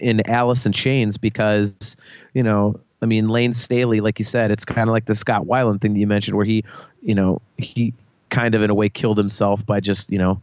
in 0.00 0.28
Alice 0.28 0.66
in 0.66 0.72
Chains 0.72 1.16
because 1.16 1.96
you 2.34 2.42
know 2.42 2.78
I 3.02 3.06
mean 3.06 3.28
Layne 3.28 3.52
Staley, 3.52 4.00
like 4.00 4.18
you 4.18 4.24
said, 4.24 4.50
it's 4.50 4.64
kind 4.64 4.88
of 4.88 4.92
like 4.92 5.04
the 5.04 5.14
Scott 5.14 5.44
Weiland 5.44 5.80
thing 5.80 5.94
that 5.94 6.00
you 6.00 6.06
mentioned, 6.06 6.36
where 6.36 6.46
he, 6.46 6.64
you 7.02 7.14
know, 7.14 7.40
he 7.58 7.92
kind 8.30 8.54
of 8.54 8.62
in 8.62 8.70
a 8.70 8.74
way 8.74 8.88
killed 8.88 9.18
himself 9.18 9.64
by 9.64 9.80
just 9.80 10.10
you 10.10 10.18
know 10.18 10.40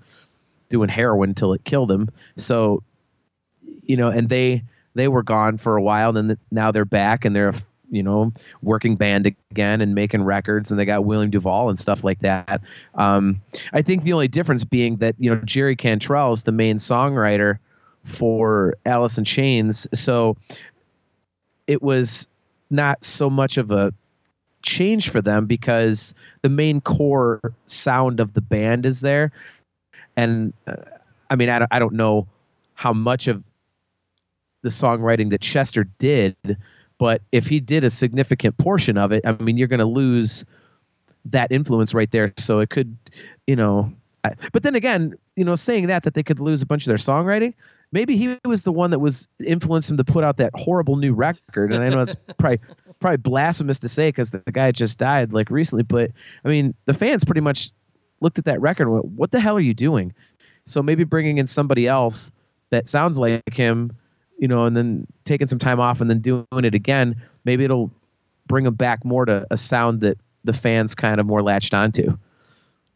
doing 0.70 0.90
heroin 0.90 1.30
until 1.30 1.54
it 1.54 1.64
killed 1.64 1.92
him. 1.92 2.10
So 2.38 2.84
you 3.84 3.98
know, 3.98 4.10
and 4.10 4.30
they 4.30 4.64
they 4.96 5.08
were 5.08 5.24
gone 5.24 5.58
for 5.58 5.78
a 5.78 5.82
while, 5.82 6.16
and 6.18 6.38
now 6.52 6.72
they're 6.72 6.86
back, 6.86 7.26
and 7.26 7.36
they're 7.36 7.54
you 7.90 8.04
know 8.04 8.32
working 8.62 8.96
band 8.96 9.36
again 9.52 9.82
and 9.82 9.96
making 9.96 10.24
records, 10.24 10.72
and 10.72 10.80
they 10.80 10.86
got 10.86 11.06
William 11.06 11.32
DuVall 11.32 11.70
and 11.70 11.80
stuff 11.80 12.04
like 12.04 12.20
that. 12.20 12.62
Um, 12.96 13.42
I 13.74 13.82
think 13.82 14.04
the 14.04 14.14
only 14.14 14.28
difference 14.28 14.64
being 14.64 14.98
that 14.98 15.16
you 15.20 15.30
know 15.30 15.42
Jerry 15.46 15.76
Cantrell 15.76 16.34
is 16.34 16.44
the 16.44 16.52
main 16.52 16.78
songwriter 16.78 17.60
for 18.04 18.76
Alice 18.86 19.18
in 19.18 19.26
Chains, 19.26 19.88
so 19.94 20.38
it 21.68 21.82
was 21.82 22.28
not 22.70 23.04
so 23.04 23.30
much 23.30 23.58
of 23.58 23.72
a 23.72 23.94
change 24.62 25.10
for 25.10 25.22
them 25.22 25.46
because 25.46 26.14
the 26.42 26.50
main 26.50 26.82
core 26.82 27.54
sound 27.66 28.20
of 28.20 28.34
the 28.34 28.42
band 28.42 28.86
is 28.86 29.02
there. 29.02 29.32
And 30.16 30.54
uh, 30.68 30.76
i 31.30 31.36
mean 31.36 31.50
I 31.50 31.60
don't, 31.60 31.68
I 31.72 31.80
don't 31.80 31.94
know 31.94 32.28
how 32.76 32.94
much 32.94 33.28
of 33.28 33.44
the 34.62 34.70
songwriting 34.70 35.30
that 35.32 35.42
chester 35.42 35.86
did 35.98 36.36
but 36.98 37.22
if 37.32 37.48
he 37.48 37.60
did 37.60 37.84
a 37.84 37.90
significant 37.90 38.58
portion 38.58 38.98
of 38.98 39.12
it 39.12 39.26
i 39.26 39.32
mean 39.34 39.58
you're 39.58 39.68
going 39.68 39.80
to 39.80 39.86
lose 39.86 40.46
that 41.26 41.52
influence 41.52 41.94
right 41.94 42.12
there. 42.12 42.34
So 42.38 42.60
it 42.60 42.70
could 42.70 42.96
you 43.48 43.56
know 43.56 43.92
I, 44.24 44.34
but 44.52 44.64
then 44.64 44.76
again 44.76 45.16
you 45.36 45.44
know 45.44 45.56
saying 45.56 45.88
that 45.88 46.04
that 46.04 46.14
they 46.14 46.24
could 46.24 46.40
lose 46.40 46.62
a 46.62 46.66
bunch 46.66 46.84
of 46.84 46.88
their 46.88 46.98
songwriting 46.98 47.54
maybe 47.92 48.18
he 48.18 48.38
was 48.46 48.64
the 48.64 48.72
one 48.72 48.92
that 48.92 49.00
was 49.00 49.28
influenced 49.46 49.90
him 49.90 49.98
to 49.98 50.04
put 50.04 50.24
out 50.24 50.38
that 50.38 50.52
horrible 50.56 50.96
new 50.96 51.14
record. 51.14 51.72
And 51.72 51.84
i 51.84 51.90
know 51.90 52.02
it's 52.02 52.16
probably 52.38 52.60
probably 53.00 53.18
blasphemous 53.18 53.80
to 53.80 53.90
say 53.90 54.10
because 54.10 54.32
the, 54.32 54.42
the 54.46 54.52
guy 54.52 54.72
just 54.72 55.00
died 55.00 55.34
like 55.34 55.50
recently 55.50 55.84
but 55.84 56.12
i 56.46 56.50
mean 56.50 56.74
the 56.86 56.94
fans 56.94 57.24
pretty 57.24 57.42
much 57.42 57.72
looked 58.22 58.40
at 58.40 58.46
that 58.46 58.60
record 58.62 58.88
and 58.88 58.94
went 58.94 59.06
what 59.06 59.32
the 59.32 59.40
hell 59.40 59.56
are 59.56 59.62
you 59.62 59.74
doing? 59.74 60.14
So 60.66 60.82
maybe 60.82 61.04
bringing 61.04 61.38
in 61.40 61.46
somebody 61.46 61.88
else 61.88 62.32
that 62.70 62.88
sounds 62.88 63.20
like 63.20 63.54
him 63.54 63.92
you 64.40 64.48
know 64.48 64.66
and 64.66 64.76
then 64.76 65.06
taking 65.26 65.48
some 65.48 65.60
time 65.60 65.80
off 65.80 66.02
and 66.02 66.10
then 66.10 66.20
doing 66.20 66.46
it 66.52 66.74
again 66.74 67.22
maybe 67.46 67.64
it'll 67.64 67.92
bring 68.48 68.66
him 68.66 68.74
back 68.74 69.06
more 69.06 69.26
to 69.26 69.46
a 69.52 69.58
sound 69.58 70.02
that 70.02 70.18
the 70.44 70.54
fans 70.54 70.96
kind 70.96 71.20
of 71.20 71.26
more 71.26 71.44
latched 71.44 71.74
onto 71.74 72.18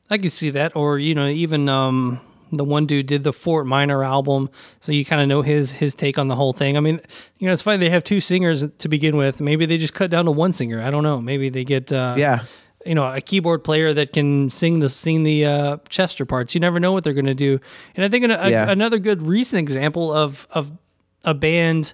I 0.09 0.17
could 0.17 0.31
see 0.31 0.49
that, 0.51 0.75
or 0.75 0.99
you 0.99 1.13
know, 1.15 1.27
even 1.27 1.67
um, 1.69 2.19
the 2.51 2.63
one 2.63 2.85
dude 2.85 3.07
did 3.07 3.23
the 3.23 3.33
Fort 3.33 3.65
Minor 3.65 4.03
album, 4.03 4.49
so 4.79 4.91
you 4.91 5.03
kind 5.03 5.21
of 5.21 5.27
know 5.27 5.41
his 5.41 5.71
his 5.73 5.93
take 5.95 6.17
on 6.17 6.27
the 6.27 6.35
whole 6.35 6.53
thing. 6.53 6.77
I 6.77 6.79
mean, 6.79 7.01
you 7.39 7.47
know, 7.47 7.53
it's 7.53 7.61
funny 7.61 7.77
they 7.77 7.89
have 7.89 8.03
two 8.03 8.19
singers 8.19 8.63
to 8.77 8.87
begin 8.89 9.17
with. 9.17 9.41
Maybe 9.41 9.65
they 9.65 9.77
just 9.77 9.93
cut 9.93 10.09
down 10.09 10.25
to 10.25 10.31
one 10.31 10.53
singer. 10.53 10.81
I 10.81 10.91
don't 10.91 11.03
know. 11.03 11.19
Maybe 11.19 11.49
they 11.49 11.63
get 11.63 11.91
uh, 11.91 12.15
yeah 12.17 12.43
you 12.85 12.95
know 12.95 13.11
a 13.11 13.19
keyboard 13.19 13.65
player 13.65 13.93
that 13.93 14.13
can 14.13 14.49
sing 14.49 14.79
the 14.79 14.87
sing 14.87 15.23
the 15.23 15.45
uh, 15.45 15.77
Chester 15.89 16.25
parts. 16.25 16.55
You 16.55 16.61
never 16.61 16.79
know 16.79 16.93
what 16.93 17.03
they're 17.03 17.13
going 17.13 17.25
to 17.25 17.33
do. 17.33 17.59
And 17.95 18.05
I 18.05 18.07
think 18.09 18.23
an, 18.23 18.31
a, 18.31 18.49
Yeah. 18.49 18.69
another 18.71 18.99
good 18.99 19.21
recent 19.21 19.59
example 19.59 20.13
of 20.13 20.47
of 20.51 20.71
a 21.25 21.33
band 21.33 21.93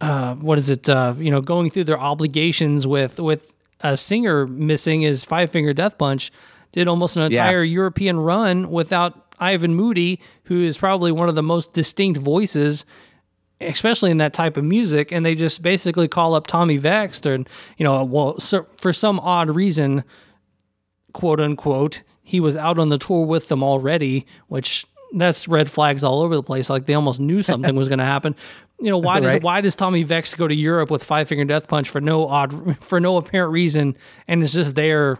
uh, 0.00 0.34
what 0.36 0.58
is 0.58 0.70
it? 0.70 0.88
Uh, 0.88 1.14
you 1.18 1.30
know, 1.30 1.40
going 1.40 1.70
through 1.70 1.84
their 1.84 1.98
obligations 1.98 2.86
with 2.86 3.18
with 3.18 3.54
a 3.80 3.96
singer 3.96 4.46
missing 4.46 5.02
is 5.02 5.24
Five 5.24 5.50
Finger 5.50 5.72
Death 5.72 5.98
Punch. 5.98 6.30
Did 6.72 6.88
almost 6.88 7.16
an 7.16 7.22
Yeah. 7.32 7.44
entire 7.44 7.62
European 7.64 8.18
run 8.20 8.70
without 8.70 9.34
Ivan 9.40 9.74
Moody, 9.74 10.20
who 10.44 10.60
is 10.60 10.76
probably 10.78 11.12
one 11.12 11.28
of 11.28 11.34
the 11.34 11.42
most 11.42 11.72
distinct 11.72 12.18
voices, 12.20 12.84
especially 13.60 14.10
in 14.10 14.18
that 14.18 14.32
type 14.32 14.56
of 14.56 14.64
music. 14.64 15.10
And 15.12 15.24
they 15.24 15.34
just 15.34 15.62
basically 15.62 16.08
call 16.08 16.34
up 16.34 16.46
Tommy 16.46 16.76
Vext, 16.76 17.26
and 17.26 17.48
you 17.76 17.84
know, 17.84 18.04
well, 18.04 18.38
so, 18.40 18.66
for 18.76 18.92
some 18.92 19.18
odd 19.20 19.50
reason, 19.50 20.04
quote 21.12 21.40
unquote, 21.40 22.02
he 22.22 22.40
was 22.40 22.56
out 22.56 22.78
on 22.78 22.88
the 22.90 22.98
tour 22.98 23.24
with 23.24 23.48
them 23.48 23.62
already, 23.62 24.26
which 24.48 24.86
that's 25.14 25.48
red 25.48 25.70
flags 25.70 26.04
all 26.04 26.20
over 26.20 26.34
the 26.36 26.42
place. 26.42 26.68
Like 26.68 26.84
they 26.86 26.94
almost 26.94 27.20
knew 27.20 27.42
something 27.52 27.74
was 27.74 27.88
going 27.88 27.98
to 28.00 28.04
happen. 28.04 28.34
You 28.80 28.90
know, 28.90 28.98
why 28.98 29.18
does 29.20 29.32
Right. 29.32 29.42
why 29.42 29.60
does 29.60 29.74
Tommy 29.74 30.02
Vext 30.04 30.36
go 30.36 30.46
to 30.46 30.54
Europe 30.54 30.90
with 30.90 31.02
Five 31.02 31.28
Finger 31.28 31.44
Death 31.44 31.66
Punch 31.66 31.88
for 31.88 32.00
no 32.00 32.28
odd 32.28 32.76
for 32.80 33.00
no 33.00 33.16
apparent 33.16 33.52
reason 33.52 33.96
and 34.28 34.42
is 34.42 34.52
just 34.52 34.74
there 34.74 35.18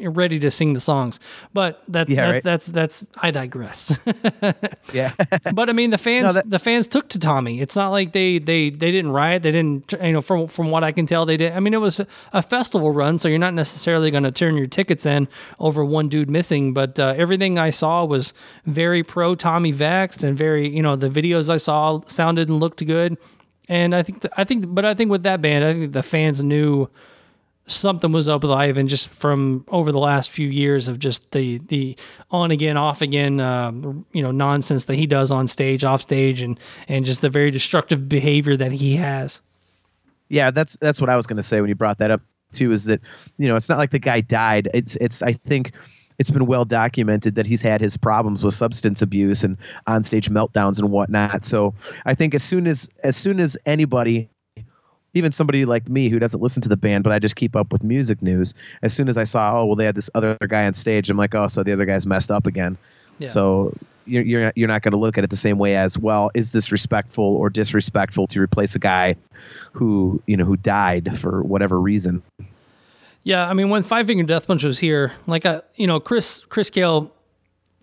ready 0.00 0.38
to 0.40 0.50
sing 0.50 0.72
the 0.74 0.80
songs? 0.80 1.20
But 1.52 1.82
that, 1.88 2.08
Yeah, 2.08 2.26
that 2.26 2.30
right. 2.32 2.42
that's 2.42 2.66
that's 2.66 3.04
I 3.16 3.30
digress. 3.30 3.98
Yeah. 4.92 5.12
but 5.54 5.68
I 5.68 5.72
mean, 5.72 5.90
the 5.90 5.98
fans, 5.98 6.34
that- 6.34 6.48
the 6.48 6.58
fans 6.58 6.86
took 6.88 7.08
to 7.10 7.18
Tommy. 7.18 7.60
It's 7.60 7.74
not 7.74 7.90
like 7.90 8.12
they 8.12 8.38
they 8.38 8.70
they 8.70 8.92
didn't 8.92 9.10
riot. 9.12 9.42
They 9.42 9.50
didn't, 9.52 9.92
you 10.02 10.12
know, 10.12 10.20
from 10.20 10.46
from 10.46 10.70
what 10.70 10.84
I 10.84 10.92
can 10.92 11.06
tell, 11.06 11.26
they 11.26 11.36
did. 11.36 11.52
I 11.52 11.60
mean, 11.60 11.74
it 11.74 11.80
was 11.80 12.00
a 12.32 12.42
festival 12.42 12.92
run, 12.92 13.18
so 13.18 13.28
you're 13.28 13.38
not 13.38 13.54
necessarily 13.54 14.10
going 14.10 14.22
to 14.24 14.32
turn 14.32 14.56
your 14.56 14.66
tickets 14.66 15.06
in 15.06 15.26
over 15.58 15.84
one 15.84 16.08
dude 16.08 16.30
missing. 16.30 16.74
But 16.74 16.98
uh, 16.98 17.14
everything 17.16 17.58
I 17.58 17.70
saw 17.70 18.04
was 18.04 18.34
very 18.66 19.02
pro 19.02 19.34
Tommy 19.34 19.72
Vext, 19.72 20.22
and 20.22 20.36
very, 20.36 20.68
you 20.68 20.82
know, 20.82 20.96
the 20.96 21.08
videos 21.08 21.48
I 21.48 21.56
saw 21.56 22.00
sounded 22.06 22.48
and 22.48 22.60
looked 22.60 22.84
good. 22.86 23.16
And 23.68 23.94
I 23.94 24.02
think, 24.02 24.20
th- 24.20 24.32
I 24.36 24.44
think, 24.44 24.66
but 24.74 24.84
I 24.84 24.92
think 24.92 25.10
with 25.10 25.22
that 25.22 25.40
band, 25.40 25.64
I 25.64 25.72
think 25.72 25.92
the 25.94 26.02
fans 26.02 26.42
knew 26.42 26.88
something 27.66 28.12
was 28.12 28.28
up 28.28 28.42
with 28.42 28.52
Ivan 28.52 28.88
just 28.88 29.08
from 29.08 29.64
over 29.68 29.90
the 29.90 29.98
last 29.98 30.30
few 30.30 30.48
years 30.48 30.88
of 30.88 30.98
just 30.98 31.30
the 31.32 31.58
the 31.58 31.96
on 32.30 32.50
again 32.50 32.76
off 32.76 33.02
again 33.02 33.40
um, 33.40 34.04
you 34.12 34.22
know 34.22 34.30
nonsense 34.30 34.84
that 34.86 34.96
he 34.96 35.06
does 35.06 35.30
on 35.30 35.48
stage 35.48 35.84
off 35.84 36.02
stage 36.02 36.42
and 36.42 36.60
and 36.88 37.04
just 37.04 37.20
the 37.20 37.30
very 37.30 37.50
destructive 37.50 38.08
behavior 38.08 38.56
that 38.56 38.72
he 38.72 38.96
has 38.96 39.40
yeah, 40.28 40.50
that's 40.50 40.76
that's 40.80 41.00
what 41.00 41.10
I 41.10 41.16
was 41.16 41.26
going 41.26 41.36
to 41.36 41.42
say 41.42 41.60
when 41.60 41.68
you 41.68 41.74
brought 41.74 41.98
that 41.98 42.10
up 42.10 42.20
too. 42.52 42.72
Is 42.72 42.84
that 42.84 43.00
you 43.38 43.48
know 43.48 43.56
it's 43.56 43.68
not 43.68 43.78
like 43.78 43.90
the 43.90 43.98
guy 43.98 44.20
died. 44.20 44.68
It's 44.74 44.96
it's 44.96 45.22
I 45.22 45.32
think 45.32 45.72
it's 46.18 46.30
been 46.30 46.46
well 46.46 46.64
documented 46.64 47.34
that 47.34 47.46
he's 47.46 47.62
had 47.62 47.80
his 47.80 47.96
problems 47.96 48.44
with 48.44 48.54
substance 48.54 49.02
abuse 49.02 49.44
and 49.44 49.56
onstage 49.86 50.28
meltdowns 50.28 50.78
and 50.78 50.90
whatnot. 50.90 51.44
So 51.44 51.74
I 52.06 52.14
think 52.14 52.34
as 52.34 52.42
soon 52.42 52.66
as 52.66 52.88
as 53.02 53.16
soon 53.16 53.40
as 53.40 53.56
anybody 53.66 54.28
even 55.14 55.32
somebody 55.32 55.64
like 55.64 55.88
me 55.88 56.08
who 56.08 56.18
doesn't 56.18 56.40
listen 56.40 56.60
to 56.62 56.68
the 56.68 56.76
band, 56.76 57.04
but 57.04 57.12
I 57.12 57.18
just 57.18 57.36
keep 57.36 57.56
up 57.56 57.72
with 57.72 57.82
music 57.82 58.20
news. 58.22 58.54
As 58.82 58.92
soon 58.92 59.08
as 59.08 59.16
I 59.16 59.24
saw, 59.24 59.60
oh 59.60 59.66
well, 59.66 59.76
they 59.76 59.84
had 59.84 59.94
this 59.94 60.10
other 60.14 60.36
guy 60.48 60.66
on 60.66 60.74
stage, 60.74 61.08
I'm 61.08 61.16
like, 61.16 61.34
oh, 61.34 61.46
so 61.46 61.62
the 61.62 61.72
other 61.72 61.86
guy's 61.86 62.06
messed 62.06 62.30
up 62.30 62.46
again. 62.46 62.76
Yeah. 63.18 63.28
So 63.28 63.74
you're 64.06 64.22
you're 64.22 64.40
not, 64.42 64.58
you're 64.58 64.68
not 64.68 64.82
going 64.82 64.92
to 64.92 64.98
look 64.98 65.16
at 65.16 65.24
it 65.24 65.30
the 65.30 65.36
same 65.36 65.58
way 65.58 65.76
as 65.76 65.98
well. 65.98 66.30
Is 66.34 66.52
this 66.52 66.70
respectful 66.70 67.36
or 67.36 67.48
disrespectful 67.48 68.26
to 68.28 68.40
replace 68.40 68.74
a 68.74 68.78
guy 68.78 69.16
who 69.72 70.22
you 70.26 70.36
know 70.36 70.44
who 70.44 70.56
died 70.56 71.18
for 71.18 71.42
whatever 71.42 71.80
reason? 71.80 72.22
Yeah, 73.22 73.48
I 73.48 73.54
mean, 73.54 73.70
when 73.70 73.82
Five 73.82 74.06
Finger 74.06 74.24
Death 74.24 74.46
Punch 74.46 74.64
was 74.64 74.78
here, 74.78 75.12
like, 75.26 75.46
uh, 75.46 75.62
you 75.76 75.86
know, 75.86 75.98
Chris 75.98 76.42
Chris 76.50 76.68
Kael 76.68 77.10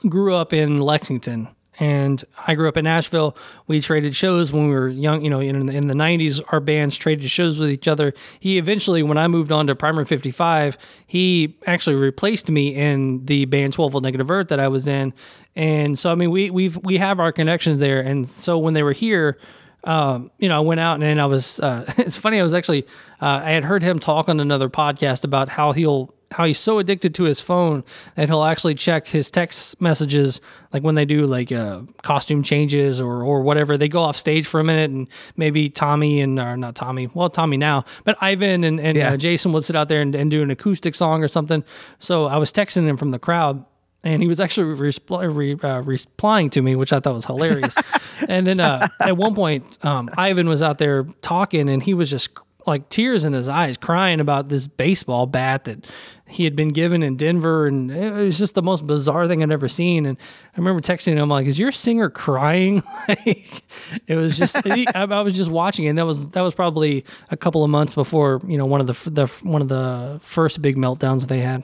grew 0.07 0.35
up 0.35 0.53
in 0.53 0.77
Lexington, 0.77 1.47
and 1.79 2.23
I 2.47 2.55
grew 2.55 2.67
up 2.67 2.77
in 2.77 2.83
Nashville. 2.83 3.35
We 3.67 3.81
traded 3.81 4.15
shows 4.15 4.51
when 4.51 4.67
we 4.67 4.73
were 4.73 4.89
young. 4.89 5.23
You 5.23 5.29
know, 5.29 5.39
in, 5.39 5.69
in 5.69 5.87
the 5.87 5.93
'90s, 5.93 6.41
our 6.49 6.59
bands 6.59 6.97
traded 6.97 7.29
shows 7.31 7.59
with 7.59 7.69
each 7.69 7.87
other. 7.87 8.13
He 8.39 8.57
eventually, 8.57 9.03
when 9.03 9.17
I 9.17 9.27
moved 9.27 9.51
on 9.51 9.67
to 9.67 9.75
Primer 9.75 10.05
55, 10.05 10.77
he 11.07 11.57
actually 11.65 11.95
replaced 11.95 12.49
me 12.49 12.75
in 12.75 13.25
the 13.25 13.45
band 13.45 13.73
12 13.73 13.93
Volt 13.93 14.03
Negative 14.03 14.29
Earth 14.29 14.49
that 14.49 14.59
I 14.59 14.67
was 14.67 14.87
in, 14.87 15.13
and 15.55 15.97
so 15.97 16.11
I 16.11 16.15
mean, 16.15 16.31
we 16.31 16.49
we've 16.49 16.77
we 16.83 16.97
have 16.97 17.19
our 17.19 17.31
connections 17.31 17.79
there. 17.79 18.01
And 18.01 18.27
so 18.27 18.57
when 18.57 18.73
they 18.73 18.83
were 18.83 18.93
here, 18.93 19.37
um, 19.83 20.31
you 20.39 20.49
know, 20.49 20.57
I 20.57 20.59
went 20.59 20.79
out 20.79 21.01
and 21.01 21.21
I 21.21 21.25
was. 21.25 21.59
Uh, 21.59 21.91
it's 21.97 22.17
funny. 22.17 22.39
I 22.39 22.43
was 22.43 22.53
actually. 22.53 22.85
Uh, 23.21 23.41
I 23.43 23.51
had 23.51 23.63
heard 23.63 23.83
him 23.83 23.99
talk 23.99 24.29
on 24.29 24.39
another 24.39 24.69
podcast 24.69 25.23
about 25.23 25.49
how 25.49 25.71
he'll 25.71 26.13
how 26.31 26.45
he's 26.45 26.57
so 26.59 26.79
addicted 26.79 27.13
to 27.15 27.23
his 27.23 27.41
phone 27.41 27.83
that 28.15 28.29
he'll 28.29 28.43
actually 28.43 28.73
check 28.75 29.05
his 29.07 29.29
text 29.29 29.79
messages 29.81 30.39
like 30.73 30.81
when 30.83 30.95
they 30.95 31.03
do 31.05 31.25
like 31.27 31.51
uh, 31.51 31.81
costume 32.03 32.41
changes 32.41 32.99
or 33.01 33.21
or 33.23 33.41
whatever. 33.41 33.77
They 33.77 33.89
go 33.89 34.01
off 34.01 34.17
stage 34.17 34.47
for 34.47 34.59
a 34.59 34.63
minute 34.63 34.89
and 34.91 35.07
maybe 35.35 35.69
Tommy 35.69 36.21
and 36.21 36.39
or 36.39 36.55
not 36.57 36.75
Tommy, 36.75 37.07
well 37.13 37.29
Tommy 37.29 37.57
now, 37.57 37.83
but 38.05 38.17
Ivan 38.21 38.63
and 38.63 38.79
and 38.79 38.97
Yeah. 38.97 39.13
uh, 39.13 39.17
Jason 39.17 39.51
would 39.53 39.65
sit 39.65 39.75
out 39.75 39.89
there 39.89 40.01
and, 40.01 40.15
and 40.15 40.31
do 40.31 40.41
an 40.41 40.49
acoustic 40.51 40.95
song 40.95 41.23
or 41.23 41.27
something. 41.27 41.63
So 41.99 42.25
I 42.25 42.37
was 42.37 42.51
texting 42.53 42.87
him 42.87 42.97
from 42.97 43.11
the 43.11 43.19
crowd 43.19 43.65
and 44.03 44.21
he 44.21 44.27
was 44.27 44.39
actually 44.39 44.75
respl- 44.77 45.35
re, 45.35 45.55
uh, 45.61 45.81
replying 45.81 46.49
to 46.51 46.61
me, 46.63 46.75
which 46.75 46.91
I 46.91 46.99
thought 46.99 47.13
was 47.13 47.25
hilarious. 47.25 47.75
and 48.27 48.47
then 48.47 48.59
uh, 48.59 48.87
at 48.99 49.15
one 49.15 49.35
point, 49.35 49.77
um, 49.85 50.09
Ivan 50.17 50.49
was 50.49 50.63
out 50.63 50.79
there 50.79 51.03
talking, 51.21 51.69
and 51.69 51.83
he 51.83 51.93
was 51.93 52.09
just 52.09 52.31
like 52.65 52.89
tears 52.89 53.25
in 53.25 53.33
his 53.33 53.47
eyes, 53.47 53.77
crying 53.77 54.19
about 54.19 54.49
this 54.49 54.67
baseball 54.67 55.27
bat 55.27 55.65
that 55.65 55.85
he 56.31 56.45
had 56.45 56.55
been 56.55 56.69
given 56.69 57.03
in 57.03 57.17
Denver, 57.17 57.67
and 57.67 57.91
it 57.91 58.13
was 58.13 58.37
just 58.37 58.55
the 58.55 58.61
most 58.61 58.87
bizarre 58.87 59.27
thing 59.27 59.43
I'd 59.43 59.51
ever 59.51 59.67
seen. 59.67 60.05
And 60.05 60.17
I 60.53 60.57
remember 60.57 60.81
texting 60.81 61.17
him 61.17 61.29
like, 61.29 61.45
"Is 61.45 61.59
your 61.59 61.71
singer 61.71 62.09
crying?" 62.09 62.81
like 63.07 63.63
it 64.07 64.15
was 64.15 64.37
just 64.37 64.55
I, 64.65 64.85
I 64.95 65.21
was 65.21 65.35
just 65.35 65.51
watching, 65.51 65.85
it, 65.85 65.89
and 65.89 65.97
that 65.97 66.05
was 66.05 66.29
that 66.29 66.41
was 66.41 66.53
probably 66.53 67.03
a 67.29 67.37
couple 67.37 67.63
of 67.63 67.69
months 67.69 67.93
before 67.93 68.41
you 68.47 68.57
know 68.57 68.65
one 68.65 68.81
of 68.81 68.87
the 68.87 69.09
the 69.09 69.27
one 69.43 69.61
of 69.61 69.67
the 69.67 70.19
first 70.21 70.61
big 70.61 70.77
meltdowns 70.77 71.27
they 71.27 71.39
had. 71.39 71.63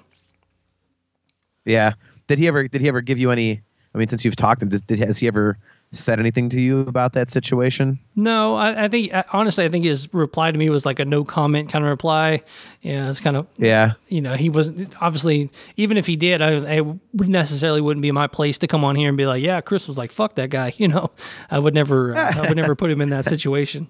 Yeah. 1.66 1.94
Did 2.28 2.40
he 2.40 2.48
ever 2.48 2.68
did 2.68 2.82
he 2.82 2.88
ever 2.88 3.02
give 3.02 3.18
you 3.18 3.32
any? 3.32 3.62
I 3.96 3.98
mean, 3.98 4.08
since 4.08 4.26
you've 4.26 4.36
talked 4.36 4.60
to 4.60 4.66
him, 4.66 4.70
does, 4.70 4.82
did, 4.82 5.00
has 5.00 5.18
he 5.18 5.28
ever 5.28 5.58
said 5.94 6.20
anything 6.20 6.50
to 6.50 6.60
you 6.60 6.82
about 6.82 7.14
that 7.14 7.30
situation? 7.30 7.98
No, 8.16 8.56
I, 8.56 8.86
I 8.86 8.88
think 8.88 9.12
honestly, 9.32 9.64
I 9.66 9.70
think 9.70 9.86
his 9.86 10.14
reply 10.14 10.52
to 10.52 10.58
me 10.58 10.70
was 10.70 10.86
like 10.86 11.00
a 11.00 11.06
no 11.06 11.24
comment 11.24 11.70
kind 11.70 11.84
of 11.86 11.90
reply. 11.90 12.44
Yeah, 12.82 13.10
it's 13.10 13.20
kind 13.20 13.38
of 13.38 13.48
Yeah. 13.58 13.94
you 14.10 14.22
know 14.22 14.34
he 14.34 14.50
wasn't 14.50 14.94
obviously 15.02 15.50
even 15.78 15.98
if 15.98 16.06
he 16.06 16.16
did, 16.16 16.42
I, 16.42 16.78
I 16.78 16.82
would 16.82 17.30
necessarily 17.30 17.82
wouldn't 17.82 18.02
be 18.02 18.12
my 18.12 18.28
place 18.28 18.58
to 18.60 18.68
come 18.68 18.84
on 18.84 18.96
here 18.96 19.08
and 19.08 19.18
be 19.18 19.26
like, 19.26 19.42
yeah, 19.42 19.62
Chris 19.62 19.88
was 19.88 19.98
like, 19.98 20.12
fuck 20.12 20.36
that 20.36 20.50
guy. 20.50 20.74
You 20.78 20.88
know, 20.90 21.12
I 21.50 21.60
would 21.60 21.74
never, 21.74 22.16
uh, 22.16 22.34
I 22.36 22.42
would 22.48 22.56
never 22.58 22.76
put 22.76 22.92
him 22.92 23.02
in 23.02 23.10
that 23.10 23.26
situation. 23.34 23.90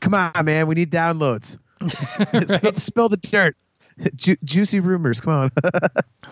Come 0.00 0.14
on, 0.14 0.32
man. 0.44 0.66
We 0.66 0.74
need 0.74 0.90
downloads. 0.92 1.58
spill, 2.48 2.72
spill 2.74 3.08
the 3.08 3.16
dirt. 3.16 3.56
Ju- 4.16 4.36
juicy 4.44 4.80
rumors. 4.80 5.20
Come 5.20 5.32
on. 5.32 5.50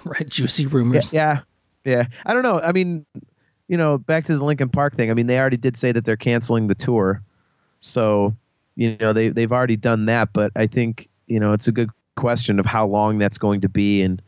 Right, 0.04 0.28
juicy 0.28 0.66
rumors. 0.66 1.12
yeah. 1.12 1.40
Yeah. 1.84 2.06
I 2.26 2.32
don't 2.34 2.42
know. 2.42 2.60
I 2.60 2.72
mean, 2.72 3.04
you 3.70 3.76
know, 3.76 3.98
back 3.98 4.24
to 4.24 4.36
the 4.36 4.44
Linkin 4.44 4.68
Park 4.68 4.96
thing. 4.96 5.12
I 5.12 5.14
mean, 5.14 5.28
they 5.28 5.38
already 5.38 5.56
did 5.56 5.76
say 5.76 5.92
that 5.92 6.04
they're 6.04 6.16
canceling 6.16 6.66
the 6.66 6.74
tour. 6.74 7.22
So, 7.80 8.34
you 8.74 8.96
know, 8.98 9.12
they 9.12 9.28
they've 9.28 9.52
already 9.52 9.76
done 9.76 10.06
that, 10.06 10.32
but 10.32 10.50
I 10.56 10.66
think, 10.66 11.08
you 11.28 11.38
know, 11.38 11.52
it's 11.52 11.68
a 11.68 11.72
good 11.72 11.88
question 12.16 12.58
of 12.58 12.66
how 12.66 12.84
long 12.84 13.18
that's 13.18 13.38
going 13.38 13.60
to 13.60 13.68
be 13.68 14.02
and 14.02 14.20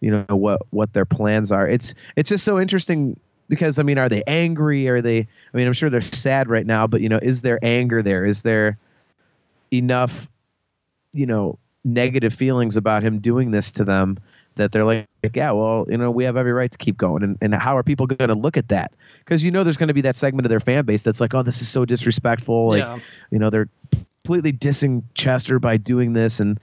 you 0.00 0.10
know 0.12 0.36
what 0.36 0.62
what 0.70 0.92
their 0.92 1.04
plans 1.04 1.50
are. 1.50 1.66
It's 1.66 1.94
it's 2.14 2.28
just 2.28 2.44
so 2.44 2.60
interesting 2.60 3.18
because 3.48 3.80
I 3.80 3.82
mean, 3.82 3.98
are 3.98 4.08
they 4.08 4.22
angry? 4.28 4.86
Are 4.86 5.00
they 5.00 5.18
I 5.18 5.56
mean, 5.56 5.66
I'm 5.66 5.72
sure 5.72 5.90
they're 5.90 6.00
sad 6.00 6.48
right 6.48 6.64
now, 6.64 6.86
but 6.86 7.00
you 7.00 7.08
know, 7.08 7.18
is 7.20 7.42
there 7.42 7.58
anger 7.62 8.02
there? 8.02 8.24
Is 8.24 8.42
there 8.42 8.78
enough 9.72 10.28
you 11.12 11.26
know, 11.26 11.58
negative 11.84 12.32
feelings 12.32 12.76
about 12.76 13.02
him 13.02 13.18
doing 13.18 13.50
this 13.50 13.72
to 13.72 13.84
them 13.84 14.16
that 14.56 14.72
they're 14.72 14.84
like, 14.84 15.06
yeah, 15.34 15.52
well, 15.52 15.86
you 15.88 15.96
know, 15.96 16.10
we 16.10 16.24
have 16.24 16.36
every 16.36 16.52
right 16.52 16.70
to 16.70 16.78
keep 16.78 16.96
going. 16.96 17.22
And, 17.22 17.38
and 17.40 17.54
how 17.54 17.76
are 17.76 17.82
people 17.82 18.06
going 18.06 18.28
to 18.28 18.34
look 18.34 18.56
at 18.56 18.68
that? 18.68 18.92
Because, 19.20 19.44
you 19.44 19.50
know, 19.50 19.64
there's 19.64 19.76
going 19.76 19.88
to 19.88 19.94
be 19.94 20.00
that 20.02 20.16
segment 20.16 20.44
of 20.46 20.50
their 20.50 20.60
fan 20.60 20.84
base 20.84 21.02
that's 21.02 21.20
like, 21.20 21.34
oh, 21.34 21.42
this 21.42 21.60
is 21.60 21.68
so 21.68 21.84
disrespectful. 21.84 22.68
Like, 22.68 22.80
Yeah. 22.80 22.98
you 23.30 23.38
know, 23.38 23.50
they're 23.50 23.68
completely 24.24 24.52
dissing 24.52 25.02
Chester 25.14 25.58
by 25.58 25.76
doing 25.76 26.14
this. 26.14 26.40
And, 26.40 26.58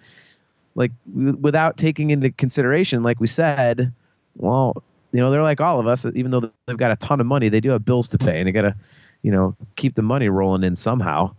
like, 0.76 0.92
w- 1.14 1.38
without 1.38 1.78
taking 1.78 2.10
into 2.10 2.32
consideration, 2.32 3.04
like 3.04 3.20
we 3.20 3.28
said, 3.28 3.94
well, 4.38 4.84
you 5.12 5.20
know, 5.20 5.30
they're 5.30 5.44
like 5.44 5.62
all 5.62 5.80
of 5.80 5.86
us, 5.88 6.06
even 6.16 6.32
though 6.32 6.52
they've 6.66 6.78
got 6.78 6.92
a 6.92 6.96
ton 6.96 7.20
of 7.20 7.28
money, 7.28 7.48
they 7.50 7.60
do 7.62 7.70
have 7.70 7.86
bills 7.86 8.10
to 8.10 8.18
pay 8.18 8.40
and 8.40 8.48
they 8.48 8.52
got 8.52 8.64
to, 8.64 8.76
you 9.22 9.32
know, 9.32 9.56
keep 9.76 9.94
the 9.96 10.02
money 10.02 10.30
rolling 10.30 10.64
in 10.64 10.76
somehow. 10.76 11.34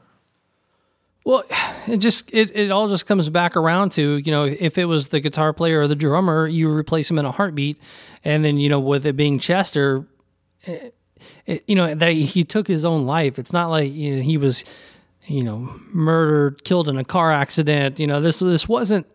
Well, 1.24 1.44
it 1.86 1.98
just 1.98 2.32
it, 2.34 2.54
it 2.54 2.70
all 2.70 2.88
just 2.88 3.06
comes 3.06 3.28
back 3.30 3.56
around 3.56 3.92
to 3.92 4.16
you 4.18 4.30
know 4.30 4.44
if 4.44 4.76
it 4.78 4.84
was 4.84 5.08
the 5.08 5.20
guitar 5.20 5.52
player 5.52 5.80
or 5.80 5.88
the 5.88 5.94
drummer, 5.96 6.46
you 6.46 6.70
replace 6.70 7.10
him 7.10 7.18
in 7.18 7.24
a 7.24 7.32
heartbeat, 7.32 7.78
and 8.24 8.44
then 8.44 8.58
you 8.58 8.68
know 8.68 8.80
with 8.80 9.06
it 9.06 9.16
being 9.16 9.38
Chester, 9.38 10.06
it, 10.62 10.94
it- 11.46 11.64
you 11.66 11.74
know 11.74 11.94
that 11.94 12.12
he, 12.12 12.24
he 12.26 12.44
took 12.44 12.66
his 12.68 12.84
own 12.84 13.06
life. 13.06 13.38
It's 13.38 13.52
not 13.52 13.70
like 13.70 13.92
you 13.92 14.16
know, 14.16 14.22
he 14.22 14.36
was 14.36 14.64
you 15.26 15.42
know 15.42 15.70
murdered, 15.92 16.62
killed 16.64 16.88
in 16.90 16.98
a 16.98 17.04
car 17.04 17.32
accident. 17.32 17.98
You 17.98 18.06
know 18.06 18.20
this 18.20 18.40
this 18.40 18.68
wasn't 18.68 19.06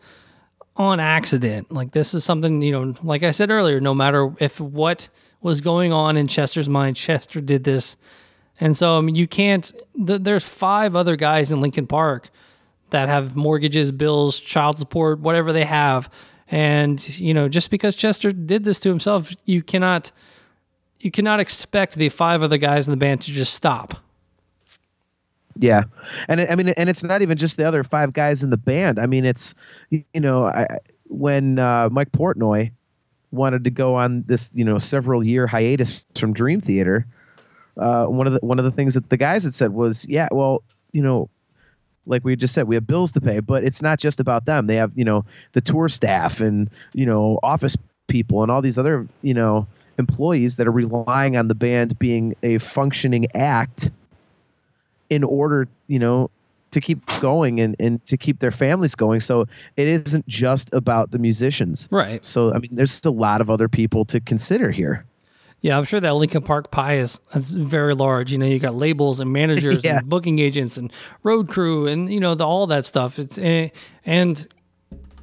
on 0.76 0.98
accident. 0.98 1.70
Like 1.70 1.92
this 1.92 2.14
is 2.14 2.24
something, 2.24 2.62
you 2.62 2.72
know, 2.72 2.94
like 3.02 3.22
I 3.22 3.30
said 3.32 3.50
earlier, 3.50 3.80
no 3.80 3.94
matter 3.94 4.32
if 4.40 4.58
what 4.60 5.08
was 5.42 5.60
going 5.60 5.92
on 5.92 6.16
in 6.16 6.26
Chester's 6.26 6.68
mind, 6.68 6.96
Chester 6.96 7.40
did 7.40 7.62
this. 7.64 7.96
And 8.60 8.76
so, 8.76 8.98
I 8.98 9.00
mean, 9.00 9.14
you 9.14 9.26
can't, 9.26 9.72
th- 10.06 10.22
there's 10.22 10.44
five 10.44 10.94
other 10.94 11.16
guys 11.16 11.50
in 11.50 11.60
Linkin 11.60 11.86
Park 11.86 12.30
that 12.90 13.08
have 13.08 13.34
mortgages, 13.34 13.90
bills, 13.90 14.38
child 14.38 14.78
support, 14.78 15.20
whatever 15.20 15.52
they 15.52 15.64
have. 15.64 16.10
And, 16.50 17.18
you 17.18 17.32
know, 17.32 17.48
just 17.48 17.70
because 17.70 17.96
Chester 17.96 18.30
did 18.30 18.64
this 18.64 18.80
to 18.80 18.88
himself, 18.88 19.32
you 19.46 19.62
cannot, 19.62 20.12
you 20.98 21.10
cannot 21.10 21.40
expect 21.40 21.94
the 21.94 22.08
five 22.10 22.42
other 22.42 22.58
guys 22.58 22.86
in 22.86 22.92
the 22.92 22.98
band 22.98 23.22
to 23.22 23.32
just 23.32 23.54
stop. 23.54 23.94
Yeah, 25.58 25.82
and 26.28 26.40
I 26.40 26.54
mean, 26.54 26.68
and 26.70 26.88
it's 26.88 27.02
not 27.02 27.22
even 27.22 27.36
just 27.36 27.56
the 27.58 27.64
other 27.64 27.84
five 27.84 28.12
guys 28.12 28.42
in 28.42 28.50
the 28.50 28.56
band. 28.56 28.98
I 28.98 29.06
mean, 29.06 29.26
it's 29.26 29.54
you 29.90 30.04
know, 30.14 30.46
I, 30.46 30.78
when 31.08 31.58
uh, 31.58 31.90
Mike 31.92 32.12
Portnoy 32.12 32.70
wanted 33.30 33.64
to 33.64 33.70
go 33.70 33.94
on 33.96 34.22
this 34.26 34.50
you 34.54 34.64
know 34.64 34.78
several 34.78 35.22
year 35.22 35.46
hiatus 35.46 36.04
from 36.16 36.32
Dream 36.32 36.60
Theater, 36.60 37.06
uh, 37.76 38.06
one 38.06 38.26
of 38.26 38.32
the 38.32 38.40
one 38.42 38.58
of 38.58 38.64
the 38.64 38.70
things 38.70 38.94
that 38.94 39.08
the 39.10 39.16
guys 39.16 39.44
had 39.44 39.54
said 39.54 39.72
was, 39.72 40.06
yeah, 40.08 40.28
well, 40.30 40.62
you 40.92 41.02
know, 41.02 41.28
like 42.06 42.24
we 42.24 42.36
just 42.36 42.54
said, 42.54 42.66
we 42.66 42.74
have 42.74 42.86
bills 42.86 43.12
to 43.12 43.20
pay, 43.20 43.40
but 43.40 43.64
it's 43.64 43.82
not 43.82 43.98
just 43.98 44.20
about 44.20 44.46
them. 44.46 44.66
They 44.66 44.76
have 44.76 44.92
you 44.94 45.04
know 45.04 45.24
the 45.52 45.60
tour 45.60 45.88
staff 45.88 46.40
and 46.40 46.70
you 46.92 47.06
know 47.06 47.38
office 47.42 47.76
people 48.08 48.42
and 48.42 48.50
all 48.50 48.62
these 48.62 48.78
other 48.78 49.06
you 49.22 49.34
know 49.34 49.66
employees 49.98 50.56
that 50.56 50.66
are 50.66 50.72
relying 50.72 51.36
on 51.36 51.48
the 51.48 51.54
band 51.54 51.98
being 51.98 52.34
a 52.42 52.58
functioning 52.58 53.26
act 53.34 53.90
in 55.10 55.22
order, 55.24 55.68
you 55.88 55.98
know, 55.98 56.30
to 56.70 56.80
keep 56.80 57.04
going 57.20 57.60
and, 57.60 57.76
and 57.78 58.04
to 58.06 58.16
keep 58.16 58.38
their 58.38 58.50
families 58.50 58.94
going. 58.94 59.20
So 59.20 59.46
it 59.76 59.88
isn't 59.88 60.26
just 60.26 60.72
about 60.72 61.10
the 61.10 61.18
musicians. 61.18 61.88
Right. 61.90 62.24
So, 62.24 62.54
I 62.54 62.58
mean, 62.58 62.70
there's 62.72 63.04
a 63.04 63.10
lot 63.10 63.40
of 63.40 63.50
other 63.50 63.68
people 63.68 64.04
to 64.06 64.20
consider 64.20 64.70
here. 64.70 65.04
Yeah, 65.62 65.76
I'm 65.76 65.84
sure 65.84 66.00
that 66.00 66.14
Linkin 66.14 66.42
Park 66.42 66.70
pie 66.70 66.96
is, 66.96 67.20
very 67.34 67.94
large. 67.94 68.32
You 68.32 68.38
know, 68.38 68.46
you 68.46 68.58
got 68.58 68.74
labels 68.74 69.20
and 69.20 69.30
managers 69.32 69.84
Yeah. 69.84 69.98
and 69.98 70.08
booking 70.08 70.38
agents 70.38 70.78
and 70.78 70.90
road 71.22 71.48
crew 71.48 71.86
and 71.86 72.10
you 72.12 72.18
know 72.20 72.34
the, 72.34 72.46
all 72.46 72.66
that 72.68 72.86
stuff. 72.86 73.18
It's 73.18 73.36
eh, 73.38 73.68
and 74.06 74.46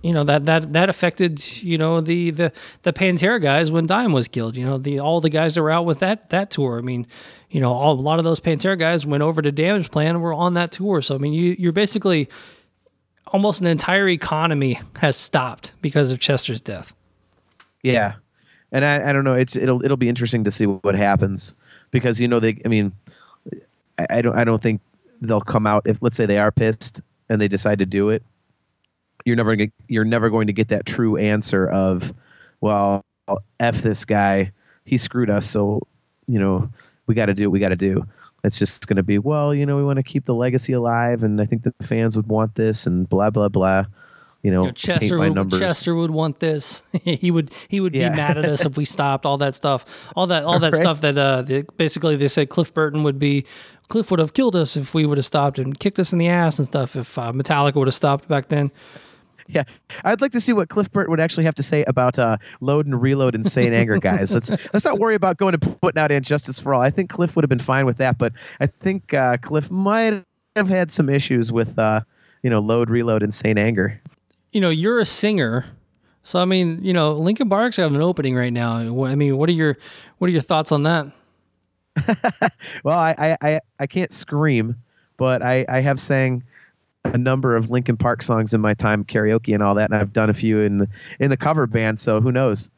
you 0.04 0.14
know 0.14 0.24
that 0.26 0.46
that 0.46 0.74
that 0.74 0.90
affected 0.90 1.62
you 1.64 1.78
know 1.80 2.02
the 2.02 2.30
the 2.30 2.52
the 2.84 2.94
Pantera 2.94 3.42
guys 3.42 3.72
when 3.72 3.88
Dime 3.88 4.14
was 4.14 4.28
killed. 4.28 4.56
You 4.56 4.64
know 4.66 4.78
the 4.78 5.00
all 5.00 5.22
the 5.22 5.30
guys 5.30 5.56
that 5.56 5.64
were 5.64 5.72
out 5.72 5.86
with 5.86 6.00
that 6.00 6.30
that 6.30 6.52
tour. 6.52 6.78
I 6.78 6.82
mean, 6.82 7.08
you 7.50 7.60
know, 7.60 7.74
all, 7.74 7.94
a 7.94 8.00
lot 8.00 8.20
of 8.20 8.26
those 8.26 8.40
Pantera 8.40 8.78
guys 8.78 9.08
went 9.08 9.24
over 9.24 9.42
to 9.42 9.52
Damage 9.52 9.90
Plan 9.90 10.10
and 10.16 10.22
were 10.22 10.34
on 10.36 10.54
that 10.54 10.72
tour. 10.72 11.02
So 11.02 11.16
I 11.16 11.18
mean, 11.18 11.34
you 11.34 11.56
you're 11.58 11.72
basically 11.72 12.30
almost 13.28 13.60
an 13.60 13.66
entire 13.68 14.08
economy 14.08 14.80
has 15.00 15.16
stopped 15.18 15.74
because 15.82 16.12
of 16.12 16.20
Chester's 16.20 16.62
death. 16.62 16.94
Yeah. 17.82 18.14
And 18.72 18.84
I, 18.84 19.10
I 19.10 19.14
don't 19.14 19.24
know. 19.24 19.34
It's 19.34 19.56
it'll 19.56 19.84
it'll 19.84 19.98
be 19.98 20.10
interesting 20.10 20.44
to 20.44 20.52
see 20.52 20.66
what 20.66 20.96
happens 20.96 21.56
because 21.92 22.20
you 22.20 22.28
know 22.28 22.40
they. 22.40 22.60
I 22.66 22.68
mean, 22.68 22.92
I, 23.98 24.08
I 24.10 24.22
don't 24.22 24.36
I 24.38 24.44
don't 24.44 24.62
think 24.62 24.82
they'll 25.22 25.42
come 25.42 25.66
out 25.66 25.84
if 25.86 26.02
let's 26.02 26.18
say 26.18 26.26
they 26.26 26.38
are 26.38 26.52
pissed 26.52 27.02
and 27.30 27.42
they 27.42 27.48
decide 27.48 27.80
to 27.80 27.86
do 27.86 28.10
it. 28.10 28.24
You're 29.26 29.36
never 29.36 29.56
you're 29.88 30.06
never 30.06 30.30
going 30.30 30.48
to 30.48 30.54
get 30.54 30.70
that 30.70 30.86
true 30.86 31.18
answer 31.18 31.68
of, 31.68 32.14
well, 32.62 33.04
f 33.60 33.82
this 33.82 34.06
guy, 34.06 34.52
he 34.86 34.98
screwed 34.98 35.30
us, 35.30 35.50
so 35.50 35.82
you 36.28 36.40
know 36.40 36.70
we 37.08 37.16
got 37.16 37.28
to 37.28 37.34
do 37.34 37.46
what 37.46 37.54
we 37.54 37.60
got 37.60 37.70
to 37.70 37.76
do. 37.76 38.06
It's 38.44 38.60
just 38.60 38.88
going 38.88 38.98
to 38.98 39.04
be 39.04 39.18
well, 39.18 39.54
you 39.54 39.66
know, 39.66 39.78
we 39.78 39.84
want 39.84 39.98
to 39.98 40.04
keep 40.04 40.26
the 40.26 40.36
legacy 40.36 40.74
alive, 40.74 41.24
and 41.24 41.42
I 41.42 41.46
think 41.46 41.64
the 41.64 41.74
fans 41.82 42.16
would 42.16 42.28
want 42.28 42.56
this, 42.56 42.86
and 42.86 43.08
blah 43.10 43.30
blah 43.30 43.50
blah. 43.50 43.86
You 44.48 44.54
know, 44.54 44.62
You 44.62 44.68
know, 44.68 44.72
Chester 44.72 45.20
would. 45.20 45.52
Chester 45.52 45.94
would 45.94 46.12
want 46.12 46.40
this. 46.40 46.82
he 47.04 47.32
would 47.32 47.52
he 47.68 47.82
would 47.82 47.94
Yeah. 47.94 48.10
be 48.12 48.16
mad 48.16 48.38
at 48.38 48.46
us 48.46 48.64
if 48.64 48.78
we 48.78 48.86
stopped 48.96 49.26
all 49.26 49.38
that 49.40 49.56
stuff. 49.56 49.84
All 50.16 50.26
that 50.28 50.46
all 50.46 50.58
that 50.60 50.72
Right. 50.72 50.82
stuff 50.82 51.02
that 51.02 51.18
uh 51.18 51.42
they, 51.42 51.64
basically 51.76 52.16
they 52.16 52.30
said 52.30 52.48
Cliff 52.48 52.74
Burton 52.74 53.04
would 53.04 53.20
be 53.20 53.46
Cliff 53.90 54.10
would 54.10 54.22
have 54.22 54.32
killed 54.32 54.56
us 54.56 54.78
if 54.78 54.94
we 54.94 55.06
would 55.06 55.18
have 55.18 55.26
stopped 55.26 55.60
and 55.60 55.78
kicked 55.78 56.00
us 56.00 56.14
in 56.14 56.20
the 56.20 56.30
ass 56.30 56.60
and 56.60 56.66
stuff 56.66 56.96
if 56.96 57.18
uh, 57.18 57.34
Metallica 57.34 57.76
would 57.76 57.90
have 57.90 57.94
stopped 57.94 58.30
back 58.30 58.48
then. 58.48 58.72
Yeah, 59.50 59.64
I'd 60.06 60.22
like 60.22 60.32
to 60.32 60.40
see 60.42 60.54
what 60.54 60.70
Cliff 60.70 60.90
Burton 60.92 61.12
would 61.12 61.20
actually 61.20 61.44
have 61.44 61.56
to 61.56 61.64
say 61.64 61.84
about 61.86 62.18
uh, 62.18 62.38
load 62.62 62.86
and 62.86 63.02
reload 63.02 63.36
and 63.36 63.46
St. 63.46 63.74
Anger, 63.74 63.98
guys. 63.98 64.34
Let's 64.34 64.50
let's 64.74 64.86
not 64.86 65.00
worry 65.00 65.16
about 65.16 65.36
going 65.38 65.54
and 65.56 65.80
putting 65.82 66.00
out 66.02 66.12
And 66.12 66.24
Justice 66.24 66.58
for 66.58 66.74
All. 66.74 66.82
I 66.82 66.90
think 66.90 67.10
Cliff 67.10 67.36
would 67.36 67.44
have 67.44 67.50
been 67.50 67.60
fine 67.60 67.86
with 67.86 67.98
that, 67.98 68.18
but 68.18 68.32
I 68.62 68.68
think 68.68 69.14
uh, 69.14 69.38
Cliff 69.38 69.70
might 69.72 70.24
have 70.56 70.70
had 70.70 70.90
some 70.90 71.10
issues 71.10 71.52
with 71.52 71.78
uh, 71.78 72.02
you 72.44 72.50
know 72.50 72.60
load, 72.60 72.90
reload, 72.90 73.32
St. 73.34 73.58
Anger. 73.60 74.02
You 74.52 74.62
know, 74.62 74.70
you're 74.70 75.00
a 75.00 75.06
singer. 75.06 75.66
So 76.24 76.40
I 76.40 76.46
mean, 76.46 76.80
you 76.84 76.94
know, 76.94 77.14
Linkin 77.14 77.50
Park's 77.50 77.78
got 77.78 77.92
an 77.92 78.02
opening 78.02 78.36
right 78.36 78.52
now. 78.52 78.76
I 79.06 79.16
mean, 79.16 79.38
what 79.38 79.50
are 79.50 79.54
your 79.54 79.78
what 80.18 80.28
are 80.28 80.34
your 80.34 80.42
thoughts 80.42 80.72
on 80.72 80.84
that? 80.84 81.08
Well, 82.84 82.98
I 82.98 83.16
I, 83.18 83.38
I, 83.42 83.60
I 83.80 83.88
can't 83.88 84.12
scream, 84.12 84.76
but 85.18 85.42
I, 85.42 85.66
I 85.68 85.80
have 85.82 86.00
sang 86.00 86.44
a 87.06 87.18
number 87.18 87.56
of 87.56 87.70
Linkin 87.70 87.98
Park 87.98 88.22
songs 88.22 88.54
in 88.54 88.62
my 88.62 88.74
time, 88.74 89.04
karaoke 89.04 89.54
and 89.54 89.64
all 89.64 89.76
that, 89.76 89.90
and 89.90 90.00
I've 90.00 90.14
done 90.14 90.30
a 90.30 90.34
few 90.34 90.60
in 90.62 90.80
the, 90.80 90.90
in 91.20 91.30
the 91.30 91.38
cover 91.38 91.66
band. 91.68 92.00
So 92.00 92.20
who 92.22 92.32
knows? 92.32 92.70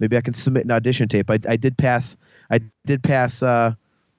Maybe 0.00 0.16
I 0.16 0.20
can 0.20 0.34
submit 0.34 0.64
an 0.64 0.70
audition 0.70 1.08
tape. 1.08 1.30
I, 1.30 1.38
I 1.48 1.56
did 1.56 1.76
pass. 1.78 2.16
I 2.50 2.60
did 2.86 3.02
pass 3.02 3.42
uh, 3.42 3.74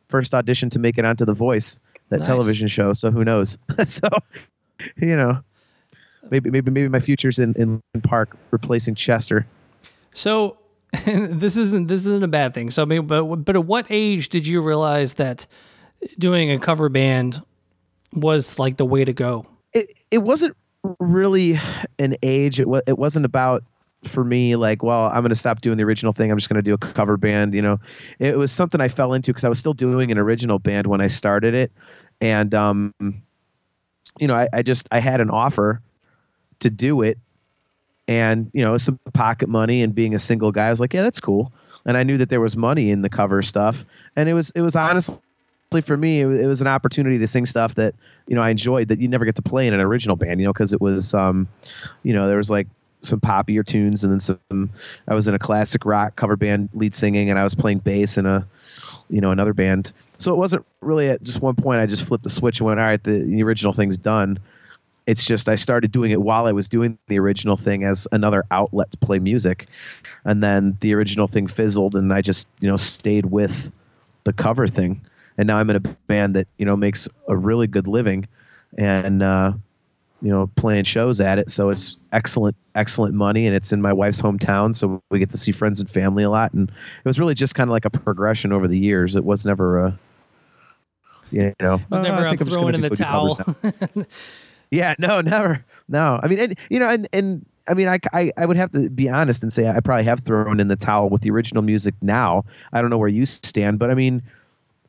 first 0.08 0.34
audition 0.34 0.70
to 0.72 0.80
make 0.80 0.98
it 0.98 1.06
onto 1.06 1.26
The 1.26 1.34
Voice, 1.34 1.80
that 2.10 2.18
Nice. 2.20 2.28
television 2.28 2.68
show. 2.68 2.94
So 2.94 3.12
who 3.12 3.24
knows? 3.24 3.58
so 3.86 4.08
you 4.98 5.16
know, 5.16 5.40
maybe 6.32 6.50
maybe 6.50 6.72
maybe 6.72 6.90
my 6.90 7.00
future's 7.00 7.40
in 7.40 7.54
in 7.56 7.82
Park 8.02 8.36
replacing 8.52 8.96
Chester. 8.96 9.46
So 10.14 10.58
this 11.06 11.58
isn't 11.58 11.88
this 11.88 12.02
isn't 12.02 12.24
a 12.24 12.28
bad 12.28 12.54
thing. 12.54 12.72
So 12.72 12.82
I 12.82 12.86
mean, 12.86 13.08
but 13.08 13.24
but 13.24 13.56
at 13.56 13.66
what 13.66 13.86
age 13.90 14.30
did 14.30 14.48
you 14.48 14.62
realize 14.62 15.16
that 15.16 15.46
doing 16.18 16.52
a 16.52 16.60
cover 16.60 16.90
band 16.90 17.42
was 18.14 18.58
like 18.58 18.78
the 18.78 18.86
way 18.86 19.06
to 19.06 19.14
go? 19.14 19.46
it 19.74 20.04
it 20.12 20.20
wasn't 20.20 20.56
really 21.00 21.60
an 21.98 22.16
age. 22.24 22.60
It 22.60 22.68
was 22.68 22.82
it 22.88 22.98
wasn't 22.98 23.26
about 23.26 23.64
for 24.04 24.24
me 24.24 24.56
like 24.56 24.82
well 24.82 25.08
I'm 25.08 25.20
going 25.22 25.30
to 25.30 25.36
stop 25.36 25.62
doing 25.62 25.78
the 25.78 25.84
original 25.84 26.14
thing. 26.14 26.32
I'm 26.32 26.38
just 26.38 26.50
going 26.50 26.56
to 26.58 26.62
do 26.62 26.74
a 26.74 26.78
cover 26.78 27.18
band. 27.18 27.54
You 27.54 27.62
know, 27.62 27.78
it 28.20 28.38
was 28.38 28.52
something 28.52 28.82
I 28.82 28.88
fell 28.88 29.14
into 29.14 29.32
because 29.32 29.44
I 29.44 29.50
was 29.50 29.60
still 29.60 29.74
doing 29.74 30.12
an 30.12 30.18
original 30.18 30.60
band 30.60 30.88
when 30.88 31.02
I 31.02 31.08
started 31.08 31.54
it, 31.54 31.72
and 32.22 32.54
um, 32.56 32.94
you 34.20 34.28
know 34.28 34.36
I, 34.36 34.48
I 34.54 34.62
just 34.62 34.88
I 34.92 35.00
had 35.00 35.22
an 35.22 35.30
offer 35.30 35.82
to 36.60 36.70
do 36.70 37.02
it, 37.02 37.18
and 38.08 38.50
you 38.54 38.64
know 38.64 38.78
some 38.78 39.00
pocket 39.14 39.50
money 39.50 39.82
and 39.82 39.94
being 39.94 40.16
a 40.16 40.20
single 40.20 40.52
guy 40.52 40.68
I 40.68 40.70
was 40.70 40.80
like 40.80 40.94
yeah 40.94 41.02
that's 41.02 41.20
cool, 41.20 41.52
and 41.86 41.98
I 41.98 42.04
knew 42.04 42.18
that 42.18 42.30
there 42.30 42.42
was 42.42 42.58
money 42.58 42.92
in 42.92 43.02
the 43.02 43.10
cover 43.10 43.42
stuff, 43.42 43.86
and 44.16 44.30
it 44.30 44.34
was 44.34 44.52
it 44.52 44.62
was 44.62 44.76
honestly 44.76 45.20
for 45.84 45.98
me, 45.98 46.22
it 46.22 46.48
was, 46.48 46.62
an 46.62 46.68
opportunity 46.68 47.20
to 47.20 47.28
sing 47.28 47.46
stuff 47.46 47.76
that 47.76 47.94
you 48.28 48.36
know 48.36 48.42
I 48.42 48.50
enjoyed 48.50 48.88
that 48.88 49.00
you 49.00 49.08
never 49.08 49.24
get 49.24 49.36
to 49.36 49.42
play 49.42 49.68
in 49.68 49.74
an 49.74 49.80
original 49.80 50.16
band. 50.16 50.40
You 50.40 50.48
know, 50.48 50.54
because 50.54 50.74
it 50.74 50.82
was, 50.82 51.14
um, 51.14 51.48
you 52.04 52.12
know, 52.12 52.28
there 52.28 52.38
was 52.38 52.50
like 52.50 52.68
some 53.02 53.20
poppier 53.20 53.66
tunes, 53.66 54.04
and 54.04 54.12
then 54.12 54.20
some. 54.20 54.72
I 55.08 55.14
was 55.14 55.28
in 55.28 55.36
a 55.36 55.40
classic 55.40 55.86
rock 55.86 56.16
cover 56.16 56.36
band 56.36 56.70
lead 56.74 56.96
singing, 56.96 57.30
and 57.30 57.38
I 57.38 57.44
was 57.44 57.54
playing 57.54 57.80
bass 57.80 58.18
in 58.18 58.26
a, 58.26 58.48
you 59.10 59.22
know, 59.22 59.32
another 59.32 59.54
band. 59.54 59.94
So 60.18 60.34
it 60.34 60.38
wasn't 60.38 60.66
really 60.82 61.10
at 61.10 61.22
just 61.22 61.42
one 61.42 61.56
point. 61.56 61.80
I 61.80 61.86
just 61.86 62.06
flipped 62.06 62.24
the 62.24 62.30
switch 62.30 62.60
and 62.60 62.66
went, 62.66 62.80
all 62.80 62.88
right, 62.88 63.02
the, 63.02 63.24
the 63.24 63.44
original 63.44 63.72
thing's 63.72 63.98
done. 63.98 64.40
It's 65.10 65.26
just 65.26 65.50
I 65.50 65.56
started 65.56 65.92
doing 65.92 66.12
it 66.12 66.22
while 66.22 66.46
I 66.46 66.52
was 66.52 66.70
doing 66.70 66.98
the 67.08 67.20
original 67.20 67.58
thing 67.58 67.84
as 67.84 68.08
another 68.12 68.44
outlet 68.52 68.92
to 68.92 68.98
play 68.98 69.20
music, 69.20 69.68
and 70.26 70.44
then 70.44 70.78
the 70.82 70.94
original 70.94 71.28
thing 71.28 71.48
fizzled, 71.48 71.96
and 71.96 72.14
I 72.14 72.22
just 72.22 72.48
you 72.60 72.68
know 72.68 72.78
stayed 72.78 73.28
with 73.28 73.72
the 74.24 74.34
cover 74.34 74.68
thing 74.68 75.02
and 75.40 75.48
now 75.48 75.58
I'm 75.58 75.70
in 75.70 75.78
a 75.78 75.80
band 75.80 76.36
that 76.36 76.48
you 76.58 76.66
know 76.66 76.76
makes 76.76 77.08
a 77.30 77.38
really 77.38 77.66
good 77.66 77.88
living, 77.88 78.28
and 78.78 79.24
uh, 79.24 79.54
you 80.22 80.30
know 80.30 80.48
playing 80.58 80.84
shows 80.84 81.22
at 81.22 81.40
it. 81.40 81.50
So 81.50 81.70
it's 81.70 81.98
excellent, 82.12 82.58
excellent 82.76 83.16
money, 83.16 83.48
and 83.48 83.56
it's 83.56 83.72
in 83.72 83.82
my 83.82 83.94
wife's 83.94 84.22
hometown, 84.22 84.76
so 84.76 85.02
we 85.10 85.18
get 85.18 85.30
to 85.30 85.38
see 85.38 85.54
friends 85.54 85.80
and 85.80 85.90
family 85.90 86.24
a 86.24 86.30
lot. 86.30 86.52
And 86.52 86.70
it 86.70 87.06
was 87.06 87.22
really 87.22 87.36
just 87.36 87.56
kind 87.56 87.70
of 87.70 87.72
like 87.72 87.86
a 87.86 87.90
progression 87.90 88.52
over 88.52 88.68
the 88.68 88.78
years. 88.78 89.16
It 89.16 89.24
was 89.24 89.46
never 89.46 89.86
a, 89.86 90.00
you 91.32 91.56
know, 91.62 91.76
It 91.76 91.90
was 91.90 92.00
"Oh, 92.00 92.02
never 92.02 92.18
I 92.18 92.24
I'm 92.26 92.30
think 92.32 92.42
I'm 92.42 92.48
just 92.48 92.54
throwing 92.54 92.74
gonna 92.74 92.76
in 92.76 92.82
the 92.82 92.90
go 92.90 92.96
do 92.96 93.04
towel. 93.04 94.06
now." 94.72 94.78
Yeah, 94.78 94.96
no, 95.00 95.22
never. 95.30 95.64
No, 95.88 96.20
I 96.22 96.28
mean, 96.28 96.40
and, 96.40 96.60
you 96.70 96.80
know, 96.80 96.90
and 96.90 97.08
and 97.14 97.46
I 97.68 97.74
mean, 97.74 97.88
I, 97.88 98.00
I 98.14 98.32
I 98.38 98.46
would 98.46 98.58
have 98.58 98.72
to 98.72 98.90
be 98.90 99.10
honest 99.10 99.44
and 99.44 99.52
say 99.54 99.70
I 99.70 99.80
probably 99.80 100.04
have 100.06 100.22
thrown 100.22 100.60
in 100.60 100.68
the 100.68 100.76
towel 100.76 101.10
with 101.10 101.22
the 101.22 101.32
original 101.32 101.64
music 101.64 101.94
now. 102.02 102.44
I 102.74 102.82
don't 102.82 102.90
know 102.90 102.98
where 102.98 103.08
you 103.08 103.26
stand, 103.26 103.80
but 103.80 103.92
I 103.92 103.94
mean, 103.94 104.22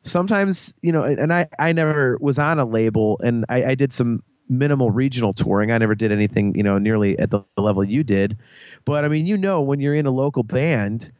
sometimes 0.03 0.73
you 0.81 0.91
know, 0.91 1.03
and 1.03 1.33
I 1.33 1.47
I 1.59 1.71
never 1.73 2.17
was 2.19 2.39
on 2.39 2.59
a 2.59 2.65
label, 2.65 3.19
and 3.23 3.45
I, 3.49 3.63
I 3.65 3.75
did 3.75 3.93
some 3.93 4.23
minimal 4.49 4.91
regional 4.91 5.33
touring. 5.33 5.71
I 5.71 5.77
never 5.77 5.95
did 5.95 6.11
anything, 6.11 6.53
you 6.55 6.63
know, 6.63 6.77
nearly 6.77 7.17
at 7.19 7.31
the 7.31 7.41
level 7.57 7.83
you 7.83 8.03
did. 8.03 8.37
But 8.83 9.05
I 9.05 9.07
mean, 9.07 9.25
you 9.25 9.37
know, 9.37 9.61
when 9.61 9.79
you're 9.79 9.95
in 9.95 10.05
a 10.05 10.11
local 10.11 10.43
band, 10.43 11.11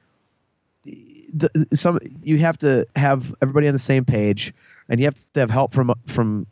the, 0.83 1.49
some 1.73 1.99
you 2.23 2.37
have 2.39 2.57
to 2.59 2.85
have 2.95 3.33
everybody 3.41 3.67
on 3.67 3.73
the 3.73 3.79
same 3.79 4.03
page, 4.03 4.53
and 4.89 4.99
you 4.99 5.05
have 5.05 5.15
to 5.33 5.39
have 5.39 5.49
help 5.49 5.73
from 5.73 5.93
from 6.07 6.45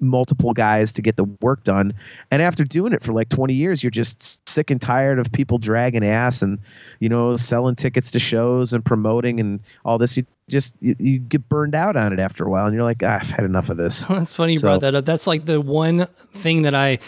multiple 0.00 0.52
guys 0.52 0.92
to 0.94 1.02
get 1.02 1.16
the 1.16 1.24
work 1.40 1.64
done. 1.64 1.94
And 2.30 2.42
after 2.42 2.64
doing 2.64 2.92
it 2.92 3.02
for 3.02 3.12
like 3.12 3.28
20 3.28 3.54
years, 3.54 3.82
you're 3.82 3.90
just 3.90 4.46
sick 4.48 4.70
and 4.70 4.80
tired 4.80 5.18
of 5.18 5.32
people 5.32 5.58
dragging 5.58 6.04
ass 6.04 6.42
and, 6.42 6.58
you 7.00 7.08
know, 7.08 7.36
selling 7.36 7.74
tickets 7.76 8.10
to 8.12 8.18
shows 8.18 8.72
and 8.72 8.84
promoting 8.84 9.40
and 9.40 9.60
all 9.84 9.96
this. 9.98 10.16
You 10.16 10.26
just, 10.48 10.74
you, 10.80 10.94
you 10.98 11.18
get 11.18 11.48
burned 11.48 11.74
out 11.74 11.96
on 11.96 12.12
it 12.12 12.18
after 12.18 12.44
a 12.44 12.50
while 12.50 12.66
and 12.66 12.74
you're 12.74 12.84
like, 12.84 13.02
ah, 13.02 13.18
I've 13.20 13.30
had 13.30 13.44
enough 13.44 13.70
of 13.70 13.76
this. 13.78 14.04
That's 14.08 14.34
funny 14.34 14.52
you 14.54 14.58
So- 14.58 14.68
brought 14.68 14.80
that 14.82 14.94
up. 14.94 15.04
That's 15.04 15.26
like 15.26 15.44
the 15.46 15.60
one 15.60 16.06
thing 16.34 16.62
that 16.62 16.74
I, 16.74 16.98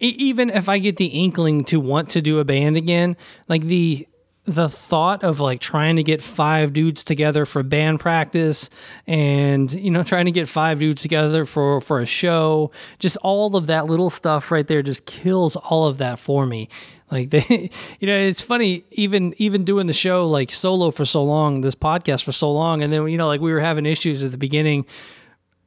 even 0.00 0.50
if 0.50 0.68
I 0.68 0.78
get 0.78 0.96
the 0.96 1.06
inkling 1.06 1.64
to 1.64 1.80
want 1.80 2.10
to 2.10 2.20
do 2.22 2.38
a 2.40 2.44
band 2.44 2.76
again, 2.76 3.16
like 3.48 3.62
the 3.62 4.06
the 4.48 4.68
thought 4.68 5.22
of 5.22 5.40
like 5.40 5.60
trying 5.60 5.96
to 5.96 6.02
get 6.02 6.22
five 6.22 6.72
dudes 6.72 7.04
together 7.04 7.44
for 7.44 7.62
band 7.62 8.00
practice 8.00 8.70
and 9.06 9.72
you 9.74 9.90
know 9.90 10.02
trying 10.02 10.24
to 10.24 10.30
get 10.30 10.48
five 10.48 10.78
dudes 10.78 11.02
together 11.02 11.44
for 11.44 11.82
for 11.82 12.00
a 12.00 12.06
show 12.06 12.70
just 12.98 13.18
all 13.18 13.56
of 13.56 13.66
that 13.66 13.84
little 13.84 14.08
stuff 14.08 14.50
right 14.50 14.66
there 14.66 14.82
just 14.82 15.04
kills 15.04 15.54
all 15.56 15.86
of 15.86 15.98
that 15.98 16.18
for 16.18 16.46
me. 16.46 16.68
Like 17.10 17.28
they 17.30 17.70
you 18.00 18.06
know 18.06 18.16
it's 18.16 18.40
funny 18.40 18.84
even 18.92 19.34
even 19.36 19.64
doing 19.64 19.86
the 19.86 19.92
show 19.92 20.26
like 20.26 20.50
solo 20.50 20.90
for 20.90 21.04
so 21.04 21.22
long 21.22 21.60
this 21.60 21.74
podcast 21.74 22.24
for 22.24 22.32
so 22.32 22.50
long 22.50 22.82
and 22.82 22.90
then 22.90 23.06
you 23.08 23.18
know 23.18 23.26
like 23.26 23.42
we 23.42 23.52
were 23.52 23.60
having 23.60 23.84
issues 23.84 24.24
at 24.24 24.30
the 24.30 24.38
beginning 24.38 24.86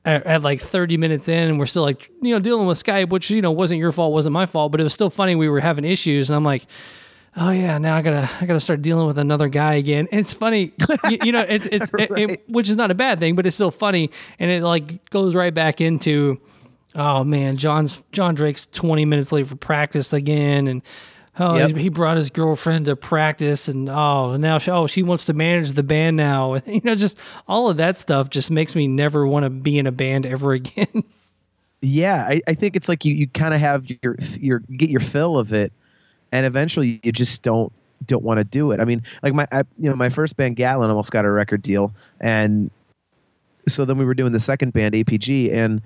at, 0.06 0.26
at 0.26 0.41
like 0.41 0.60
30 0.60 0.98
minutes 0.98 1.28
in 1.28 1.50
and 1.50 1.60
we're 1.60 1.67
still 1.67 1.84
like 1.84 2.10
you 2.22 2.34
know 2.34 2.39
dealing 2.39 2.65
with 2.65 2.84
skype 2.84 3.10
which 3.10 3.30
you 3.30 3.41
know 3.44 3.52
wasn't 3.52 3.80
your 3.80 3.91
fault 3.91 4.12
wasn't 4.12 4.34
my 4.34 4.48
fault 4.48 4.72
but 4.72 4.82
it 4.82 4.84
was 4.84 4.94
still 4.94 5.12
funny 5.12 5.36
we 5.36 5.50
were 5.50 5.60
having 5.60 5.86
issues 5.86 6.30
and 6.30 6.38
i'm 6.38 6.44
like 6.44 6.65
oh 7.38 7.52
yeah 7.52 7.78
now 7.78 7.96
i 7.96 8.02
gotta 8.02 8.30
i 8.41 8.46
gotta 8.46 8.60
start 8.60 8.82
dealing 8.82 9.08
with 9.08 9.17
another 9.17 9.48
guy 9.48 9.76
again 9.76 10.08
it's 10.12 10.34
funny 10.34 10.74
you, 11.10 11.17
you 11.24 11.32
know 11.32 11.46
it's 11.48 11.65
it's 11.65 11.89
it, 12.00 12.12
it, 12.12 12.50
which 12.50 12.70
is 12.70 12.76
not 12.76 12.91
a 12.91 12.96
bad 12.96 13.20
thing 13.20 13.36
but 13.36 13.46
it's 13.46 13.56
still 13.56 13.72
funny 13.72 14.10
and 14.39 14.52
it 14.52 14.63
like 14.63 15.10
goes 15.10 15.34
right 15.36 15.54
back 15.54 15.80
into 15.80 16.39
oh 16.96 17.24
man 17.24 17.58
john's 17.58 18.02
john 18.12 18.36
drake's 18.36 18.67
20 18.67 19.06
minutes 19.06 19.32
late 19.32 19.48
for 19.48 19.56
practice 19.56 20.13
again 20.13 20.67
and 20.67 20.82
Oh, 21.39 21.56
Yep. 21.56 21.78
he 21.78 21.88
brought 21.88 22.17
his 22.17 22.30
girlfriend 22.30 22.88
to 22.88 22.98
practice, 22.98 23.70
and 23.70 23.88
oh, 23.88 24.36
now 24.36 24.58
she, 24.58 24.70
oh, 24.70 24.86
she 24.86 25.02
wants 25.02 25.24
to 25.26 25.34
manage 25.34 25.72
the 25.72 25.82
band 25.82 26.17
now. 26.17 26.56
And, 26.56 26.67
you 26.67 26.82
know, 26.84 26.94
just 26.94 27.17
all 27.48 27.70
of 27.70 27.78
that 27.78 27.98
stuff 27.98 28.30
just 28.30 28.52
makes 28.52 28.76
me 28.76 28.86
never 28.86 29.26
want 29.26 29.44
to 29.46 29.50
be 29.50 29.80
in 29.80 29.88
a 29.88 29.94
band 29.94 30.26
ever 30.26 30.52
again. 30.52 30.88
Yeah, 31.82 32.28
I, 32.30 32.41
I 32.48 32.54
think 32.54 32.76
it's 32.76 32.88
like 32.89 33.06
you, 33.06 33.15
you 33.15 33.28
kind 33.28 33.54
of 33.56 33.60
have 33.62 33.88
your 34.04 34.15
your 34.39 34.60
get 34.60 34.89
your 34.91 35.00
fill 35.00 35.39
of 35.39 35.52
it, 35.54 35.74
and 36.32 36.46
eventually 36.46 37.00
you 37.04 37.12
just 37.12 37.41
don't 37.41 37.72
don't 38.08 38.24
want 38.24 38.39
to 38.39 38.44
do 38.44 38.72
it. 38.72 38.80
I 38.80 38.86
mean, 38.86 39.04
like 39.24 39.34
my 39.34 39.48
I, 39.52 39.60
you 39.78 39.89
know 39.89 39.96
my 39.96 40.10
first 40.10 40.38
band 40.38 40.56
Gatlin 40.56 40.89
almost 40.89 41.12
got 41.12 41.26
a 41.26 41.32
record 41.32 41.62
deal, 41.62 41.94
and 42.20 42.72
so 43.67 43.86
then 43.86 43.98
we 43.98 44.06
were 44.06 44.13
doing 44.13 44.32
the 44.32 44.39
second 44.39 44.74
band 44.74 44.94
APG, 44.94 45.52
and 45.52 45.82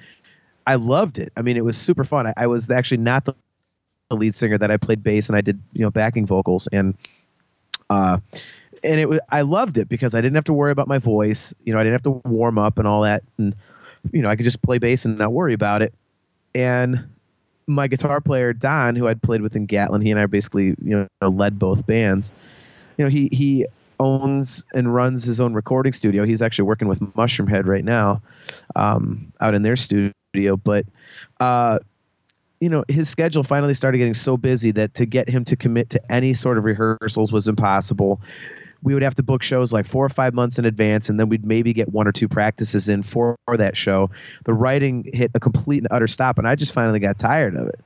I 0.67 0.75
loved 0.75 1.17
it. 1.17 1.31
I 1.35 1.41
mean, 1.41 1.57
it 1.57 1.65
was 1.65 1.77
super 1.77 2.03
fun. 2.03 2.27
I, 2.27 2.33
I 2.37 2.47
was 2.47 2.71
actually 2.71 2.97
not 2.97 3.25
the, 3.25 3.35
the 4.09 4.15
lead 4.15 4.35
singer 4.35 4.57
that 4.57 4.71
I 4.71 4.77
played 4.77 5.03
bass 5.03 5.27
and 5.29 5.37
I 5.37 5.41
did 5.41 5.59
you 5.73 5.81
know 5.81 5.91
backing 5.91 6.25
vocals 6.25 6.67
and 6.67 6.95
uh 7.89 8.19
and 8.83 8.99
it 8.99 9.09
was 9.09 9.19
I 9.29 9.41
loved 9.41 9.77
it 9.77 9.89
because 9.89 10.13
I 10.15 10.21
didn't 10.21 10.35
have 10.35 10.43
to 10.45 10.53
worry 10.53 10.71
about 10.71 10.87
my 10.87 10.99
voice. 10.99 11.53
You 11.63 11.73
know, 11.73 11.79
I 11.79 11.83
didn't 11.83 11.93
have 11.93 12.03
to 12.03 12.29
warm 12.29 12.57
up 12.57 12.77
and 12.77 12.87
all 12.87 13.01
that, 13.01 13.23
and 13.37 13.55
you 14.11 14.21
know 14.21 14.29
I 14.29 14.35
could 14.35 14.45
just 14.45 14.61
play 14.61 14.77
bass 14.77 15.05
and 15.05 15.17
not 15.17 15.33
worry 15.33 15.53
about 15.53 15.81
it. 15.81 15.93
And 16.53 17.03
my 17.67 17.87
guitar 17.87 18.21
player 18.21 18.53
Don, 18.53 18.95
who 18.95 19.07
I'd 19.07 19.21
played 19.21 19.41
with 19.41 19.55
in 19.55 19.65
Gatlin, 19.65 20.01
he 20.01 20.11
and 20.11 20.19
I 20.19 20.25
basically 20.25 20.75
you 20.81 21.07
know 21.21 21.29
led 21.29 21.59
both 21.59 21.85
bands. 21.85 22.31
You 22.97 23.05
know, 23.05 23.11
he 23.11 23.29
he 23.31 23.65
owns 23.99 24.63
and 24.73 24.93
runs 24.93 25.23
his 25.23 25.39
own 25.39 25.53
recording 25.53 25.93
studio. 25.93 26.25
He's 26.25 26.41
actually 26.41 26.65
working 26.65 26.87
with 26.87 26.99
Mushroomhead 26.99 27.65
right 27.65 27.85
now, 27.85 28.21
um, 28.75 29.31
out 29.41 29.55
in 29.55 29.61
their 29.61 29.75
studio. 29.75 30.13
But 30.63 30.85
uh, 31.39 31.79
you 32.59 32.69
know, 32.69 32.83
his 32.87 33.09
schedule 33.09 33.43
finally 33.43 33.73
started 33.73 33.97
getting 33.97 34.13
so 34.13 34.37
busy 34.37 34.71
that 34.71 34.93
to 34.95 35.05
get 35.05 35.29
him 35.29 35.43
to 35.45 35.55
commit 35.55 35.89
to 35.91 36.11
any 36.11 36.33
sort 36.33 36.57
of 36.57 36.63
rehearsals 36.63 37.31
was 37.31 37.47
impossible. 37.47 38.21
We 38.83 38.93
would 38.93 39.03
have 39.03 39.15
to 39.15 39.23
book 39.23 39.43
shows 39.43 39.73
like 39.73 39.85
four 39.85 40.05
or 40.05 40.09
five 40.09 40.33
months 40.33 40.59
in 40.59 40.65
advance, 40.65 41.09
and 41.09 41.19
then 41.19 41.29
we'd 41.29 41.45
maybe 41.45 41.73
get 41.73 41.89
one 41.89 42.07
or 42.07 42.11
two 42.11 42.27
practices 42.27 42.87
in 42.87 43.03
for 43.03 43.37
that 43.51 43.75
show. 43.75 44.09
The 44.43 44.53
writing 44.53 45.09
hit 45.13 45.31
a 45.33 45.39
complete 45.39 45.79
and 45.79 45.87
utter 45.91 46.07
stop, 46.07 46.37
and 46.37 46.47
I 46.47 46.55
just 46.55 46.73
finally 46.73 46.99
got 46.99 47.17
tired 47.17 47.55
of 47.55 47.67
it. 47.67 47.79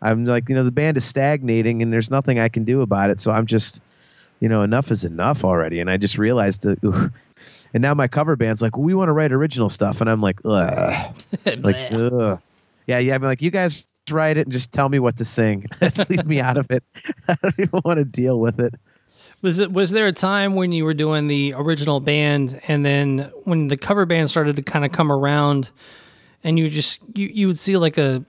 I'm 0.00 0.24
like, 0.24 0.48
you 0.48 0.54
know, 0.54 0.64
the 0.64 0.72
band 0.72 0.96
is 0.96 1.04
stagnating, 1.04 1.82
and 1.82 1.92
there's 1.92 2.10
nothing 2.10 2.38
I 2.38 2.48
can 2.48 2.64
do 2.64 2.80
about 2.80 3.10
it. 3.10 3.20
So 3.20 3.30
I'm 3.30 3.46
just, 3.46 3.80
you 4.40 4.48
know, 4.48 4.62
enough 4.62 4.90
is 4.90 5.04
enough 5.04 5.44
already. 5.44 5.80
And 5.80 5.90
I 5.90 5.96
just 5.96 6.18
realized 6.18 6.62
that. 6.62 6.78
ugh. 6.84 7.12
And 7.74 7.82
now 7.82 7.92
my 7.92 8.08
cover 8.08 8.34
band's 8.34 8.62
like, 8.62 8.78
we 8.78 8.94
want 8.94 9.08
to 9.08 9.12
write 9.12 9.30
original 9.30 9.68
stuff, 9.68 10.00
and 10.00 10.10
I'm 10.10 10.22
like, 10.22 10.40
ugh, 10.44 11.14
like, 11.58 11.76
ugh. 11.92 12.40
yeah, 12.86 12.98
yeah. 12.98 13.14
I'm 13.14 13.22
like, 13.22 13.42
you 13.42 13.50
guys 13.50 13.84
write 14.10 14.38
it 14.38 14.42
and 14.46 14.52
just 14.52 14.72
tell 14.72 14.88
me 14.88 14.98
what 14.98 15.16
to 15.18 15.24
sing. 15.24 15.66
Leave 16.08 16.26
me 16.26 16.40
out 16.40 16.56
of 16.56 16.70
it. 16.70 16.82
I 17.28 17.36
don't 17.42 17.54
even 17.58 17.80
want 17.84 17.98
to 17.98 18.04
deal 18.04 18.38
with 18.40 18.60
it. 18.60 18.74
Was 19.40 19.58
it 19.60 19.72
was 19.72 19.92
there 19.92 20.06
a 20.06 20.12
time 20.12 20.54
when 20.54 20.72
you 20.72 20.84
were 20.84 20.94
doing 20.94 21.28
the 21.28 21.54
original 21.56 22.00
band 22.00 22.60
and 22.66 22.84
then 22.84 23.30
when 23.44 23.68
the 23.68 23.76
cover 23.76 24.04
band 24.04 24.30
started 24.30 24.56
to 24.56 24.62
kind 24.62 24.84
of 24.84 24.90
come 24.90 25.12
around 25.12 25.70
and 26.42 26.58
you 26.58 26.68
just 26.68 27.00
you, 27.16 27.28
you 27.28 27.46
would 27.46 27.58
see 27.58 27.76
like 27.76 27.98
a 27.98 28.24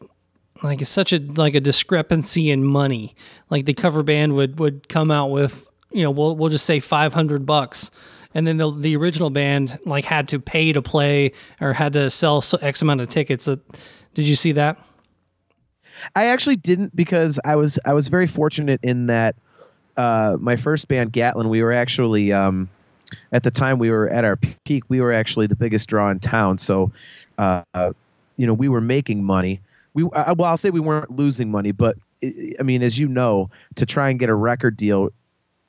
like 0.62 0.86
such 0.86 1.12
a 1.12 1.19
like 1.19 1.56
a 1.56 1.60
discrepancy 1.60 2.52
in 2.52 2.63
money. 2.63 3.15
Like 3.50 3.65
the 3.65 3.74
cover 3.74 4.04
band 4.04 4.34
would 4.36 4.60
would 4.60 4.88
come 4.88 5.10
out 5.10 5.32
with, 5.32 5.67
you 5.91 6.04
know, 6.04 6.12
we'll 6.12 6.36
we'll 6.36 6.50
just 6.50 6.65
say 6.65 6.80
500 6.80 7.45
bucks 7.45 7.89
and 8.34 8.45
then 8.45 8.58
the 8.58 8.72
the 8.72 8.95
original 8.95 9.30
band 9.30 9.80
like 9.86 10.06
had 10.06 10.28
to 10.30 10.39
pay 10.39 10.72
to 10.74 10.82
play 10.82 11.32
or 11.60 11.74
had 11.74 11.93
to 11.93 12.10
sell 12.10 12.43
x 12.62 12.82
amount 12.82 13.02
of 13.02 13.10
tickets. 13.10 13.48
Uh, 13.48 13.58
Did 14.13 14.28
you 14.28 14.36
see 14.36 14.52
that? 14.54 14.78
I 16.15 16.28
actually 16.28 16.56
didn't 16.56 16.95
because 16.95 17.39
I 17.43 17.56
was 17.56 17.80
I 17.86 17.93
was 17.93 18.08
very 18.08 18.28
fortunate 18.28 18.80
in 18.84 19.08
that 19.08 19.36
uh, 20.00 20.38
my 20.40 20.56
first 20.56 20.88
band 20.88 21.12
Gatlin 21.12 21.50
we 21.50 21.62
were 21.62 21.74
actually 21.74 22.32
um, 22.32 22.70
at 23.34 23.44
the 23.44 23.52
time 23.52 23.80
we 23.80 23.92
were 23.92 24.08
at 24.08 24.24
our 24.24 24.38
peak 24.38 24.84
we 24.88 25.02
were 25.02 25.12
actually 25.12 25.46
the 25.46 25.58
biggest 25.58 25.90
draw 25.90 26.10
in 26.10 26.20
town 26.20 26.58
so 26.58 26.90
uh, 27.38 27.64
you 28.38 28.48
know 28.48 28.54
we 28.54 28.70
were 28.70 28.80
making 28.80 29.24
money 29.24 29.60
we 29.94 30.04
well 30.04 30.44
I'll 30.46 30.58
say 30.58 30.70
we 30.70 30.80
weren't 30.80 31.12
losing 31.12 31.52
money 31.52 31.74
but 31.74 31.98
I 32.24 32.64
mean 32.64 32.82
as 32.82 32.98
you 32.98 33.10
know 33.10 33.50
to 33.76 33.86
try 33.86 34.10
and 34.10 34.18
get 34.18 34.30
a 34.30 34.36
record 34.36 34.78
deal 34.78 35.10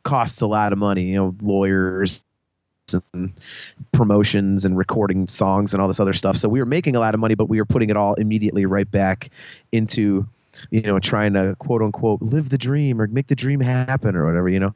costs 0.04 0.40
a 0.40 0.46
lot 0.46 0.72
of 0.72 0.78
money 0.78 1.02
you 1.02 1.16
know 1.16 1.34
lawyers 1.42 2.22
and 3.14 3.32
promotions 3.92 4.64
and 4.64 4.76
recording 4.76 5.26
songs 5.26 5.72
and 5.72 5.80
all 5.80 5.88
this 5.88 6.00
other 6.00 6.12
stuff. 6.12 6.36
So 6.36 6.48
we 6.48 6.58
were 6.58 6.66
making 6.66 6.96
a 6.96 7.00
lot 7.00 7.14
of 7.14 7.20
money, 7.20 7.34
but 7.34 7.48
we 7.48 7.60
were 7.60 7.64
putting 7.64 7.90
it 7.90 7.96
all 7.96 8.14
immediately 8.14 8.66
right 8.66 8.90
back 8.90 9.30
into, 9.70 10.26
you 10.70 10.82
know, 10.82 10.98
trying 10.98 11.32
to 11.34 11.56
quote 11.58 11.82
unquote 11.82 12.22
live 12.22 12.50
the 12.50 12.58
dream 12.58 13.00
or 13.00 13.06
make 13.08 13.28
the 13.28 13.36
dream 13.36 13.60
happen 13.60 14.16
or 14.16 14.26
whatever, 14.26 14.48
you 14.48 14.60
know. 14.60 14.74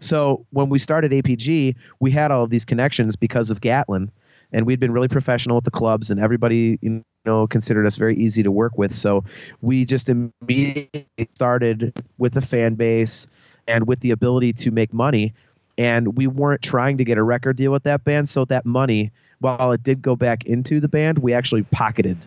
So 0.00 0.46
when 0.50 0.68
we 0.68 0.78
started 0.78 1.10
APG, 1.10 1.74
we 2.00 2.10
had 2.10 2.30
all 2.30 2.44
of 2.44 2.50
these 2.50 2.64
connections 2.64 3.16
because 3.16 3.50
of 3.50 3.60
Gatlin, 3.60 4.10
and 4.52 4.66
we'd 4.66 4.78
been 4.78 4.92
really 4.92 5.08
professional 5.08 5.56
with 5.56 5.64
the 5.64 5.70
clubs, 5.70 6.10
and 6.10 6.20
everybody, 6.20 6.78
you 6.80 7.02
know, 7.24 7.46
considered 7.46 7.86
us 7.86 7.96
very 7.96 8.16
easy 8.16 8.42
to 8.42 8.52
work 8.52 8.78
with. 8.78 8.92
So 8.92 9.24
we 9.60 9.84
just 9.84 10.08
immediately 10.08 11.28
started 11.34 11.92
with 12.18 12.36
a 12.36 12.40
fan 12.40 12.74
base 12.74 13.26
and 13.66 13.86
with 13.86 14.00
the 14.00 14.10
ability 14.10 14.52
to 14.54 14.70
make 14.70 14.92
money 14.92 15.34
and 15.78 16.16
we 16.16 16.26
weren't 16.26 16.60
trying 16.60 16.98
to 16.98 17.04
get 17.04 17.16
a 17.16 17.22
record 17.22 17.56
deal 17.56 17.70
with 17.70 17.84
that 17.84 18.04
band 18.04 18.28
so 18.28 18.44
that 18.46 18.66
money 18.66 19.12
while 19.38 19.70
it 19.70 19.82
did 19.84 20.02
go 20.02 20.16
back 20.16 20.44
into 20.44 20.80
the 20.80 20.88
band 20.88 21.20
we 21.20 21.32
actually 21.32 21.62
pocketed 21.64 22.26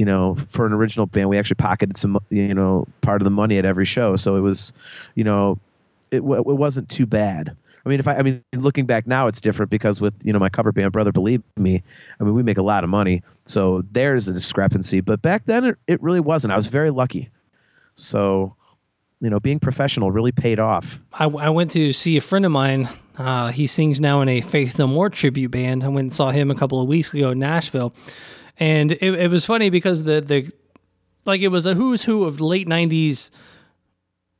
you 0.00 0.06
know 0.06 0.34
for 0.48 0.64
an 0.64 0.72
original 0.72 1.04
band 1.04 1.28
we 1.28 1.36
actually 1.36 1.56
pocketed 1.56 1.94
some 1.94 2.18
you 2.30 2.54
know 2.54 2.88
part 3.02 3.20
of 3.20 3.24
the 3.24 3.30
money 3.30 3.58
at 3.58 3.66
every 3.66 3.84
show. 3.84 4.16
So 4.16 4.34
it 4.34 4.40
was 4.40 4.72
you 5.14 5.24
know 5.24 5.58
it, 6.10 6.20
w- 6.20 6.40
it 6.40 6.56
wasn't 6.56 6.88
too 6.88 7.04
bad. 7.04 7.54
I 7.84 7.88
mean 7.90 8.00
if 8.00 8.08
i 8.08 8.16
i 8.16 8.22
mean 8.22 8.42
looking 8.56 8.86
back 8.86 9.06
now 9.06 9.26
it's 9.26 9.42
different 9.42 9.70
because 9.70 10.00
with 10.00 10.14
you 10.24 10.32
know 10.32 10.38
my 10.38 10.48
cover 10.48 10.72
band 10.72 10.92
brother 10.92 11.12
believe 11.12 11.42
me 11.58 11.82
i 12.18 12.24
mean 12.24 12.32
we 12.32 12.42
make 12.42 12.56
a 12.56 12.62
lot 12.62 12.82
of 12.82 12.88
money. 12.88 13.22
So 13.44 13.84
there's 13.92 14.26
a 14.26 14.32
discrepancy. 14.32 15.02
But 15.02 15.20
back 15.20 15.44
then 15.44 15.64
it, 15.66 15.76
it 15.86 16.02
really 16.02 16.20
wasn't. 16.20 16.54
I 16.54 16.56
was 16.56 16.66
very 16.66 16.90
lucky. 16.90 17.28
So 17.96 18.56
you 19.20 19.28
know 19.28 19.38
being 19.38 19.60
professional 19.60 20.10
really 20.10 20.32
paid 20.32 20.58
off. 20.58 20.98
I, 21.12 21.26
I 21.26 21.50
went 21.50 21.72
to 21.72 21.92
see 21.92 22.16
a 22.16 22.22
friend 22.22 22.46
of 22.46 22.52
mine. 22.52 22.88
Uh, 23.18 23.48
he 23.48 23.66
sings 23.66 24.00
now 24.00 24.22
in 24.22 24.30
a 24.30 24.40
Faith 24.40 24.78
No 24.78 24.86
More 24.86 25.10
tribute 25.10 25.50
band. 25.50 25.84
I 25.84 25.88
went 25.88 26.06
and 26.06 26.14
saw 26.14 26.30
him 26.30 26.50
a 26.50 26.54
couple 26.54 26.80
of 26.80 26.88
weeks 26.88 27.12
ago 27.12 27.32
in 27.32 27.38
Nashville, 27.38 27.92
and 28.60 28.92
it, 28.92 29.02
it 29.02 29.30
was 29.30 29.44
funny 29.44 29.70
because 29.70 30.04
the 30.04 30.20
the 30.20 30.52
like 31.24 31.40
it 31.40 31.48
was 31.48 31.66
a 31.66 31.74
who's 31.74 32.04
who 32.04 32.24
of 32.24 32.40
late 32.40 32.68
'90s 32.68 33.30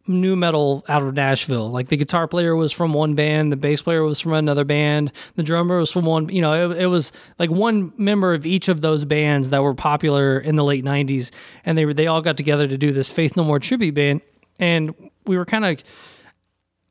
nu 0.06 0.36
metal 0.36 0.84
out 0.88 1.02
of 1.02 1.14
Nashville. 1.14 1.70
Like 1.70 1.88
the 1.88 1.96
guitar 1.96 2.28
player 2.28 2.54
was 2.54 2.72
from 2.72 2.92
one 2.92 3.14
band, 3.14 3.50
the 3.50 3.56
bass 3.56 3.82
player 3.82 4.04
was 4.04 4.20
from 4.20 4.34
another 4.34 4.64
band, 4.64 5.12
the 5.34 5.42
drummer 5.42 5.78
was 5.78 5.90
from 5.90 6.04
one. 6.04 6.28
You 6.28 6.42
know, 6.42 6.70
it, 6.70 6.82
it 6.82 6.86
was 6.86 7.10
like 7.38 7.50
one 7.50 7.92
member 7.96 8.34
of 8.34 8.46
each 8.46 8.68
of 8.68 8.82
those 8.82 9.04
bands 9.04 9.50
that 9.50 9.62
were 9.62 9.74
popular 9.74 10.38
in 10.38 10.56
the 10.56 10.64
late 10.64 10.84
'90s, 10.84 11.30
and 11.64 11.76
they 11.76 11.86
were 11.86 11.94
they 11.94 12.06
all 12.06 12.20
got 12.20 12.36
together 12.36 12.68
to 12.68 12.78
do 12.78 12.92
this 12.92 13.10
Faith 13.10 13.36
No 13.36 13.42
More 13.42 13.58
tribute 13.58 13.94
band, 13.94 14.20
and 14.58 14.94
we 15.26 15.36
were 15.36 15.46
kind 15.46 15.64
of 15.64 15.82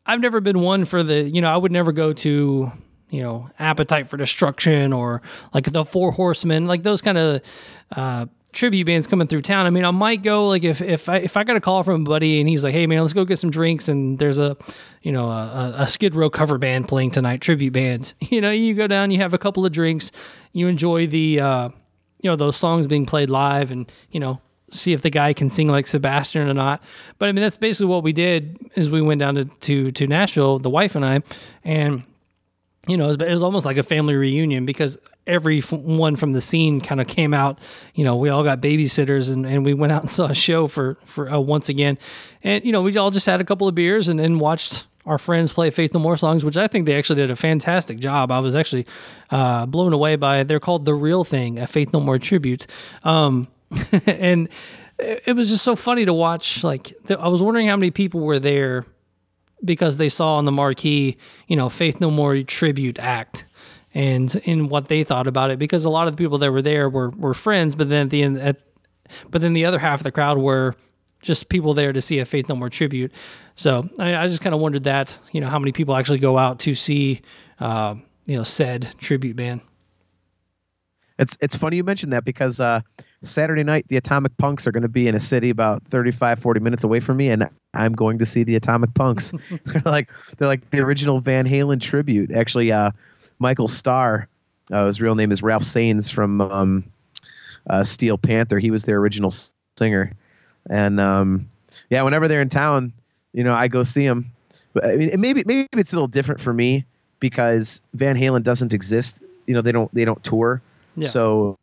I've 0.09 0.21
never 0.21 0.41
been 0.41 0.61
one 0.61 0.85
for 0.85 1.03
the, 1.03 1.21
you 1.21 1.39
know, 1.39 1.53
I 1.53 1.57
would 1.57 1.71
never 1.71 1.91
go 1.91 2.13
to 2.13 2.71
you 3.09 3.21
know, 3.23 3.47
Appetite 3.59 4.07
for 4.07 4.17
Destruction 4.17 4.93
or 4.93 5.21
like 5.53 5.71
the 5.71 5.85
Four 5.85 6.11
Horsemen, 6.11 6.67
like 6.67 6.83
those 6.83 7.01
kind 7.01 7.17
of 7.17 7.41
uh, 7.95 8.25
tribute 8.51 8.85
bands 8.85 9.07
coming 9.07 9.27
through 9.27 9.41
town. 9.41 9.65
I 9.65 9.69
mean, 9.69 9.85
I 9.85 9.91
might 9.91 10.23
go 10.23 10.47
like 10.47 10.63
if 10.63 10.81
if 10.81 11.09
I 11.09 11.17
if 11.17 11.37
I 11.37 11.43
got 11.43 11.55
a 11.55 11.61
call 11.61 11.83
from 11.83 12.01
a 12.01 12.05
buddy 12.05 12.39
and 12.39 12.49
he's 12.49 12.63
like, 12.63 12.73
"Hey 12.73 12.87
man, 12.87 13.01
let's 13.01 13.13
go 13.13 13.25
get 13.25 13.39
some 13.39 13.51
drinks," 13.51 13.87
and 13.87 14.19
there's 14.19 14.39
a 14.39 14.57
you 15.01 15.11
know 15.11 15.29
a, 15.29 15.75
a 15.79 15.87
Skid 15.87 16.15
Row 16.15 16.29
cover 16.29 16.57
band 16.57 16.87
playing 16.87 17.11
tonight, 17.11 17.41
tribute 17.41 17.73
band. 17.73 18.13
You 18.29 18.41
know, 18.41 18.51
you 18.51 18.75
go 18.75 18.85
down, 18.85 19.09
you 19.09 19.17
have 19.17 19.33
a 19.33 19.39
couple 19.39 19.65
of 19.65 19.71
drinks, 19.71 20.11
you 20.53 20.67
enjoy 20.67 21.07
the 21.07 21.39
uh, 21.39 21.69
you 22.21 22.29
know 22.29 22.35
those 22.35 22.55
songs 22.55 22.85
being 22.85 23.05
played 23.05 23.29
live, 23.29 23.71
and 23.71 23.91
you 24.11 24.19
know 24.19 24.39
see 24.69 24.93
if 24.93 25.01
the 25.01 25.09
guy 25.09 25.33
can 25.33 25.49
sing 25.49 25.67
like 25.67 25.87
Sebastian 25.87 26.47
or 26.47 26.53
not. 26.53 26.83
But 27.17 27.29
I 27.29 27.31
mean, 27.31 27.41
that's 27.41 27.57
basically 27.57 27.87
what 27.87 28.03
we 28.03 28.13
did. 28.13 28.57
Is 28.75 28.89
we 28.89 29.01
went 29.01 29.19
down 29.19 29.35
to 29.35 29.45
to, 29.45 29.91
to 29.91 30.07
Nashville, 30.07 30.59
the 30.59 30.69
wife 30.69 30.95
and 30.95 31.03
I, 31.03 31.21
and 31.63 32.03
you 32.89 32.97
know, 32.97 33.09
it 33.09 33.19
was, 33.19 33.43
almost 33.43 33.65
like 33.65 33.77
a 33.77 33.83
family 33.83 34.15
reunion 34.15 34.65
because 34.65 34.97
everyone 35.27 36.15
from 36.15 36.31
the 36.33 36.41
scene 36.41 36.81
kind 36.81 36.99
of 36.99 37.07
came 37.07 37.33
out. 37.33 37.59
You 37.93 38.03
know, 38.03 38.15
we 38.15 38.29
all 38.29 38.43
got 38.43 38.61
babysitters 38.61 39.31
and, 39.31 39.45
and 39.45 39.65
we 39.65 39.73
went 39.73 39.91
out 39.91 40.01
and 40.01 40.09
saw 40.09 40.25
a 40.25 40.35
show 40.35 40.67
for 40.67 40.97
for 41.05 41.29
uh, 41.29 41.39
once 41.39 41.69
again, 41.69 41.97
and 42.43 42.63
you 42.65 42.71
know, 42.71 42.81
we 42.81 42.95
all 42.97 43.11
just 43.11 43.25
had 43.25 43.41
a 43.41 43.43
couple 43.43 43.67
of 43.67 43.75
beers 43.75 44.07
and, 44.07 44.19
and 44.19 44.39
watched 44.39 44.85
our 45.05 45.17
friends 45.17 45.51
play 45.51 45.71
Faith 45.71 45.93
No 45.93 45.99
More 45.99 46.17
songs, 46.17 46.43
which 46.43 46.57
I 46.57 46.67
think 46.67 46.85
they 46.85 46.97
actually 46.97 47.21
did 47.21 47.31
a 47.31 47.35
fantastic 47.35 47.99
job. 47.99 48.31
I 48.31 48.39
was 48.39 48.55
actually 48.55 48.85
uh, 49.31 49.65
blown 49.65 49.93
away 49.93 50.15
by. 50.15 50.39
It. 50.39 50.47
They're 50.47 50.59
called 50.59 50.85
the 50.85 50.93
Real 50.93 51.23
Thing, 51.23 51.59
a 51.59 51.67
Faith 51.67 51.93
No 51.93 51.99
More 51.99 52.19
tribute, 52.19 52.67
um, 53.03 53.47
and 54.05 54.49
it, 54.97 55.23
it 55.27 55.35
was 55.35 55.49
just 55.49 55.63
so 55.63 55.75
funny 55.75 56.05
to 56.05 56.13
watch. 56.13 56.63
Like, 56.63 56.93
I 57.09 57.27
was 57.27 57.41
wondering 57.41 57.67
how 57.67 57.75
many 57.75 57.91
people 57.91 58.21
were 58.21 58.39
there 58.39 58.85
because 59.63 59.97
they 59.97 60.09
saw 60.09 60.35
on 60.35 60.45
the 60.45 60.51
marquee, 60.51 61.17
you 61.47 61.55
know, 61.55 61.69
Faith 61.69 61.99
No 62.01 62.09
More 62.11 62.41
tribute 62.43 62.99
act 62.99 63.45
and 63.93 64.35
in 64.43 64.69
what 64.69 64.87
they 64.87 65.03
thought 65.03 65.27
about 65.27 65.49
it 65.49 65.57
because 65.57 65.83
a 65.83 65.89
lot 65.89 66.07
of 66.07 66.15
the 66.15 66.17
people 66.17 66.37
that 66.37 66.51
were 66.51 66.61
there 66.61 66.87
were 66.87 67.09
were 67.09 67.33
friends 67.33 67.73
but 67.73 67.89
then 67.89 68.05
at 68.05 68.09
the 68.11 68.21
end 68.21 68.37
at 68.37 68.61
but 69.31 69.41
then 69.41 69.53
the 69.53 69.65
other 69.65 69.79
half 69.79 69.99
of 69.99 70.03
the 70.03 70.11
crowd 70.11 70.37
were 70.37 70.75
just 71.21 71.49
people 71.49 71.73
there 71.73 71.93
to 71.93 72.01
see 72.01 72.19
a 72.19 72.25
Faith 72.25 72.49
No 72.49 72.55
More 72.55 72.69
tribute. 72.69 73.11
So 73.55 73.89
I, 73.97 74.15
I 74.15 74.27
just 74.27 74.41
kind 74.41 74.55
of 74.55 74.61
wondered 74.61 74.85
that, 74.85 75.19
you 75.31 75.41
know, 75.41 75.47
how 75.47 75.59
many 75.59 75.71
people 75.71 75.95
actually 75.95 76.19
go 76.19 76.37
out 76.37 76.59
to 76.59 76.73
see, 76.73 77.21
uh, 77.59 77.95
you 78.25 78.37
know, 78.37 78.43
said 78.43 78.93
tribute 78.97 79.35
band. 79.35 79.61
It's 81.19 81.37
it's 81.41 81.55
funny 81.55 81.75
you 81.75 81.83
mentioned 81.83 82.13
that 82.13 82.25
because 82.25 82.59
uh, 82.59 82.81
Saturday 83.21 83.63
night 83.63 83.85
the 83.89 83.97
Atomic 83.97 84.35
Punks 84.37 84.65
are 84.65 84.71
going 84.71 84.83
to 84.83 84.89
be 84.89 85.07
in 85.07 85.13
a 85.13 85.19
city 85.19 85.49
about 85.49 85.83
35 85.89 86.39
40 86.39 86.59
minutes 86.59 86.83
away 86.83 86.99
from 86.99 87.17
me 87.17 87.29
and 87.29 87.47
I'm 87.73 87.93
going 87.93 88.17
to 88.17 88.25
see 88.25 88.43
the 88.43 88.55
Atomic 88.55 88.93
Punks. 88.95 89.33
they're 89.65 89.81
like 89.85 90.09
they're 90.37 90.47
like 90.47 90.69
the 90.71 90.79
original 90.79 91.19
Van 91.19 91.45
Halen 91.45 91.81
tribute. 91.81 92.31
Actually 92.31 92.71
uh, 92.71 92.91
Michael 93.37 93.67
Starr 93.67 94.27
uh, 94.71 94.85
his 94.85 95.01
real 95.01 95.15
name 95.15 95.31
is 95.31 95.41
Ralph 95.41 95.63
Saenz 95.63 96.11
from 96.11 96.41
um, 96.41 96.83
uh, 97.69 97.83
Steel 97.83 98.17
Panther. 98.17 98.59
He 98.59 98.71
was 98.71 98.83
their 98.83 98.97
original 98.97 99.33
singer. 99.77 100.13
And 100.69 100.99
um, 100.99 101.49
yeah, 101.89 102.01
whenever 102.03 102.27
they're 102.27 102.41
in 102.41 102.49
town, 102.49 102.93
you 103.33 103.43
know, 103.43 103.53
I 103.53 103.67
go 103.67 103.83
see 103.83 104.07
them. 104.07 104.31
But 104.73 104.85
I 104.85 104.95
mean, 104.95 105.19
maybe 105.19 105.43
maybe 105.45 105.67
it's 105.73 105.91
a 105.91 105.95
little 105.95 106.07
different 106.07 106.39
for 106.39 106.53
me 106.53 106.85
because 107.19 107.81
Van 107.95 108.15
Halen 108.15 108.43
doesn't 108.43 108.73
exist. 108.73 109.23
You 109.47 109.55
know, 109.55 109.61
they 109.61 109.71
don't 109.71 109.93
they 109.93 110.05
don't 110.05 110.23
tour. 110.23 110.61
Yeah. 110.95 111.07
So 111.07 111.57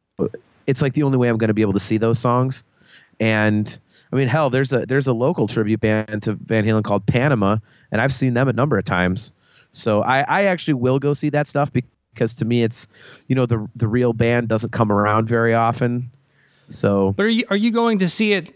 it's 0.67 0.83
like 0.83 0.95
the 0.95 1.03
only 1.03 1.19
way 1.19 1.29
I'm 1.29 1.39
going 1.39 1.49
to 1.49 1.55
be 1.55 1.63
able 1.63 1.73
to 1.75 1.81
see 1.81 1.99
those 1.99 2.19
songs. 2.19 2.65
And 3.21 3.79
I 4.13 4.17
mean, 4.17 4.29
hell, 4.29 4.51
there's 4.51 4.73
a 4.73 4.87
there's 4.87 5.07
a 5.07 5.13
local 5.13 5.47
tribute 5.47 5.81
band 5.81 6.23
to 6.25 6.35
Van 6.35 6.65
Halen 6.65 6.85
called 6.85 7.07
Panama, 7.07 7.59
and 7.91 8.01
I've 8.01 8.13
seen 8.13 8.35
them 8.35 8.49
a 8.49 8.53
number 8.53 8.79
of 8.79 8.85
times. 8.85 9.33
So 9.73 10.03
I, 10.03 10.21
I 10.21 10.45
actually 10.45 10.75
will 10.75 10.99
go 10.99 11.13
see 11.13 11.29
that 11.31 11.47
stuff 11.47 11.71
because 11.73 12.35
to 12.37 12.45
me 12.45 12.63
it's, 12.63 12.89
you 13.29 13.35
know, 13.35 13.47
the 13.47 13.69
the 13.77 13.89
real 13.89 14.13
band 14.13 14.49
doesn't 14.49 14.73
come 14.73 14.91
around 14.91 15.29
very 15.29 15.55
often. 15.55 16.11
So 16.69 17.13
But 17.13 17.27
are 17.27 17.29
you 17.29 17.45
are 17.51 17.57
you 17.57 17.71
going 17.71 17.99
to 17.99 18.09
see 18.09 18.33
it 18.33 18.53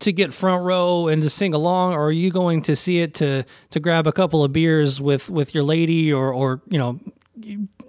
to 0.00 0.12
get 0.12 0.32
front 0.32 0.64
row 0.64 1.08
and 1.08 1.22
to 1.22 1.30
sing 1.30 1.54
along, 1.54 1.94
or 1.94 2.06
are 2.06 2.12
you 2.12 2.30
going 2.30 2.62
to 2.62 2.76
see 2.76 3.00
it 3.00 3.14
to 3.14 3.44
to 3.70 3.80
grab 3.80 4.06
a 4.06 4.12
couple 4.12 4.44
of 4.44 4.52
beers 4.52 5.00
with 5.00 5.30
with 5.30 5.54
your 5.54 5.64
lady, 5.64 6.12
or 6.12 6.32
or 6.32 6.60
you 6.68 6.78
know, 6.78 6.98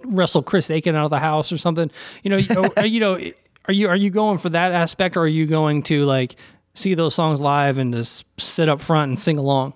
wrestle 0.04 0.42
Chris 0.42 0.70
Akin 0.70 0.94
out 0.94 1.04
of 1.04 1.10
the 1.10 1.18
house 1.18 1.52
or 1.52 1.58
something? 1.58 1.90
You 2.22 2.30
know, 2.30 2.36
you, 2.36 2.72
are, 2.76 2.86
you 2.86 3.00
know, 3.00 3.18
are 3.66 3.74
you 3.74 3.88
are 3.88 3.96
you 3.96 4.10
going 4.10 4.38
for 4.38 4.48
that 4.50 4.72
aspect, 4.72 5.16
or 5.16 5.20
are 5.20 5.28
you 5.28 5.46
going 5.46 5.82
to 5.84 6.04
like 6.04 6.36
see 6.74 6.94
those 6.94 7.14
songs 7.14 7.40
live 7.40 7.78
and 7.78 7.92
just 7.92 8.24
sit 8.38 8.68
up 8.68 8.80
front 8.80 9.10
and 9.10 9.18
sing 9.18 9.38
along? 9.38 9.74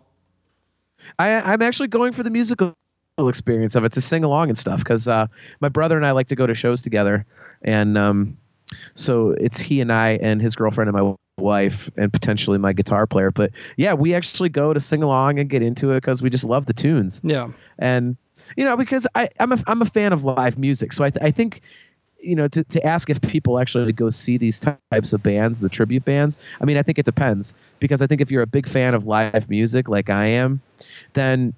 I, 1.18 1.52
I'm 1.52 1.62
actually 1.62 1.88
going 1.88 2.12
for 2.12 2.22
the 2.22 2.30
musical 2.30 2.74
experience 3.18 3.74
of 3.74 3.84
it 3.84 3.92
to 3.92 4.00
sing 4.00 4.24
along 4.24 4.48
and 4.48 4.56
stuff 4.56 4.78
because 4.78 5.06
uh, 5.06 5.26
my 5.60 5.68
brother 5.68 5.96
and 5.96 6.06
I 6.06 6.12
like 6.12 6.28
to 6.28 6.36
go 6.36 6.46
to 6.46 6.54
shows 6.54 6.82
together, 6.82 7.26
and 7.62 7.98
um, 7.98 8.36
so 8.94 9.30
it's 9.32 9.60
he 9.60 9.80
and 9.80 9.92
I 9.92 10.12
and 10.22 10.40
his 10.40 10.56
girlfriend 10.56 10.88
and 10.88 10.96
my 10.96 11.14
wife 11.38 11.90
and 11.96 12.12
potentially 12.12 12.58
my 12.58 12.72
guitar 12.72 13.06
player. 13.06 13.30
But 13.30 13.50
yeah, 13.76 13.92
we 13.94 14.14
actually 14.14 14.48
go 14.48 14.72
to 14.72 14.80
sing 14.80 15.02
along 15.02 15.38
and 15.38 15.50
get 15.50 15.62
into 15.62 15.90
it 15.92 15.96
because 15.96 16.22
we 16.22 16.30
just 16.30 16.44
love 16.44 16.66
the 16.66 16.72
tunes. 16.72 17.20
Yeah, 17.24 17.48
and 17.78 18.16
you 18.56 18.64
know 18.64 18.76
because 18.76 19.06
I 19.14 19.28
I'm 19.40 19.52
a 19.52 19.58
I'm 19.66 19.82
a 19.82 19.86
fan 19.86 20.12
of 20.12 20.24
live 20.24 20.58
music, 20.58 20.92
so 20.92 21.04
I 21.04 21.10
th- 21.10 21.22
I 21.24 21.30
think 21.30 21.60
you 22.20 22.34
know 22.36 22.48
to, 22.48 22.62
to 22.64 22.84
ask 22.86 23.10
if 23.10 23.20
people 23.20 23.58
actually 23.58 23.92
go 23.92 24.10
see 24.10 24.36
these 24.38 24.60
types 24.60 24.90
of 24.92 25.00
bands 25.00 25.40
the 25.60 25.68
tribute 25.68 26.04
bands 26.04 26.16
i 26.60 26.64
mean 26.64 26.76
i 26.76 26.82
think 26.82 26.98
it 26.98 27.04
depends. 27.06 27.54
Because 27.80 28.00
i 28.02 28.06
think 28.06 28.20
if 28.20 28.30
you're 28.30 28.42
a 28.42 28.46
big 28.46 28.68
fan 28.68 28.94
of 28.94 29.06
live 29.06 29.48
music 29.48 29.88
like 29.88 30.08
i 30.10 30.24
am 30.26 30.60
then 31.14 31.52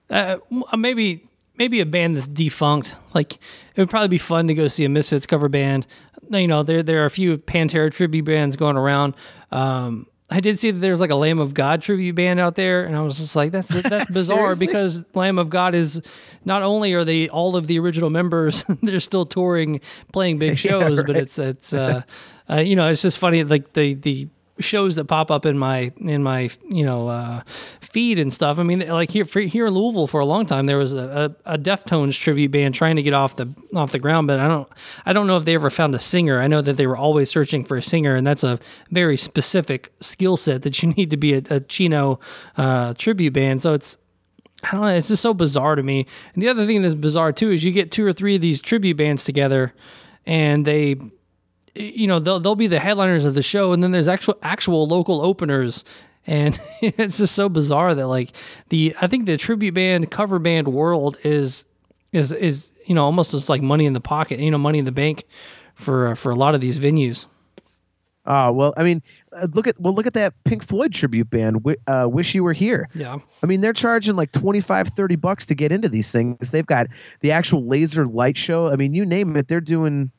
Uh, 0.09 0.37
maybe 0.77 1.23
maybe 1.55 1.79
a 1.79 1.85
band 1.85 2.17
that's 2.17 2.27
defunct. 2.27 2.95
Like 3.13 3.33
it 3.33 3.77
would 3.77 3.89
probably 3.89 4.09
be 4.09 4.17
fun 4.17 4.47
to 4.47 4.53
go 4.53 4.67
see 4.67 4.85
a 4.85 4.89
Misfits 4.89 5.25
cover 5.25 5.49
band. 5.49 5.87
You 6.29 6.47
know, 6.47 6.63
there 6.63 6.83
there 6.83 7.01
are 7.01 7.05
a 7.05 7.09
few 7.09 7.37
Pantera 7.37 7.91
tribute 7.91 8.25
bands 8.25 8.55
going 8.55 8.77
around. 8.77 9.15
Um, 9.51 10.07
I 10.33 10.39
did 10.39 10.57
see 10.57 10.71
that 10.71 10.79
there's 10.79 10.99
like 10.99 11.11
a 11.11 11.15
Lamb 11.15 11.37
of 11.37 11.53
God 11.53 11.83
tribute 11.83 12.15
band 12.15 12.39
out 12.39 12.55
there, 12.55 12.85
and 12.85 12.95
I 12.95 13.01
was 13.01 13.17
just 13.17 13.35
like, 13.35 13.51
that's 13.51 13.67
that's 13.67 14.11
bizarre 14.13 14.55
because 14.55 15.05
Lamb 15.13 15.37
of 15.37 15.51
God 15.51 15.75
is 15.75 16.01
not 16.43 16.63
only 16.63 16.93
are 16.93 17.05
they 17.05 17.29
all 17.29 17.55
of 17.55 17.67
the 17.67 17.77
original 17.77 18.09
members, 18.09 18.65
they're 18.81 18.99
still 18.99 19.27
touring, 19.27 19.79
playing 20.11 20.39
big 20.39 20.57
shows, 20.57 21.03
but 21.03 21.13
right. 21.13 21.21
it's 21.21 21.37
it's 21.37 21.71
uh, 21.71 22.01
uh, 22.49 22.55
you 22.55 22.75
know 22.75 22.89
it's 22.89 23.03
just 23.03 23.19
funny 23.19 23.43
like 23.43 23.73
the 23.73 23.93
the 23.93 24.27
shows 24.59 24.95
that 24.95 25.05
pop 25.05 25.31
up 25.31 25.45
in 25.45 25.57
my 25.57 25.91
in 25.97 26.21
my 26.23 26.49
you 26.69 26.85
know 26.85 27.07
uh, 27.07 27.41
feed 27.81 28.19
and 28.19 28.33
stuff. 28.33 28.59
I 28.59 28.63
mean, 28.63 28.87
like 28.87 29.11
here 29.11 29.25
for, 29.25 29.41
here 29.41 29.67
in 29.67 29.73
Louisville 29.73 30.07
for 30.07 30.21
a 30.21 30.25
long 30.25 30.45
time, 30.45 30.65
there 30.65 30.77
was 30.77 30.93
a, 30.93 31.35
a, 31.45 31.53
a 31.53 31.57
Deftones 31.57 32.19
tribute 32.19 32.51
band 32.51 32.75
trying 32.75 32.95
to 32.95 33.03
get 33.03 33.13
off 33.13 33.35
the 33.35 33.53
off 33.75 33.91
the 33.91 33.99
ground, 33.99 34.27
but 34.27 34.39
I 34.39 34.47
don't 34.47 34.69
I 35.05 35.13
don't 35.13 35.27
know 35.27 35.37
if 35.37 35.45
they 35.45 35.55
ever 35.55 35.69
found 35.69 35.95
a 35.95 35.99
singer. 35.99 36.39
I 36.39 36.47
know 36.47 36.61
that 36.61 36.77
they 36.77 36.87
were 36.87 36.97
always 36.97 37.29
searching 37.29 37.63
for 37.63 37.77
a 37.77 37.81
singer, 37.81 38.15
and 38.15 38.25
that's 38.25 38.43
a 38.43 38.59
very 38.91 39.17
specific 39.17 39.91
skill 39.99 40.37
set 40.37 40.61
that 40.63 40.81
you 40.81 40.89
need 40.97 41.09
to 41.09 41.17
be 41.17 41.33
a, 41.33 41.41
a 41.49 41.59
Chino 41.59 42.19
uh, 42.57 42.93
tribute 42.93 43.33
band. 43.33 43.61
So 43.61 43.73
it's 43.73 43.97
I 44.63 44.71
don't 44.71 44.81
know. 44.81 44.87
It's 44.87 45.09
just 45.09 45.21
so 45.21 45.33
bizarre 45.33 45.75
to 45.75 45.83
me. 45.83 46.07
And 46.33 46.41
the 46.41 46.47
other 46.47 46.65
thing 46.65 46.81
that's 46.81 46.95
bizarre 46.95 47.33
too 47.33 47.51
is 47.51 47.63
you 47.63 47.71
get 47.71 47.91
two 47.91 48.05
or 48.05 48.13
three 48.13 48.35
of 48.35 48.41
these 48.41 48.61
tribute 48.61 48.97
bands 48.97 49.23
together, 49.23 49.73
and 50.25 50.65
they, 50.65 50.95
you 51.75 52.07
know, 52.07 52.19
they'll 52.19 52.39
they'll 52.39 52.55
be 52.55 52.67
the 52.67 52.79
headliners 52.79 53.25
of 53.25 53.33
the 53.33 53.41
show, 53.41 53.73
and 53.73 53.81
then 53.81 53.91
there's 53.91 54.07
actual 54.07 54.37
actual 54.41 54.87
local 54.87 55.21
openers, 55.21 55.83
and 56.27 56.59
it's 56.81 57.17
just 57.17 57.35
so 57.35 57.49
bizarre 57.49 57.95
that 57.95 58.07
like 58.07 58.31
the 58.69 58.95
I 59.01 59.07
think 59.07 59.25
the 59.25 59.37
tribute 59.37 59.73
band 59.73 60.11
cover 60.11 60.39
band 60.39 60.67
world 60.67 61.17
is 61.23 61.65
is 62.11 62.31
is 62.31 62.73
you 62.85 62.95
know 62.95 63.05
almost 63.05 63.31
just 63.31 63.49
like 63.49 63.61
money 63.61 63.85
in 63.85 63.93
the 63.93 64.01
pocket, 64.01 64.39
you 64.39 64.51
know, 64.51 64.57
money 64.57 64.79
in 64.79 64.85
the 64.85 64.91
bank 64.91 65.23
for 65.75 66.07
uh, 66.07 66.15
for 66.15 66.31
a 66.31 66.35
lot 66.35 66.53
of 66.55 66.61
these 66.61 66.77
venues. 66.77 67.25
uh 68.25 68.51
well 68.53 68.73
i 68.77 68.83
mean 68.83 69.01
uh, 69.33 69.47
look 69.53 69.67
at 69.67 69.77
well 69.81 69.93
look 69.93 70.05
at 70.07 70.13
that 70.13 70.33
pink 70.45 70.63
floyd 70.63 70.93
tribute 70.93 71.29
band 71.29 71.65
uh, 71.87 72.07
wish 72.09 72.33
you 72.35 72.43
were 72.43 72.53
here 72.53 72.87
Yeah. 72.93 73.17
I 73.41 73.45
mean, 73.47 73.59
they're 73.59 73.73
charging 73.73 74.15
like 74.15 74.31
25, 74.31 74.87
30 74.89 75.15
bucks 75.17 75.45
to 75.47 75.55
get 75.55 75.73
into 75.73 75.89
these 75.89 76.09
things. 76.13 76.51
They've 76.51 76.65
got 76.65 76.87
the 77.19 77.31
actual 77.33 77.67
laser 77.67 78.05
light 78.07 78.37
show. 78.37 78.67
I 78.71 78.77
mean, 78.77 78.93
you 78.93 79.05
name 79.05 79.35
it, 79.35 79.49
they're 79.49 79.59
doing 79.59 80.11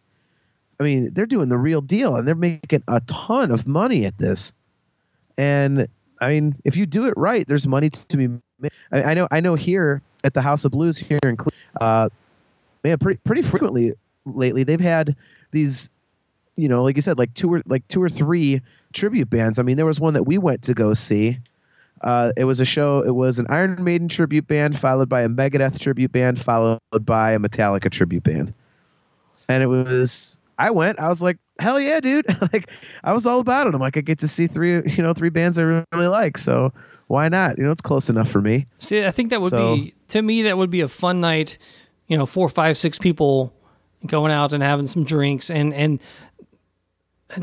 I 0.80 0.82
mean, 0.84 1.12
they're 1.12 1.26
doing 1.26 1.48
the 1.48 1.58
real 1.58 1.80
deal 1.80 2.16
and 2.16 2.26
they're 2.26 2.34
making 2.34 2.82
a 2.88 3.00
ton 3.02 3.50
of 3.50 3.66
money 3.66 4.06
at 4.06 4.18
this. 4.18 4.52
And 5.38 5.86
I 6.20 6.28
mean, 6.28 6.56
if 6.64 6.76
you 6.76 6.86
do 6.86 7.06
it 7.06 7.14
right, 7.16 7.46
there's 7.46 7.66
money 7.66 7.90
to 7.90 8.16
be 8.16 8.28
made. 8.58 8.72
I, 8.92 9.02
I 9.02 9.14
know 9.14 9.28
I 9.30 9.40
know 9.40 9.54
here 9.54 10.02
at 10.24 10.34
the 10.34 10.42
House 10.42 10.64
of 10.64 10.72
Blues 10.72 10.98
here 10.98 11.18
in 11.22 11.36
Cleveland, 11.36 11.54
uh 11.80 12.08
man, 12.82 12.98
pretty 12.98 13.20
pretty 13.24 13.42
frequently 13.42 13.92
lately 14.24 14.64
they've 14.64 14.80
had 14.80 15.14
these 15.50 15.90
you 16.56 16.68
know, 16.68 16.84
like 16.84 16.96
you 16.96 17.02
said, 17.02 17.18
like 17.18 17.34
two 17.34 17.52
or 17.52 17.62
like 17.66 17.86
two 17.88 18.02
or 18.02 18.08
three 18.08 18.60
tribute 18.92 19.28
bands. 19.30 19.58
I 19.58 19.62
mean, 19.62 19.76
there 19.76 19.86
was 19.86 20.00
one 20.00 20.14
that 20.14 20.24
we 20.24 20.38
went 20.38 20.62
to 20.62 20.74
go 20.74 20.94
see. 20.94 21.38
Uh, 22.02 22.32
it 22.36 22.44
was 22.44 22.60
a 22.60 22.64
show. 22.64 23.00
It 23.00 23.14
was 23.14 23.38
an 23.38 23.46
Iron 23.48 23.82
Maiden 23.82 24.08
tribute 24.08 24.46
band, 24.46 24.78
followed 24.78 25.08
by 25.08 25.22
a 25.22 25.28
Megadeth 25.28 25.78
tribute 25.80 26.12
band, 26.12 26.40
followed 26.40 26.80
by 27.00 27.32
a 27.32 27.38
Metallica 27.38 27.90
tribute 27.90 28.22
band. 28.22 28.52
And 29.48 29.62
it 29.62 29.66
was. 29.66 30.38
I 30.58 30.70
went. 30.70 30.98
I 31.00 31.08
was 31.08 31.20
like, 31.22 31.38
hell 31.58 31.80
yeah, 31.80 32.00
dude! 32.00 32.26
like, 32.52 32.70
I 33.02 33.12
was 33.12 33.26
all 33.26 33.40
about 33.40 33.66
it. 33.66 33.74
I'm 33.74 33.80
like, 33.80 33.96
I 33.96 34.00
get 34.00 34.18
to 34.20 34.28
see 34.28 34.46
three, 34.46 34.82
you 34.90 35.02
know, 35.02 35.12
three 35.12 35.30
bands 35.30 35.58
I 35.58 35.62
really 35.62 36.06
like. 36.08 36.38
So 36.38 36.72
why 37.08 37.28
not? 37.28 37.58
You 37.58 37.64
know, 37.64 37.70
it's 37.70 37.80
close 37.80 38.08
enough 38.08 38.28
for 38.30 38.40
me. 38.40 38.66
See, 38.78 39.04
I 39.04 39.10
think 39.10 39.30
that 39.30 39.40
would 39.40 39.50
So- 39.50 39.76
be 39.76 39.94
to 40.08 40.22
me 40.22 40.42
that 40.42 40.56
would 40.56 40.70
be 40.70 40.80
a 40.80 40.88
fun 40.88 41.20
night. 41.20 41.58
You 42.06 42.18
know, 42.18 42.26
four, 42.26 42.48
five, 42.48 42.76
six 42.78 42.98
people 42.98 43.52
going 44.06 44.30
out 44.30 44.52
and 44.52 44.62
having 44.62 44.86
some 44.86 45.04
drinks 45.04 45.50
and 45.50 45.72
and 45.72 46.00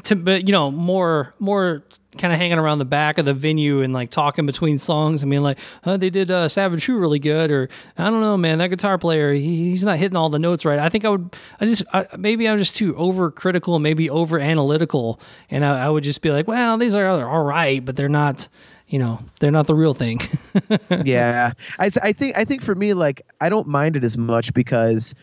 to 0.04 0.16
but 0.16 0.48
you 0.48 0.54
know 0.54 0.72
more 0.72 1.34
more 1.40 1.84
kind 2.18 2.34
of 2.34 2.40
hanging 2.40 2.58
around 2.58 2.80
the 2.80 2.86
back 2.86 3.18
of 3.18 3.26
the 3.26 3.34
venue 3.34 3.82
and 3.82 3.94
like 3.94 4.10
talking 4.10 4.46
between 4.46 4.78
songs. 4.78 5.24
I 5.24 5.28
mean, 5.28 5.44
like, 5.44 5.58
oh, 5.86 5.98
they 5.98 6.10
did 6.10 6.30
uh, 6.30 6.48
Savage 6.50 6.84
True 6.84 6.98
really 6.98 7.20
good, 7.20 7.52
or 7.52 7.70
I 7.98 8.10
don't 8.10 8.22
know, 8.22 8.38
man, 8.38 8.58
that 8.58 8.68
guitar 8.68 8.98
player 8.98 9.34
he, 9.34 9.70
he's 9.70 9.84
not 9.84 9.98
hitting 9.98 10.18
all 10.18 10.30
the 10.30 10.40
notes 10.40 10.66
right. 10.66 10.80
I 10.80 10.90
think 10.90 11.06
I 11.06 11.10
would, 11.10 11.36
I 11.60 11.66
just 11.66 11.84
I, 11.94 12.08
maybe 12.18 12.48
I'm 12.48 12.58
just 12.58 12.76
too 12.76 12.94
overcritical, 12.94 13.80
maybe 13.80 14.10
over 14.10 14.40
analytical, 14.40 15.20
and 15.50 15.64
I, 15.64 15.86
I 15.86 15.90
would 15.90 16.04
just 16.04 16.22
be 16.22 16.32
like, 16.32 16.48
well, 16.48 16.78
these 16.78 16.96
are 16.96 17.08
all 17.08 17.44
right, 17.44 17.84
but 17.84 17.96
they're 17.96 18.10
not. 18.10 18.48
You 18.88 19.00
know, 19.00 19.22
they're 19.40 19.52
not 19.52 19.68
the 19.68 19.74
real 19.74 19.94
thing. 19.94 20.20
yeah 21.06 21.54
I, 21.80 21.90
I 22.04 22.12
think 22.12 22.38
i 22.38 22.44
think 22.44 22.62
for 22.62 22.76
me 22.76 22.94
like 22.94 23.22
i 23.40 23.48
don't 23.48 23.66
mind 23.66 23.96
it 23.96 24.04
as 24.04 24.18
much 24.18 24.54
because 24.54 25.16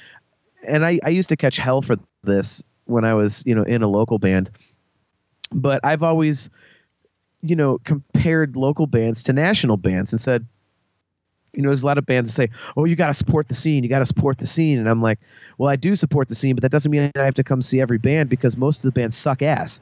and 0.67 0.87
I, 0.87 0.99
I 1.05 1.11
used 1.11 1.29
to 1.29 1.37
catch 1.37 1.59
hell 1.59 1.83
for 1.83 1.97
this 2.23 2.63
when 2.89 3.05
i 3.05 3.15
was 3.15 3.43
you 3.47 3.55
know 3.55 3.63
in 3.63 3.83
a 3.83 3.89
local 3.89 4.19
band 4.19 4.51
but 5.53 5.81
i've 5.85 6.03
always 6.03 6.51
you 7.43 7.57
know 7.57 7.79
compared 7.85 8.57
local 8.57 8.87
bands 8.87 9.23
to 9.23 9.33
national 9.33 9.77
bands 9.77 10.13
and 10.13 10.21
said 10.21 10.47
you 11.55 11.63
know 11.63 11.69
there's 11.69 11.83
a 11.83 11.87
lot 11.87 11.99
of 11.99 12.07
bands 12.07 12.31
that 12.31 12.35
say 12.35 12.51
oh 12.77 12.85
you 12.85 12.97
got 12.97 13.07
to 13.07 13.15
support 13.15 13.49
the 13.49 13.55
scene 13.55 13.83
you 13.83 13.89
got 13.91 14.01
to 14.01 14.07
support 14.07 14.39
the 14.39 14.47
scene 14.47 14.79
and 14.79 14.89
i'm 14.89 15.01
like 15.01 15.19
well 15.59 15.71
i 15.71 15.77
do 15.77 15.95
support 15.95 16.29
the 16.29 16.35
scene 16.35 16.55
but 16.55 16.63
that 16.63 16.71
doesn't 16.73 16.91
mean 16.91 17.11
i 17.17 17.25
have 17.25 17.35
to 17.35 17.45
come 17.45 17.63
see 17.63 17.81
every 17.81 17.99
band 17.99 18.29
because 18.29 18.57
most 18.57 18.79
of 18.79 18.83
the 18.83 18.93
bands 18.93 19.17
suck 19.17 19.43
ass 19.43 19.81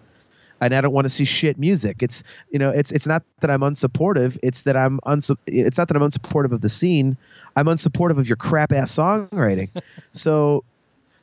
and 0.61 0.75
I 0.75 0.81
don't 0.81 0.93
want 0.93 1.05
to 1.05 1.11
see 1.11 1.25
shit 1.25 1.59
music. 1.59 2.03
It's 2.03 2.23
you 2.51 2.59
know, 2.59 2.71
it's 2.71 2.91
it's 2.93 3.07
not 3.07 3.23
that 3.41 3.51
I'm 3.51 3.61
unsupportive. 3.61 4.39
It's 4.43 4.63
that 4.63 4.77
I'm 4.77 4.99
unsu- 5.01 5.37
It's 5.47 5.79
not 5.79 5.89
that 5.89 5.97
I'm 5.97 6.03
unsupportive 6.03 6.53
of 6.53 6.61
the 6.61 6.69
scene. 6.69 7.17
I'm 7.57 7.67
unsupportive 7.67 8.19
of 8.19 8.29
your 8.29 8.37
crap 8.37 8.73
ass 8.73 8.95
songwriting. 8.95 9.69
so, 10.13 10.65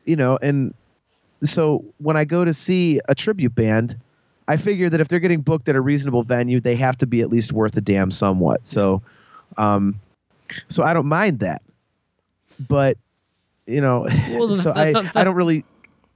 you 0.05 0.15
know, 0.15 0.37
and 0.41 0.73
so 1.43 1.83
when 1.99 2.17
I 2.17 2.25
go 2.25 2.43
to 2.45 2.53
see 2.53 2.99
a 3.07 3.15
tribute 3.15 3.55
band, 3.55 3.97
I 4.47 4.57
figure 4.57 4.89
that 4.89 4.99
if 5.01 5.07
they're 5.07 5.19
getting 5.19 5.41
booked 5.41 5.69
at 5.69 5.75
a 5.75 5.81
reasonable 5.81 6.23
venue, 6.23 6.59
they 6.59 6.75
have 6.75 6.97
to 6.97 7.07
be 7.07 7.21
at 7.21 7.29
least 7.29 7.53
worth 7.53 7.75
a 7.77 7.81
damn 7.81 8.11
somewhat. 8.11 8.65
So, 8.67 9.01
um, 9.57 9.99
so 10.67 10.83
I 10.83 10.93
don't 10.93 11.05
mind 11.07 11.39
that. 11.39 11.61
But 12.67 12.97
you 13.65 13.81
know, 13.81 14.05
Well, 14.29 14.47
the- 14.47 14.55
so 14.61 14.73
the- 14.73 14.79
I 14.79 14.91
the- 14.93 15.11
I 15.15 15.23
don't 15.23 15.35
really. 15.35 15.63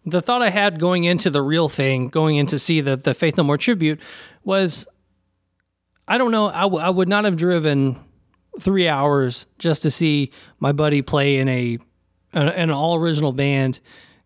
the 0.06 0.22
thought 0.22 0.42
I 0.42 0.50
had 0.50 0.80
going 0.80 1.04
into 1.06 1.30
the 1.30 1.42
real 1.42 1.70
thing, 1.70 2.10
going 2.10 2.36
in 2.38 2.46
to 2.48 2.60
see 2.60 2.82
the 2.82 2.96
the 2.96 3.14
Faith 3.14 3.38
No 3.38 3.44
More 3.44 3.58
tribute, 3.58 4.00
was 4.44 4.86
I 6.08 6.18
don't 6.18 6.32
know. 6.32 6.48
I, 6.48 6.62
w- 6.62 6.82
I 6.84 6.90
would 6.90 7.10
not 7.10 7.26
have 7.26 7.36
driven 7.36 7.98
three 8.60 8.88
hours 8.88 9.46
just 9.60 9.82
to 9.84 9.92
see 9.92 10.32
my 10.60 10.72
buddy 10.72 11.02
play 11.02 11.38
in 11.38 11.48
a 11.50 11.78
an, 12.34 12.48
an 12.50 12.72
all 12.72 12.96
original 12.96 13.32
band. 13.32 13.80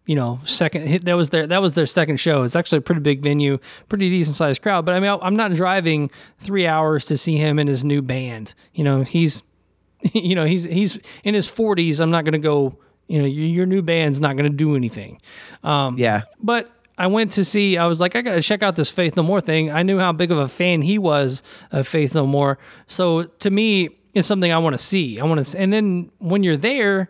You 0.08 0.16
know, 0.16 0.40
second 0.46 0.88
hit 0.88 1.06
that 1.06 1.14
was 1.16 1.30
their 1.30 1.46
that 1.48 1.62
was 1.62 1.74
their 1.76 1.86
second 1.86 2.18
show. 2.18 2.42
It's 2.44 2.56
actually 2.56 2.80
a 2.80 2.82
pretty 2.82 3.02
big 3.02 3.22
venue, 3.22 3.60
pretty 3.88 4.10
decent 4.10 4.36
sized 4.36 4.62
crowd. 4.62 4.84
But 4.86 4.96
I 4.96 5.00
mean, 5.00 5.16
I'm 5.22 5.36
not 5.36 5.54
driving 5.54 6.10
three 6.40 6.66
hours 6.66 7.06
to 7.06 7.18
see 7.18 7.38
him 7.38 7.60
and 7.60 7.70
his 7.70 7.86
new 7.86 8.02
band. 8.02 8.56
You 8.74 8.84
know, 8.84 9.04
he's 9.04 9.44
you 10.14 10.34
know 10.36 10.46
he's 10.46 10.64
he's 10.64 11.00
in 11.24 11.36
his 11.36 11.48
40s. 11.48 12.00
I'm 12.00 12.10
not 12.12 12.26
going 12.26 12.34
to 12.34 12.40
go. 12.40 12.78
You 13.08 13.20
know, 13.20 13.26
your, 13.26 13.46
your 13.46 13.66
new 13.66 13.82
band's 13.82 14.20
not 14.22 14.38
going 14.38 14.50
to 14.50 14.56
do 14.58 14.76
anything. 14.76 15.20
Um, 15.64 15.98
Yeah. 15.98 16.22
but 16.42 16.72
I 16.98 17.08
went 17.08 17.34
to 17.34 17.44
see. 17.46 17.78
I 17.78 17.86
was 17.86 18.00
like, 18.00 18.16
I 18.16 18.22
got 18.22 18.36
to 18.36 18.42
check 18.42 18.64
out 18.64 18.76
this 18.78 18.90
Faith 18.90 19.18
No 19.18 19.24
More 19.24 19.42
thing. 19.42 19.70
I 19.70 19.84
knew 19.84 20.00
how 20.00 20.14
big 20.14 20.32
of 20.32 20.38
a 20.38 20.48
fan 20.48 20.82
he 20.82 20.98
was 20.98 21.44
of 21.72 21.88
Faith 21.88 22.16
No 22.16 22.26
More. 22.26 22.58
So 22.88 23.24
to 23.24 23.50
me, 23.52 23.90
it's 24.14 24.28
something 24.28 24.52
I 24.52 24.58
want 24.60 24.74
to 24.74 24.78
see. 24.84 25.20
I 25.20 25.26
want 25.26 25.46
to. 25.46 25.60
And 25.60 25.74
then 25.74 26.10
when 26.20 26.42
you're 26.42 26.58
there, 26.58 27.10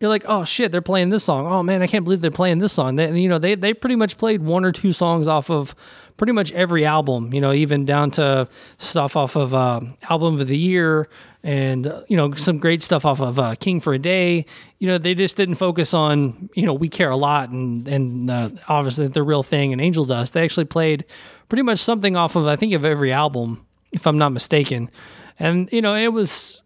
you're 0.00 0.10
like, 0.10 0.24
oh 0.26 0.44
shit, 0.44 0.72
they're 0.72 0.82
playing 0.82 1.10
this 1.10 1.24
song. 1.24 1.46
Oh 1.46 1.62
man, 1.62 1.82
I 1.82 1.86
can't 1.86 2.04
believe 2.04 2.20
they're 2.20 2.30
playing 2.30 2.58
this 2.58 2.72
song. 2.72 2.96
They, 2.96 3.18
you 3.18 3.28
know, 3.28 3.38
they 3.38 3.54
they 3.54 3.72
pretty 3.74 3.96
much 3.96 4.16
played 4.16 4.42
one 4.42 4.64
or 4.64 4.72
two 4.72 4.92
songs 4.92 5.28
off 5.28 5.50
of 5.50 5.74
pretty 6.16 6.32
much 6.32 6.52
every 6.52 6.84
album. 6.84 7.32
You 7.32 7.40
know, 7.40 7.52
even 7.52 7.84
down 7.84 8.10
to 8.12 8.48
stuff 8.78 9.16
off 9.16 9.36
of 9.36 9.54
uh, 9.54 9.80
album 10.10 10.40
of 10.40 10.46
the 10.46 10.58
year 10.58 11.08
and 11.44 11.86
uh, 11.86 12.02
you 12.08 12.16
know 12.16 12.32
some 12.34 12.58
great 12.58 12.82
stuff 12.82 13.04
off 13.04 13.20
of 13.20 13.38
uh, 13.38 13.54
King 13.54 13.80
for 13.80 13.94
a 13.94 13.98
Day. 13.98 14.46
You 14.78 14.88
know, 14.88 14.98
they 14.98 15.14
just 15.14 15.36
didn't 15.36 15.56
focus 15.56 15.94
on 15.94 16.50
you 16.54 16.66
know 16.66 16.74
we 16.74 16.88
care 16.88 17.10
a 17.10 17.16
lot 17.16 17.50
and 17.50 17.86
and 17.86 18.30
uh, 18.30 18.50
obviously 18.68 19.06
the 19.06 19.22
real 19.22 19.42
thing 19.42 19.72
and 19.72 19.80
Angel 19.80 20.04
Dust. 20.04 20.32
They 20.32 20.42
actually 20.42 20.64
played 20.66 21.04
pretty 21.48 21.62
much 21.62 21.78
something 21.78 22.16
off 22.16 22.34
of 22.34 22.46
I 22.48 22.56
think 22.56 22.72
of 22.72 22.84
every 22.84 23.12
album, 23.12 23.64
if 23.92 24.06
I'm 24.06 24.18
not 24.18 24.30
mistaken. 24.30 24.90
And 25.38 25.68
you 25.72 25.82
know, 25.82 25.94
it 25.94 26.12
was 26.12 26.62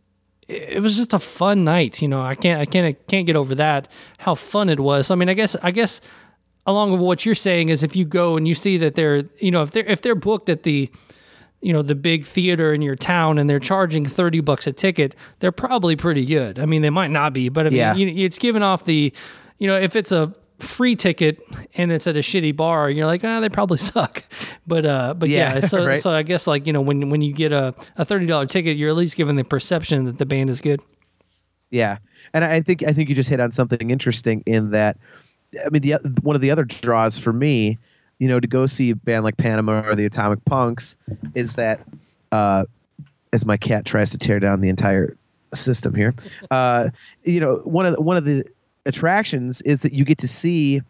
it 0.49 0.83
was 0.83 0.97
just 0.97 1.13
a 1.13 1.19
fun 1.19 1.65
night. 1.65 2.01
You 2.03 2.09
know, 2.09 2.23
I 2.23 2.35
can't 2.35 2.61
I 2.61 2.65
can't 2.65 2.87
I 2.87 2.93
can't 3.09 3.27
get 3.27 3.37
over 3.37 3.55
that 3.57 3.89
how 4.19 4.35
fun 4.35 4.69
it 4.69 4.81
was. 4.81 5.11
I 5.11 5.15
mean, 5.15 5.29
I 5.29 5.35
guess 5.35 5.55
I 5.63 5.71
guess 5.71 6.01
along 6.67 6.93
with 6.93 7.01
what 7.01 7.25
you're 7.27 7.35
saying 7.35 7.69
is 7.69 7.83
if 7.83 7.95
you 7.97 8.05
go 8.05 8.37
and 8.37 8.47
you 8.49 8.55
see 8.55 8.77
that 8.79 8.95
they're 8.95 9.25
you 9.39 9.51
know 9.51 9.63
if 9.63 9.71
they're 9.71 9.85
if 9.87 10.01
they're 10.03 10.15
booked 10.15 10.49
at 10.49 10.63
the 10.65 10.91
you 11.61 11.73
know 11.73 11.83
the 11.83 11.95
big 11.95 12.25
theater 12.25 12.73
in 12.73 12.83
your 12.83 12.95
town 12.95 13.37
and 13.39 13.49
they're 13.51 13.59
charging 13.59 14.05
30 14.07 14.41
bucks 14.43 14.67
a 14.69 14.73
ticket 14.73 15.17
they're 15.41 15.51
probably 15.51 15.97
pretty 15.97 16.25
good 16.25 16.57
i 16.61 16.65
mean 16.67 16.83
they 16.83 16.91
might 16.91 17.11
not 17.11 17.33
be 17.33 17.49
but 17.49 17.67
i 17.67 17.71
mean 17.71 17.79
Yeah. 17.79 17.95
you, 17.95 18.25
it's 18.25 18.39
given 18.39 18.63
off 18.63 18.85
the 18.85 19.13
you 19.59 19.67
know 19.67 19.77
if 19.77 19.97
it's 19.97 20.13
a 20.13 20.33
free 20.59 20.97
ticket 20.97 21.41
and 21.75 21.93
it's 21.93 22.07
at 22.07 22.17
a 22.17 22.21
shitty 22.21 22.55
bar 22.57 22.91
you're 22.91 23.07
like 23.07 23.23
ah 23.25 23.39
they 23.41 23.49
probably 23.49 23.79
suck 23.93 24.25
but 24.67 24.85
uh 24.85 25.15
but 25.15 25.29
yeah, 25.29 25.55
Yeah, 25.55 25.61
so 25.61 25.87
right. 25.87 26.01
so 26.03 26.11
i 26.11 26.23
guess 26.23 26.47
like 26.47 26.67
you 26.67 26.73
know 26.73 26.81
when 26.81 27.11
when 27.11 27.21
you 27.23 27.33
get 27.33 27.53
a, 27.53 27.75
a 27.97 28.05
$30 28.05 28.49
ticket 28.49 28.77
you're 28.77 28.91
at 28.91 28.97
least 28.97 29.17
given 29.17 29.37
the 29.37 29.45
perception 29.45 30.05
that 30.07 30.19
the 30.19 30.27
band 30.27 30.51
is 30.51 30.61
good 30.61 30.81
Yeah, 31.71 31.99
and 32.35 32.45
I 32.45 32.61
think 32.61 32.83
I 32.83 32.93
think 32.93 33.09
you 33.09 33.15
just 33.15 33.29
hit 33.29 33.41
on 33.41 33.51
something 33.51 33.91
interesting 33.91 34.43
in 34.47 34.71
that. 34.73 34.97
I 35.65 35.69
mean, 35.71 35.83
the 35.83 35.97
one 36.23 36.35
of 36.35 36.43
the 36.43 36.51
other 36.51 36.65
draws 36.65 37.19
for 37.19 37.33
me, 37.33 37.79
you 38.19 38.27
know, 38.29 38.41
to 38.41 38.47
go 38.47 38.67
see 38.67 38.91
a 38.91 38.97
band 38.97 39.25
like 39.25 39.37
Panama 39.37 39.87
or 39.87 39.95
the 39.95 40.05
Atomic 40.07 40.45
Punks, 40.45 40.97
is 41.35 41.55
that, 41.55 41.81
uh, 42.33 42.65
as 43.33 43.45
my 43.47 43.57
cat 43.57 43.85
tries 43.85 44.11
to 44.13 44.19
tear 44.19 44.41
down 44.41 44.61
the 44.61 44.69
entire 44.71 45.17
system 45.55 45.95
here, 45.95 46.15
uh, 46.51 46.89
you 47.25 47.39
know, 47.41 47.57
one 47.65 47.87
of 47.87 47.95
the, 47.95 48.01
one 48.03 48.17
of 48.17 48.25
the 48.25 48.45
attractions 48.89 49.63
is 49.63 49.83
that 49.83 49.93
you 49.93 50.05
get 50.05 50.19
to 50.19 50.29
see, 50.29 50.83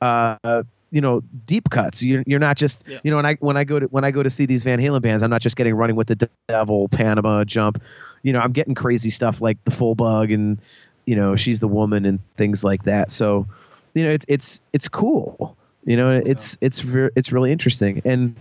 uh, 0.00 0.62
you 0.90 1.00
know, 1.00 1.22
deep 1.46 1.70
cuts. 1.70 2.02
You're, 2.02 2.22
you're 2.26 2.38
not 2.38 2.56
just, 2.56 2.84
Yeah. 2.86 2.98
you 3.02 3.10
know, 3.10 3.16
when 3.16 3.26
I 3.26 3.34
when 3.40 3.56
I 3.56 3.64
go 3.64 3.80
to 3.80 3.86
when 3.86 4.04
I 4.04 4.10
go 4.12 4.22
to 4.22 4.30
see 4.30 4.46
these 4.46 4.62
Van 4.62 4.78
Halen 4.78 5.02
bands, 5.02 5.22
I'm 5.22 5.30
not 5.30 5.40
just 5.40 5.56
getting 5.56 5.74
Running 5.74 5.96
with 5.96 6.08
the 6.08 6.28
Devil, 6.48 6.88
Panama, 6.88 7.44
Jump. 7.44 7.82
You 8.22 8.32
know, 8.32 8.40
I'm 8.40 8.52
getting 8.52 8.74
crazy 8.74 9.10
stuff 9.10 9.40
like 9.40 9.62
the 9.64 9.70
Full 9.70 9.94
Bug 9.94 10.30
and 10.30 10.58
you 11.06 11.16
know, 11.16 11.34
She's 11.34 11.58
the 11.60 11.68
Woman 11.68 12.04
and 12.04 12.20
things 12.36 12.62
like 12.62 12.84
that. 12.84 13.10
So, 13.10 13.46
you 13.94 14.04
know, 14.04 14.10
it's 14.10 14.26
it's 14.28 14.60
it's 14.72 14.88
cool. 14.88 15.56
You 15.84 15.96
know, 15.96 16.10
it's 16.12 16.58
it's 16.60 16.80
ver- 16.80 17.10
it's 17.16 17.32
really 17.32 17.50
interesting. 17.50 18.02
And 18.04 18.36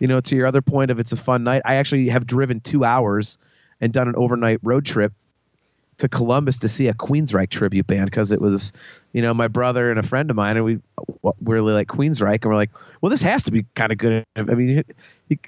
you 0.00 0.08
know, 0.08 0.20
to 0.20 0.34
your 0.34 0.46
other 0.46 0.62
point 0.62 0.90
of 0.90 0.98
it's 0.98 1.12
a 1.12 1.16
fun 1.16 1.44
night, 1.44 1.62
I 1.64 1.74
actually 1.76 2.08
have 2.08 2.26
driven 2.26 2.60
two 2.60 2.84
hours 2.84 3.38
and 3.80 3.92
done 3.92 4.08
an 4.08 4.14
overnight 4.16 4.60
road 4.62 4.84
trip 4.86 5.12
to 5.98 6.08
Columbus 6.08 6.58
to 6.58 6.68
see 6.68 6.88
a 6.88 6.94
Queensryche 6.94 7.50
tribute 7.50 7.86
band 7.86 8.10
because 8.10 8.32
it 8.32 8.40
was, 8.40 8.72
you 9.12 9.22
know, 9.22 9.34
my 9.34 9.48
brother 9.48 9.90
and 9.90 9.98
a 9.98 10.02
friend 10.02 10.30
of 10.30 10.36
mine, 10.36 10.56
and 10.56 10.64
we 10.64 10.78
uh, 10.98 11.32
we 11.40 11.54
really 11.54 11.72
like 11.72 11.88
Queensryche, 11.88 12.42
and 12.42 12.44
we're 12.44 12.56
like, 12.56 12.70
well, 13.00 13.10
this 13.10 13.22
has 13.22 13.42
to 13.44 13.50
be 13.50 13.64
kind 13.74 13.92
of 13.92 13.98
good. 13.98 14.24
I 14.36 14.42
mean, 14.42 14.84
you, 15.28 15.38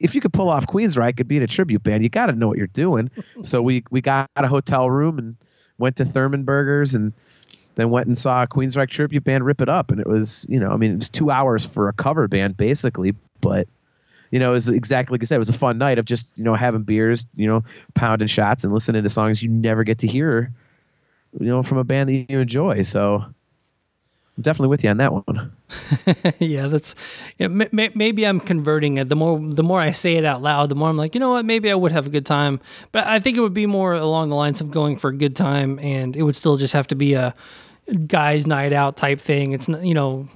if 0.00 0.14
you 0.14 0.20
could 0.20 0.32
pull 0.32 0.48
off 0.48 0.66
Queensryche 0.66 1.18
and 1.18 1.28
be 1.28 1.36
in 1.36 1.42
a 1.42 1.46
tribute 1.46 1.82
band, 1.82 2.02
you 2.02 2.08
got 2.08 2.26
to 2.26 2.32
know 2.32 2.48
what 2.48 2.58
you're 2.58 2.66
doing. 2.68 3.10
so 3.42 3.62
we 3.62 3.84
we 3.90 4.00
got 4.00 4.28
a 4.36 4.48
hotel 4.48 4.90
room 4.90 5.18
and 5.18 5.36
went 5.78 5.96
to 5.96 6.04
Thurman 6.04 6.44
Burgers 6.44 6.94
and 6.94 7.12
then 7.76 7.90
went 7.90 8.06
and 8.06 8.18
saw 8.18 8.42
a 8.42 8.46
Queensryche 8.46 8.90
tribute 8.90 9.24
band 9.24 9.46
rip 9.46 9.62
it 9.62 9.68
up, 9.68 9.90
and 9.90 10.00
it 10.00 10.06
was, 10.06 10.46
you 10.48 10.60
know, 10.60 10.70
I 10.70 10.76
mean, 10.76 10.92
it 10.92 10.96
was 10.96 11.10
two 11.10 11.30
hours 11.30 11.64
for 11.64 11.88
a 11.88 11.92
cover 11.92 12.28
band 12.28 12.56
basically, 12.56 13.14
but 13.40 13.68
you 14.32 14.38
know, 14.38 14.48
it 14.48 14.54
was 14.54 14.68
exactly 14.70 15.14
like 15.14 15.22
I 15.22 15.26
said, 15.26 15.36
it 15.36 15.38
was 15.38 15.50
a 15.50 15.52
fun 15.52 15.78
night 15.78 15.98
of 15.98 16.06
just, 16.06 16.26
you 16.36 16.42
know, 16.42 16.54
having 16.54 16.82
beers, 16.82 17.26
you 17.36 17.46
know, 17.46 17.62
pounding 17.94 18.26
shots 18.26 18.64
and 18.64 18.72
listening 18.72 19.02
to 19.02 19.08
songs 19.08 19.42
you 19.42 19.48
never 19.50 19.84
get 19.84 19.98
to 19.98 20.06
hear, 20.06 20.50
you 21.38 21.46
know, 21.46 21.62
from 21.62 21.78
a 21.78 21.84
band 21.84 22.08
that 22.08 22.26
you 22.30 22.38
enjoy. 22.40 22.82
So 22.82 23.16
I'm 24.36 24.42
definitely 24.42 24.68
with 24.68 24.82
you 24.82 24.88
on 24.90 24.96
that 24.96 25.12
one. 25.12 25.52
yeah, 26.38 26.66
that's 26.66 26.94
may, 27.38 27.68
may, 27.72 27.90
maybe 27.94 28.26
I'm 28.26 28.40
converting 28.40 28.96
it. 28.96 29.10
The 29.10 29.16
more 29.16 29.38
the 29.38 29.62
more 29.62 29.80
I 29.80 29.90
say 29.90 30.14
it 30.14 30.24
out 30.24 30.40
loud, 30.40 30.70
the 30.70 30.74
more 30.74 30.88
I'm 30.88 30.96
like, 30.96 31.14
you 31.14 31.20
know 31.20 31.32
what? 31.32 31.44
Maybe 31.44 31.70
I 31.70 31.74
would 31.74 31.92
have 31.92 32.06
a 32.06 32.10
good 32.10 32.24
time. 32.24 32.58
But 32.90 33.06
I 33.06 33.20
think 33.20 33.36
it 33.36 33.40
would 33.40 33.52
be 33.52 33.66
more 33.66 33.92
along 33.92 34.30
the 34.30 34.36
lines 34.36 34.62
of 34.62 34.70
going 34.70 34.96
for 34.96 35.10
a 35.10 35.14
good 35.14 35.36
time, 35.36 35.78
and 35.80 36.16
it 36.16 36.22
would 36.22 36.36
still 36.36 36.56
just 36.56 36.72
have 36.72 36.86
to 36.88 36.94
be 36.94 37.12
a 37.12 37.34
guys' 38.06 38.46
night 38.46 38.72
out 38.72 38.96
type 38.96 39.20
thing. 39.20 39.52
It's 39.52 39.68
not, 39.68 39.84
you 39.84 39.92
know, 39.92 40.28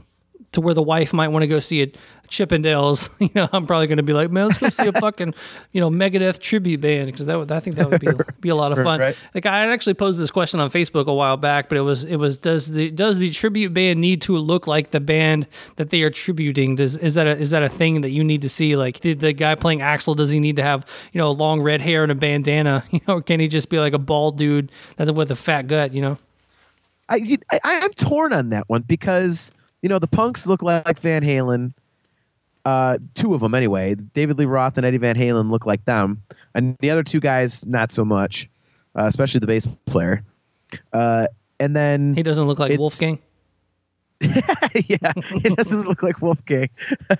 to 0.53 0.61
where 0.61 0.75
the 0.75 0.83
wife 0.83 1.13
might 1.13 1.29
want 1.29 1.43
to 1.43 1.47
go 1.47 1.61
see 1.61 1.83
a 1.83 1.93
Chippendales. 2.29 3.11
You 3.27 3.31
know, 3.35 3.49
I'm 3.53 3.67
probably 3.67 3.89
going 3.89 3.97
to 3.97 4.05
be 4.05 4.13
like, 4.13 4.31
man, 4.31 4.49
let's 4.49 4.59
go 4.59 4.69
see 4.69 4.87
a 4.87 4.93
fucking 5.01 5.35
you 5.73 5.81
know 5.81 5.91
Megadeth 5.91 6.39
tribute 6.39 6.81
band 6.81 7.07
because 7.07 7.27
that 7.27 7.37
would 7.37 7.51
I 7.51 7.61
think 7.61 7.77
that 7.77 7.91
would 7.91 8.01
be 8.01 8.09
be 8.41 8.51
a 8.51 8.55
lot 8.55 8.71
of 8.71 8.79
fun. 8.85 9.01
Right. 9.01 9.17
Like 9.35 9.47
I 9.47 9.67
actually 9.73 9.95
posed 9.95 10.21
this 10.21 10.31
question 10.31 10.61
on 10.61 10.71
Facebook 10.71 11.07
a 11.07 11.15
while 11.15 11.37
back, 11.37 11.69
but 11.69 11.77
it 11.77 11.81
was 11.81 12.05
it 12.05 12.17
was 12.17 12.39
does 12.39 12.71
the 12.71 12.91
does 12.91 13.19
the 13.19 13.31
tribute 13.31 13.75
band 13.75 14.01
need 14.01 14.23
to 14.23 14.37
look 14.37 14.67
like 14.67 14.91
the 14.91 15.01
band 15.01 15.49
that 15.77 15.91
they 15.91 16.03
are 16.03 16.11
tributing? 16.11 16.77
Does 16.77 16.97
is 16.99 17.15
that 17.15 17.27
a, 17.27 17.37
is 17.37 17.51
that 17.51 17.63
a 17.63 17.69
thing 17.69 18.03
that 18.03 18.11
you 18.11 18.23
need 18.23 18.43
to 18.43 18.49
see? 18.49 18.77
Like, 18.77 19.01
did 19.01 19.21
the 19.21 19.33
guy 19.33 19.55
playing 19.55 19.81
Axl 19.81 20.15
does 20.15 20.31
he 20.31 20.39
need 20.39 20.57
to 20.57 20.63
have 20.63 20.87
you 21.13 21.19
know 21.19 21.31
long 21.33 21.61
red 21.61 21.81
hair 21.81 22.03
and 22.03 22.13
a 22.13 22.17
bandana? 22.17 22.85
You 22.97 23.01
know, 23.07 23.15
or 23.15 23.23
can 23.23 23.41
he 23.41 23.49
just 23.49 23.69
be 23.69 23.79
like 23.79 23.93
a 23.93 23.99
bald 23.99 24.39
dude 24.39 24.73
that's 24.97 25.11
with 25.11 25.31
a 25.31 25.37
fat 25.37 25.67
gut? 25.67 25.93
You 25.93 26.03
know. 26.03 26.19
I, 27.09 27.39
I 27.53 27.59
I'm 27.63 27.93
torn 27.93 28.33
on 28.33 28.51
that 28.51 28.69
one 28.69 28.83
because 28.83 29.53
you 29.83 29.89
know 29.89 29.99
the 29.99 30.07
punks 30.07 30.47
look 30.47 30.63
like 30.63 30.99
Van 31.01 31.23
Halen. 31.23 31.73
Uh, 32.67 32.99
two 33.15 33.33
of 33.33 33.41
them 33.41 33.55
anyway. 33.55 33.95
David 33.95 34.41
Lee 34.41 34.45
Roth 34.45 34.77
and 34.77 34.85
Eddie 34.85 34.99
Van 34.99 35.15
Halen 35.15 35.53
look 35.53 35.67
like 35.67 35.85
them, 35.85 36.21
and 36.53 36.77
the 36.81 36.91
other 36.91 37.05
two 37.05 37.21
guys 37.21 37.65
not 37.65 37.93
so 37.93 38.05
much, 38.05 38.51
uh, 38.97 39.05
especially 39.05 39.39
the 39.39 39.47
bass 39.47 39.67
player. 39.87 40.25
Uh, 40.93 41.29
and 41.61 41.77
then 41.77 42.15
He 42.15 42.25
doesn't 42.25 42.45
look 42.45 42.59
like 42.59 42.77
Wolfgang. 42.77 43.21
yeah, 44.21 45.13
it 45.15 45.57
doesn't 45.57 45.87
look 45.87 46.03
like 46.03 46.21
Wolfgang, 46.21 46.69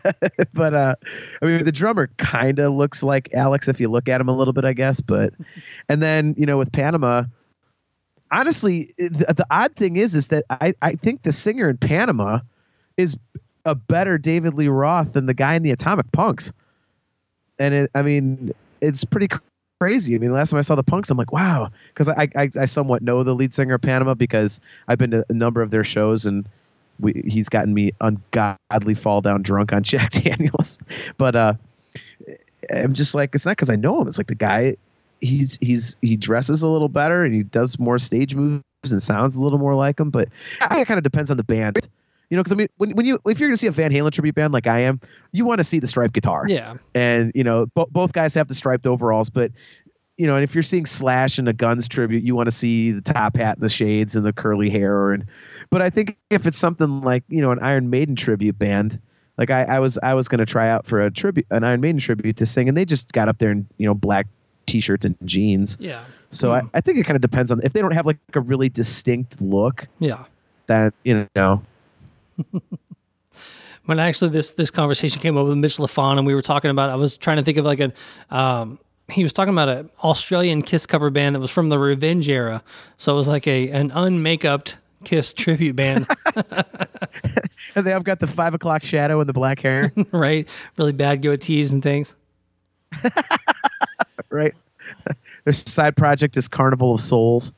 but 0.53 0.75
uh, 0.75 0.97
I 1.41 1.47
mean 1.47 1.63
the 1.63 1.71
drummer 1.71 2.11
kind 2.17 2.59
of 2.59 2.73
looks 2.73 3.05
like 3.05 3.33
Alex 3.33 3.69
if 3.69 3.79
you 3.79 3.89
look 3.89 4.09
at 4.09 4.21
him 4.21 4.29
a 4.29 4.37
little 4.37 4.53
bit, 4.53 4.65
I 4.65 4.73
guess. 4.73 5.01
But 5.01 5.33
and 5.89 6.03
then 6.03 6.35
you 6.37 6.47
know 6.47 6.59
with 6.59 6.73
Panama, 6.73 7.23
honestly, 8.33 8.95
the, 8.99 9.33
the 9.37 9.47
odd 9.49 9.77
thing 9.77 9.97
is 9.97 10.17
is 10.17 10.27
that 10.29 10.45
I 10.51 10.75
I 10.83 10.95
think 10.95 11.23
the 11.23 11.31
singer 11.31 11.71
in 11.71 11.77
Panama 11.77 12.41
is 12.97 13.17
a 13.67 13.75
better 13.75 14.17
David 14.17 14.55
Lee 14.55 14.69
Roth 14.69 15.13
than 15.13 15.27
the 15.27 15.35
guy 15.35 15.55
in 15.55 15.63
the 15.63 15.73
Atomic 15.73 16.11
Punks, 16.13 16.53
and 17.59 17.75
it, 17.75 17.91
I 17.95 18.03
mean 18.03 18.53
it's 18.81 19.05
pretty 19.05 19.29
crazy. 19.81 20.15
I 20.15 20.19
mean, 20.19 20.31
the 20.31 20.37
last 20.37 20.51
time 20.51 20.59
I 20.59 20.63
saw 20.63 20.75
the 20.75 20.83
Punks, 20.83 21.11
I'm 21.11 21.19
like, 21.19 21.33
wow, 21.33 21.71
because 21.89 22.09
I, 22.09 22.29
I 22.37 22.51
I 22.59 22.65
somewhat 22.65 23.03
know 23.03 23.23
the 23.23 23.35
lead 23.35 23.53
singer 23.53 23.75
of 23.75 23.83
Panama 23.83 24.15
because 24.15 24.61
I've 24.89 24.99
been 24.99 25.11
to 25.11 25.25
a 25.29 25.35
number 25.35 25.61
of 25.61 25.71
their 25.71 25.85
shows 25.85 26.25
and 26.25 26.49
we 27.01 27.23
he's 27.27 27.49
gotten 27.49 27.75
me 27.75 27.93
ungodly 28.01 28.95
fall 28.95 29.21
down 29.21 29.43
drunk 29.43 29.73
on 29.73 29.83
Jack 29.85 30.13
Daniels. 30.13 30.79
But 31.19 31.37
uh 31.37 31.55
I'm 32.71 32.95
just 32.95 33.15
like 33.15 33.35
it's 33.35 33.45
not 33.45 33.53
because 33.53 33.71
I 33.71 33.77
know 33.77 34.01
him. 34.01 34.09
It's 34.09 34.19
like 34.19 34.29
the 34.29 34.35
guy 34.35 34.77
he's 35.21 35.59
he's 35.61 35.97
he 36.03 36.17
dresses 36.17 36.63
a 36.63 36.69
little 36.69 36.89
better 36.89 37.25
and 37.25 37.35
he 37.35 37.43
does 37.43 37.79
more 37.79 37.99
stage 37.99 38.35
moves 38.35 38.63
and 38.91 39.03
sounds 39.03 39.37
a 39.37 39.43
little 39.43 39.59
more 39.59 39.75
like 39.75 40.01
him. 40.01 40.11
But 40.11 40.29
it 40.71 40.87
kind 40.87 40.99
of 40.99 41.05
depends 41.05 41.31
on 41.31 41.37
the 41.37 41.45
band. 41.45 41.89
You 42.31 42.37
know, 42.37 42.43
because 42.43 42.53
I 42.53 42.57
mean, 42.57 42.69
when, 42.77 42.91
when 42.93 43.07
you 43.07 43.19
if 43.27 43.39
you're 43.39 43.49
gonna 43.49 43.57
see 43.57 43.67
a 43.69 43.73
Van 43.73 43.91
Halen 43.93 44.11
tribute 44.11 44.35
band 44.35 44.53
like 44.53 44.67
I 44.67 44.81
am, 44.81 45.01
you 45.33 45.45
want 45.45 45.59
to 45.59 45.65
see 45.65 45.79
the 45.79 45.87
striped 45.87 46.15
guitar 46.15 46.45
Yeah. 46.49 46.75
and 46.95 47.33
you 47.35 47.45
know 47.45 47.67
bo- 47.67 47.89
both 47.91 48.13
guys 48.13 48.35
have 48.35 48.49
the 48.49 48.55
striped 48.55 48.87
overalls 48.87 49.31
but 49.31 49.53
you 50.17 50.27
know 50.27 50.35
and 50.35 50.43
if 50.43 50.55
you're 50.55 50.63
seeing 50.63 50.87
slash 50.87 51.39
and 51.39 51.47
a 51.49 51.53
guns 51.53 51.87
tribute 51.89 52.25
you 52.25 52.35
want 52.35 52.47
to 52.47 52.51
see 52.51 52.91
the 52.91 53.01
top 53.03 53.37
hat 53.37 53.57
and 53.59 53.63
the 53.65 53.69
shades 53.69 54.17
and 54.17 54.25
the 54.25 54.33
curly 54.33 54.71
hair 54.71 55.13
and 55.13 55.27
but 55.69 55.83
i 55.83 55.91
think 55.91 56.17
if 56.31 56.47
it's 56.47 56.57
something 56.57 57.03
like 57.03 57.23
you 57.29 57.43
know 57.43 57.51
an 57.51 57.59
iron 57.61 57.91
maiden 57.91 58.17
tribute 58.17 58.59
band 58.59 58.99
like 59.37 59.51
i, 59.51 59.65
I 59.65 59.79
was 59.79 59.99
i 60.03 60.15
was 60.15 60.27
going 60.27 60.39
to 60.39 60.47
try 60.47 60.71
out 60.71 60.87
for 60.87 61.03
a 61.03 61.11
tribute 61.11 61.47
an 61.51 61.65
iron 61.65 61.83
maiden 61.83 62.01
tribute 62.01 62.39
to 62.39 62.47
sing 62.47 62.67
and 62.67 62.77
they 62.79 62.87
just 62.87 63.13
got 63.13 63.29
up 63.29 63.37
there 63.39 63.51
in 63.51 63.67
you 63.77 63.87
know 63.87 63.93
black 63.95 64.27
t-shirts 64.65 65.05
and 65.05 65.17
jeans 65.27 65.77
Yeah. 65.79 66.03
so 66.31 66.53
I, 66.53 66.61
hmm. 66.63 66.69
I 66.73 66.81
think 66.81 66.97
it 66.99 67.05
kind 67.05 67.17
of 67.17 67.21
depends 67.21 67.51
on 67.51 67.61
if 67.63 67.75
they 67.75 67.83
don't 67.83 67.93
have 67.93 68.07
like 68.07 68.19
a 68.33 68.41
really 68.41 68.71
distinct 68.71 69.39
look 69.43 69.87
Yeah. 69.99 70.25
that 70.67 70.95
you 71.05 71.29
know 71.37 71.63
when 73.87 73.99
actually 73.99 74.31
this 74.31 74.53
this 74.53 74.71
conversation 74.71 75.21
came 75.21 75.37
up 75.37 75.47
with 75.47 75.57
Mitch 75.57 75.77
LaFon 75.77 76.19
and 76.19 76.27
we 76.27 76.35
were 76.35 76.43
talking 76.43 76.71
about 76.71 76.91
I 76.91 76.97
was 76.97 77.17
trying 77.17 77.39
to 77.39 77.43
think 77.43 77.59
of 77.59 77.65
like 77.65 77.81
a 77.81 77.93
um 78.31 78.79
he 79.09 79.23
was 79.23 79.33
talking 79.33 79.55
about 79.55 79.69
an 79.69 79.91
Australian 80.03 80.63
Kiss 80.63 80.87
cover 80.87 81.11
band 81.11 81.35
that 81.37 81.41
was 81.41 81.51
from 81.51 81.69
the 81.69 81.79
Revenge 81.79 82.29
era. 82.29 82.63
So 82.99 83.13
it 83.13 83.17
was 83.17 83.29
like 83.29 83.47
a 83.47 83.71
an 83.71 83.91
unmakeupped 83.91 84.77
Kiss 85.05 85.33
tribute 85.33 85.77
band, 85.77 86.07
and 87.75 87.87
they 87.87 87.91
have 87.91 88.05
got 88.05 88.19
the 88.19 88.27
five 88.27 88.55
o'clock 88.55 88.83
shadow 88.83 89.21
and 89.21 89.29
the 89.29 89.33
black 89.33 89.61
hair 89.61 89.93
right? 90.11 90.49
Really 90.77 90.93
bad 90.93 91.23
goatees 91.23 91.73
and 91.73 91.83
things. 91.83 92.15
right? 94.31 94.55
Their 95.45 95.53
side 95.53 95.97
project 95.97 96.37
is 96.37 96.49
Carnival 96.49 96.95
of 96.95 97.01
Souls. 97.01 97.53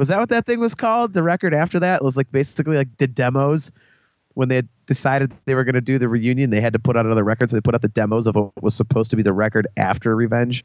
Was 0.00 0.08
that 0.08 0.18
what 0.18 0.30
that 0.30 0.46
thing 0.46 0.60
was 0.60 0.74
called? 0.74 1.12
The 1.12 1.22
record 1.22 1.52
after 1.52 1.78
that 1.78 1.96
it 1.96 2.02
was 2.02 2.16
like 2.16 2.32
basically 2.32 2.74
like 2.74 2.96
the 2.96 3.06
demos. 3.06 3.70
When 4.32 4.48
they 4.48 4.56
had 4.56 4.68
decided 4.86 5.30
they 5.44 5.54
were 5.54 5.62
going 5.64 5.74
to 5.74 5.82
do 5.82 5.98
the 5.98 6.08
reunion, 6.08 6.48
they 6.48 6.60
had 6.62 6.72
to 6.72 6.78
put 6.78 6.96
out 6.96 7.04
another 7.04 7.22
record, 7.22 7.50
so 7.50 7.56
they 7.56 7.60
put 7.60 7.74
out 7.74 7.82
the 7.82 7.88
demos 7.88 8.26
of 8.26 8.34
what 8.34 8.62
was 8.62 8.74
supposed 8.74 9.10
to 9.10 9.16
be 9.16 9.22
the 9.22 9.34
record 9.34 9.66
after 9.76 10.16
Revenge. 10.16 10.64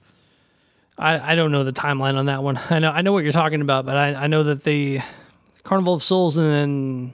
I, 0.98 1.34
I 1.34 1.36
don't 1.36 1.52
know 1.52 1.66
the 1.66 1.74
timeline 1.74 2.16
on 2.16 2.28
that 2.28 2.44
one. 2.44 2.58
I 2.70 2.80
know 2.80 2.92
I 2.92 3.02
know 3.02 3.12
what 3.12 3.24
you're 3.24 3.34
talking 3.34 3.60
about, 3.60 3.86
but 3.86 3.98
I, 3.98 4.14
I 4.14 4.28
know 4.28 4.44
that 4.44 4.64
the 4.64 5.02
Carnival 5.66 5.96
of 5.96 6.02
Souls 6.02 6.38
and 6.38 6.50
then 6.50 7.14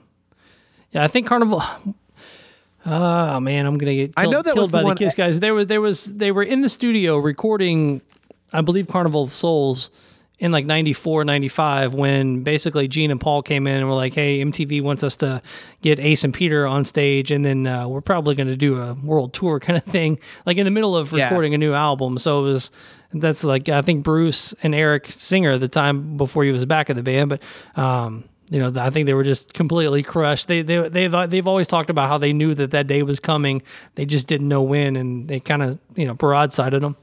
yeah, 0.92 1.02
I 1.02 1.08
think 1.08 1.26
Carnival. 1.26 1.60
Oh 2.86 3.40
man, 3.40 3.66
I'm 3.66 3.78
gonna 3.78 3.94
get 3.94 4.12
I 4.16 4.26
know 4.26 4.42
that 4.42 4.54
killed 4.54 4.58
was 4.58 4.70
by 4.70 4.84
one- 4.84 4.94
the 4.94 5.04
Kiss 5.04 5.16
guys. 5.16 5.40
They 5.40 5.50
were 5.50 5.64
there 5.64 5.80
was 5.80 6.14
they 6.14 6.30
were 6.30 6.44
in 6.44 6.60
the 6.60 6.68
studio 6.68 7.18
recording, 7.18 8.00
I 8.52 8.60
believe 8.60 8.86
Carnival 8.86 9.24
of 9.24 9.32
Souls 9.32 9.90
in 10.42 10.50
like 10.50 10.66
94, 10.66 11.24
95 11.24 11.94
when 11.94 12.42
basically 12.42 12.88
Gene 12.88 13.12
and 13.12 13.20
Paul 13.20 13.42
came 13.42 13.66
in 13.68 13.76
and 13.76 13.86
were 13.88 13.94
like, 13.94 14.12
"Hey, 14.12 14.40
MTV 14.44 14.82
wants 14.82 15.04
us 15.04 15.14
to 15.18 15.40
get 15.82 16.00
Ace 16.00 16.24
and 16.24 16.34
Peter 16.34 16.66
on 16.66 16.84
stage, 16.84 17.30
and 17.30 17.44
then 17.44 17.66
uh, 17.66 17.86
we're 17.86 18.00
probably 18.00 18.34
going 18.34 18.48
to 18.48 18.56
do 18.56 18.80
a 18.80 18.94
world 18.94 19.32
tour 19.32 19.60
kind 19.66 19.76
of 19.78 19.84
thing, 19.84 20.18
like 20.44 20.56
in 20.56 20.64
the 20.64 20.70
middle 20.72 20.96
of 20.96 21.12
Yeah. 21.12 21.26
recording 21.26 21.54
a 21.54 21.58
new 21.58 21.72
album." 21.72 22.18
So 22.18 22.40
it 22.44 22.52
was 22.52 22.70
that's 23.14 23.44
like 23.44 23.68
I 23.68 23.82
think 23.82 24.02
Bruce 24.02 24.52
and 24.64 24.74
Eric 24.74 25.12
Singer 25.12 25.52
at 25.52 25.60
the 25.60 25.68
time 25.68 26.16
before 26.16 26.42
he 26.44 26.50
was 26.50 26.64
back 26.66 26.90
in 26.90 26.96
the 26.96 27.02
band, 27.04 27.28
but 27.28 27.42
um, 27.80 28.24
you 28.50 28.58
know 28.58 28.72
I 28.82 28.90
think 28.90 29.06
they 29.06 29.14
were 29.14 29.22
just 29.22 29.54
completely 29.54 30.02
crushed. 30.02 30.48
They 30.48 30.62
they 30.62 30.88
they've 30.88 31.30
they've 31.30 31.46
always 31.46 31.68
talked 31.68 31.88
about 31.88 32.08
how 32.08 32.18
they 32.18 32.32
knew 32.32 32.52
that 32.56 32.72
that 32.72 32.88
day 32.88 33.04
was 33.04 33.20
coming, 33.20 33.62
they 33.94 34.06
just 34.06 34.26
didn't 34.26 34.48
know 34.48 34.62
when, 34.62 34.96
and 34.96 35.28
they 35.28 35.38
kind 35.38 35.62
of 35.62 35.78
you 35.94 36.04
know 36.06 36.14
broadsided 36.16 36.80
them. 36.80 36.96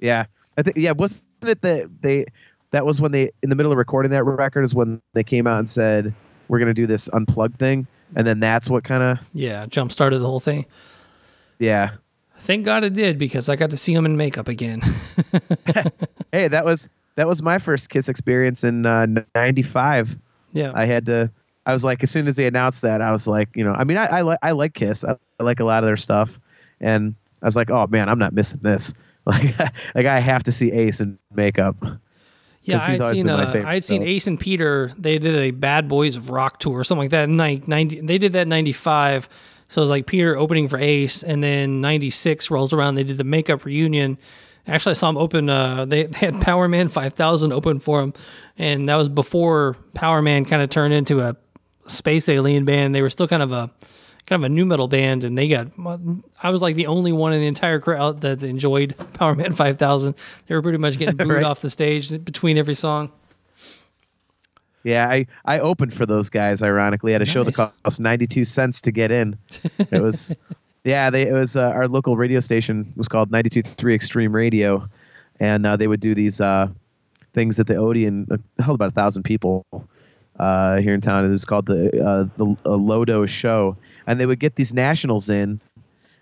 Yeah, 0.00 0.26
I 0.58 0.62
think 0.62 0.76
yeah, 0.76 0.92
wasn't 0.92 1.22
it 1.46 1.60
that 1.62 2.02
they 2.02 2.26
that 2.72 2.84
was 2.84 3.00
when 3.00 3.12
they 3.12 3.30
in 3.42 3.48
the 3.50 3.56
middle 3.56 3.72
of 3.72 3.78
recording 3.78 4.10
that 4.10 4.24
record 4.24 4.62
is 4.64 4.74
when 4.74 5.00
they 5.14 5.22
came 5.24 5.46
out 5.46 5.58
and 5.60 5.70
said 5.70 6.12
we're 6.48 6.58
going 6.58 6.68
to 6.68 6.74
do 6.74 6.86
this 6.86 7.08
unplugged 7.12 7.58
thing, 7.58 7.86
and 8.16 8.26
then 8.26 8.40
that's 8.40 8.68
what 8.68 8.84
kind 8.84 9.02
of 9.02 9.18
Yeah, 9.32 9.64
jump 9.66 9.90
started 9.92 10.18
the 10.18 10.26
whole 10.26 10.40
thing. 10.40 10.66
yeah. 11.58 11.90
Thank 12.38 12.64
God 12.64 12.82
it 12.82 12.92
did 12.94 13.18
because 13.18 13.48
I 13.48 13.54
got 13.54 13.70
to 13.70 13.76
see 13.76 13.94
him 13.94 14.04
in 14.04 14.16
makeup 14.16 14.48
again. 14.48 14.80
Hey, 16.32 16.48
that 16.48 16.64
was 16.64 16.88
that 17.16 17.28
was 17.28 17.42
my 17.42 17.58
first 17.58 17.90
Kiss 17.90 18.08
experience 18.08 18.64
in 18.64 18.86
uh, 18.86 19.06
'95. 19.34 20.16
yeah, 20.52 20.72
I 20.74 20.86
had 20.86 21.04
to. 21.06 21.30
I 21.66 21.72
was 21.72 21.84
like, 21.84 22.02
as 22.02 22.10
soon 22.10 22.26
as 22.26 22.36
they 22.36 22.46
announced 22.46 22.82
that, 22.82 23.00
I 23.02 23.12
was 23.12 23.28
like, 23.28 23.48
you 23.54 23.62
know, 23.62 23.72
I 23.74 23.84
mean, 23.84 23.96
I 23.98 24.06
I, 24.06 24.22
li- 24.22 24.36
I 24.42 24.52
like 24.52 24.74
Kiss. 24.74 25.04
I, 25.04 25.16
I 25.38 25.42
like 25.44 25.60
a 25.60 25.64
lot 25.64 25.82
of 25.84 25.86
their 25.86 25.96
stuff, 25.98 26.40
and 26.80 27.14
I 27.42 27.44
was 27.46 27.54
like, 27.54 27.70
oh 27.70 27.86
man, 27.86 28.08
I'm 28.08 28.18
not 28.18 28.32
missing 28.32 28.60
this. 28.62 28.92
Like, 29.24 29.56
like 29.94 30.06
I 30.06 30.18
have 30.18 30.42
to 30.42 30.50
see 30.50 30.72
Ace 30.72 31.00
in 31.00 31.16
makeup. 31.32 31.76
Yeah. 32.64 32.78
I'd 32.80 33.16
seen 33.16 33.28
uh, 33.28 33.62
I'd 33.66 33.84
seen. 33.84 34.02
Ace 34.02 34.26
and 34.26 34.38
Peter. 34.38 34.92
They 34.96 35.18
did 35.18 35.34
a 35.34 35.50
Bad 35.50 35.88
Boys 35.88 36.16
of 36.16 36.30
Rock 36.30 36.58
tour 36.60 36.78
or 36.78 36.84
something 36.84 37.02
like 37.02 37.10
that. 37.10 37.24
In 37.24 37.36
ni- 37.36 37.62
ninety, 37.66 38.00
they 38.00 38.18
did 38.18 38.32
that 38.32 38.42
in 38.42 38.48
ninety 38.48 38.72
five. 38.72 39.28
So 39.68 39.80
it 39.80 39.84
was 39.84 39.90
like 39.90 40.06
Peter 40.06 40.36
opening 40.36 40.68
for 40.68 40.78
Ace, 40.78 41.22
and 41.22 41.42
then 41.42 41.80
ninety 41.80 42.10
six 42.10 42.50
rolls 42.50 42.72
around. 42.72 42.94
They 42.94 43.04
did 43.04 43.18
the 43.18 43.24
makeup 43.24 43.64
reunion. 43.64 44.18
Actually, 44.66 44.90
I 44.90 44.94
saw 44.94 45.08
them 45.08 45.16
open. 45.16 45.50
Uh, 45.50 45.86
they, 45.86 46.04
they 46.06 46.18
had 46.18 46.34
Powerman 46.34 46.90
five 46.90 47.14
thousand 47.14 47.52
open 47.52 47.78
for 47.80 48.00
them, 48.00 48.14
and 48.58 48.88
that 48.88 48.96
was 48.96 49.08
before 49.08 49.76
Powerman 49.94 50.46
kind 50.46 50.62
of 50.62 50.70
turned 50.70 50.94
into 50.94 51.20
a 51.20 51.36
space 51.86 52.28
alien 52.28 52.64
band. 52.64 52.94
They 52.94 53.02
were 53.02 53.10
still 53.10 53.26
kind 53.26 53.42
of 53.42 53.50
a 53.50 53.70
kind 54.32 54.44
of 54.44 54.50
a 54.50 54.54
nu 54.54 54.64
metal 54.64 54.88
band, 54.88 55.24
and 55.24 55.36
they 55.36 55.46
got. 55.48 55.68
I 56.42 56.48
was 56.50 56.62
like 56.62 56.74
the 56.74 56.86
only 56.86 57.12
one 57.12 57.34
in 57.34 57.40
the 57.40 57.46
entire 57.46 57.78
crowd 57.80 58.22
that 58.22 58.42
enjoyed 58.42 58.96
Powerman 59.14 59.54
Five 59.54 59.78
Thousand. 59.78 60.14
They 60.46 60.54
were 60.54 60.62
pretty 60.62 60.78
much 60.78 60.96
getting 60.98 61.16
booed 61.18 61.28
Right. 61.28 61.44
off 61.44 61.60
the 61.60 61.68
stage 61.70 62.10
between 62.24 62.56
every 62.56 62.74
song. 62.74 63.10
Yeah, 64.84 65.08
I 65.08 65.26
I 65.44 65.60
opened 65.60 65.92
for 65.94 66.06
those 66.06 66.30
guys. 66.30 66.62
Ironically, 66.62 67.14
at 67.14 67.20
a 67.22 67.26
show 67.26 67.44
that 67.44 67.54
cost 67.54 68.00
92 68.00 68.44
cents 68.46 68.80
to 68.82 68.90
get 68.90 69.12
in. 69.12 69.36
It 69.90 70.00
was, 70.00 70.32
yeah, 70.84 71.10
they 71.10 71.28
it 71.28 71.32
was 71.32 71.54
uh, 71.54 71.70
our 71.74 71.86
local 71.86 72.16
radio 72.16 72.40
station 72.40 72.92
was 72.96 73.06
called 73.08 73.30
92.3 73.30 73.94
Extreme 73.94 74.34
Radio, 74.34 74.88
and 75.38 75.66
uh, 75.66 75.76
they 75.76 75.86
would 75.86 76.00
do 76.00 76.14
these 76.14 76.40
uh, 76.40 76.68
things 77.34 77.60
at 77.60 77.66
the 77.66 77.76
Odeon. 77.76 78.26
Uh, 78.30 78.38
held 78.62 78.74
about 78.76 78.88
a 78.88 78.92
thousand 78.94 79.22
people 79.22 79.64
uh, 80.40 80.78
here 80.78 80.94
in 80.94 81.00
town. 81.00 81.24
It 81.24 81.28
was 81.28 81.44
called 81.44 81.66
the 81.66 82.02
uh, 82.04 82.24
the 82.36 82.46
Lodo 82.64 83.28
Show, 83.28 83.76
and 84.12 84.20
they 84.20 84.26
would 84.26 84.38
get 84.38 84.56
these 84.56 84.74
nationals 84.74 85.30
in, 85.30 85.58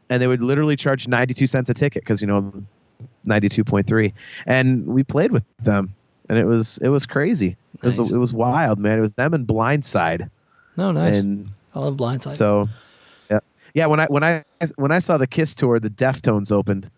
and 0.09 0.22
they 0.22 0.28
would 0.28 0.41
literally 0.43 0.76
charge 0.76 1.09
92 1.09 1.47
cents 1.49 1.68
a 1.68 1.74
ticket 1.74 2.03
because 2.03 2.20
you 2.20 2.28
know 2.28 2.53
92.3, 3.26 4.12
and 4.47 4.86
we 4.86 5.03
played 5.03 5.32
with 5.32 5.45
them, 5.59 5.93
and 6.28 6.38
it 6.38 6.47
was 6.47 6.78
it 6.78 6.88
was 6.88 7.05
crazy. 7.07 7.57
It 7.74 7.82
was 7.84 7.97
Nice. 7.97 8.11
the, 8.11 8.16
it 8.16 8.18
was 8.18 8.32
wild, 8.32 8.78
man. 8.78 8.99
It 8.99 9.01
was 9.03 9.14
them 9.16 9.34
and 9.34 9.47
Blindside, 9.47 10.30
No, 10.76 10.93
nice. 10.93 11.18
and 11.18 11.51
I 11.74 11.80
love 11.80 11.97
Blindside. 11.97 12.34
So, 12.34 12.68
yeah, 13.30 13.41
yeah. 13.74 13.86
When 13.86 14.01
I 14.01 14.07
when 14.07 14.22
I 14.22 14.45
when 14.76 14.93
I 14.93 15.01
saw 15.01 15.18
the 15.18 15.26
Kiss 15.26 15.55
tour, 15.55 15.80
the 15.80 15.91
Deftones 15.91 16.53
opened, 16.53 16.88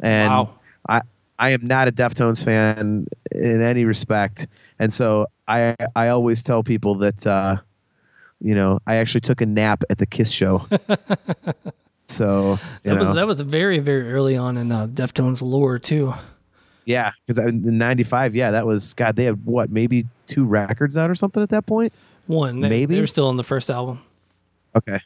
and 0.00 0.30
Wow. 0.30 0.50
I 0.88 1.00
I 1.38 1.50
am 1.50 1.66
not 1.66 1.88
a 1.88 1.92
Deftones 1.92 2.44
fan 2.44 3.06
in 3.32 3.62
any 3.62 3.84
respect, 3.84 4.46
and 4.78 4.92
so 4.92 5.26
I 5.48 5.74
I 5.96 6.08
always 6.08 6.42
tell 6.42 6.62
people 6.62 6.96
that 6.96 7.26
uh, 7.26 7.56
you 8.42 8.54
know 8.54 8.80
I 8.86 8.96
actually 8.96 9.22
took 9.22 9.40
a 9.40 9.46
nap 9.46 9.84
at 9.90 9.98
the 9.98 10.06
Kiss 10.06 10.30
show. 10.30 10.66
so 12.00 12.58
that 12.82 12.98
was 12.98 13.14
that 13.14 13.26
was 13.26 13.40
very 13.40 13.78
very 13.78 14.12
early 14.12 14.36
on 14.36 14.56
in 14.56 14.72
uh, 14.72 14.86
Deftones 14.86 15.42
lore 15.42 15.78
too. 15.78 16.12
yeah, 16.84 17.12
because 17.26 17.38
in 17.38 17.78
'95, 17.78 18.34
yeah, 18.34 18.50
that 18.50 18.66
was 18.66 18.94
God. 18.94 19.16
They 19.16 19.24
had 19.24 19.44
what 19.44 19.70
maybe 19.70 20.06
two 20.26 20.44
records 20.44 20.96
out 20.96 21.10
or 21.10 21.14
something 21.14 21.42
at 21.42 21.50
that 21.50 21.66
point. 21.66 21.92
One, 22.26 22.60
they, 22.60 22.68
Maybe? 22.68 22.94
they 22.94 23.00
were 23.00 23.06
still 23.06 23.26
on 23.28 23.36
the 23.36 23.44
first 23.44 23.68
album. 23.70 24.00
Okay. 24.76 24.98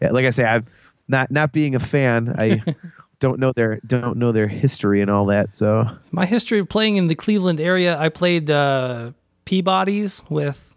Yeah, 0.00 0.10
like 0.10 0.24
I 0.24 0.30
say, 0.30 0.44
I'm 0.44 0.66
not 1.08 1.30
not 1.30 1.52
being 1.52 1.74
a 1.74 1.80
fan. 1.80 2.34
I 2.38 2.62
don't 3.18 3.38
know 3.38 3.52
their 3.52 3.80
don't 3.86 4.16
know 4.16 4.32
their 4.32 4.48
history 4.48 5.00
and 5.00 5.10
all 5.10 5.26
that. 5.26 5.54
So 5.54 5.88
My 6.10 6.26
history 6.26 6.58
of 6.58 6.68
playing 6.68 6.96
in 6.96 7.08
the 7.08 7.14
Cleveland 7.14 7.60
area, 7.60 7.98
I 7.98 8.08
played 8.08 8.50
uh, 8.50 9.12
Peabody's 9.44 10.22
with 10.28 10.74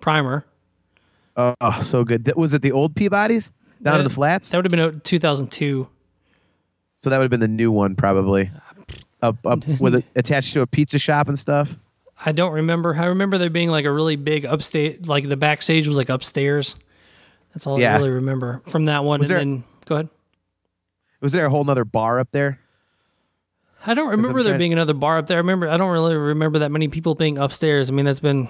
Primer. 0.00 0.44
Oh, 1.36 1.80
so 1.82 2.04
good. 2.04 2.30
Was 2.36 2.54
it 2.54 2.62
the 2.62 2.72
old 2.72 2.94
Peabodys 2.94 3.52
down 3.82 3.98
in 3.98 4.04
the 4.04 4.10
flats? 4.10 4.50
That 4.50 4.58
would 4.58 4.70
have 4.70 4.92
been 4.92 4.96
uh, 4.96 5.00
2002. 5.02 5.88
so 6.98 7.10
that 7.10 7.18
would 7.18 7.24
have 7.24 7.30
been 7.30 7.40
the 7.40 7.48
new 7.48 7.70
one 7.70 7.94
probably. 7.96 8.50
Up 9.22 9.36
up 9.46 9.66
with 9.80 9.94
it 9.94 10.04
attached 10.16 10.52
to 10.54 10.62
a 10.62 10.66
pizza 10.66 10.98
shop 10.98 11.28
and 11.28 11.38
stuff. 11.38 11.76
I 12.24 12.32
don't 12.32 12.52
remember. 12.52 12.94
I 12.94 13.06
remember 13.06 13.38
there 13.38 13.50
being 13.50 13.68
like 13.68 13.84
a 13.84 13.92
really 13.92 14.16
big 14.16 14.44
upstate, 14.44 15.06
like 15.06 15.28
the 15.28 15.36
backstage 15.36 15.86
was 15.86 15.96
like 15.96 16.08
upstairs. 16.08 16.76
That's 17.54 17.66
all 17.66 17.80
Yeah. 17.80 17.94
I 17.94 17.98
really 17.98 18.10
remember 18.10 18.62
from 18.66 18.86
that 18.86 19.04
one. 19.04 19.20
Was 19.20 19.30
and 19.30 19.36
there- 19.36 19.44
then 19.44 19.64
go 19.86 19.94
ahead. 19.96 20.08
Was 21.20 21.32
there 21.32 21.46
a 21.46 21.50
whole 21.50 21.62
nother 21.62 21.84
bar 21.84 22.18
up 22.18 22.28
there? 22.32 22.58
I 23.86 23.94
don't 23.94 24.10
remember 24.10 24.42
there 24.42 24.58
being 24.58 24.72
another 24.72 24.94
bar 24.94 25.18
up 25.18 25.26
there. 25.26 25.36
I 25.36 25.40
remember. 25.40 25.68
I 25.68 25.76
don't 25.76 25.90
really 25.90 26.16
remember 26.16 26.60
that 26.60 26.70
many 26.70 26.88
people 26.88 27.14
being 27.14 27.38
upstairs. 27.38 27.90
I 27.90 27.92
mean, 27.92 28.04
that's 28.04 28.20
been 28.20 28.48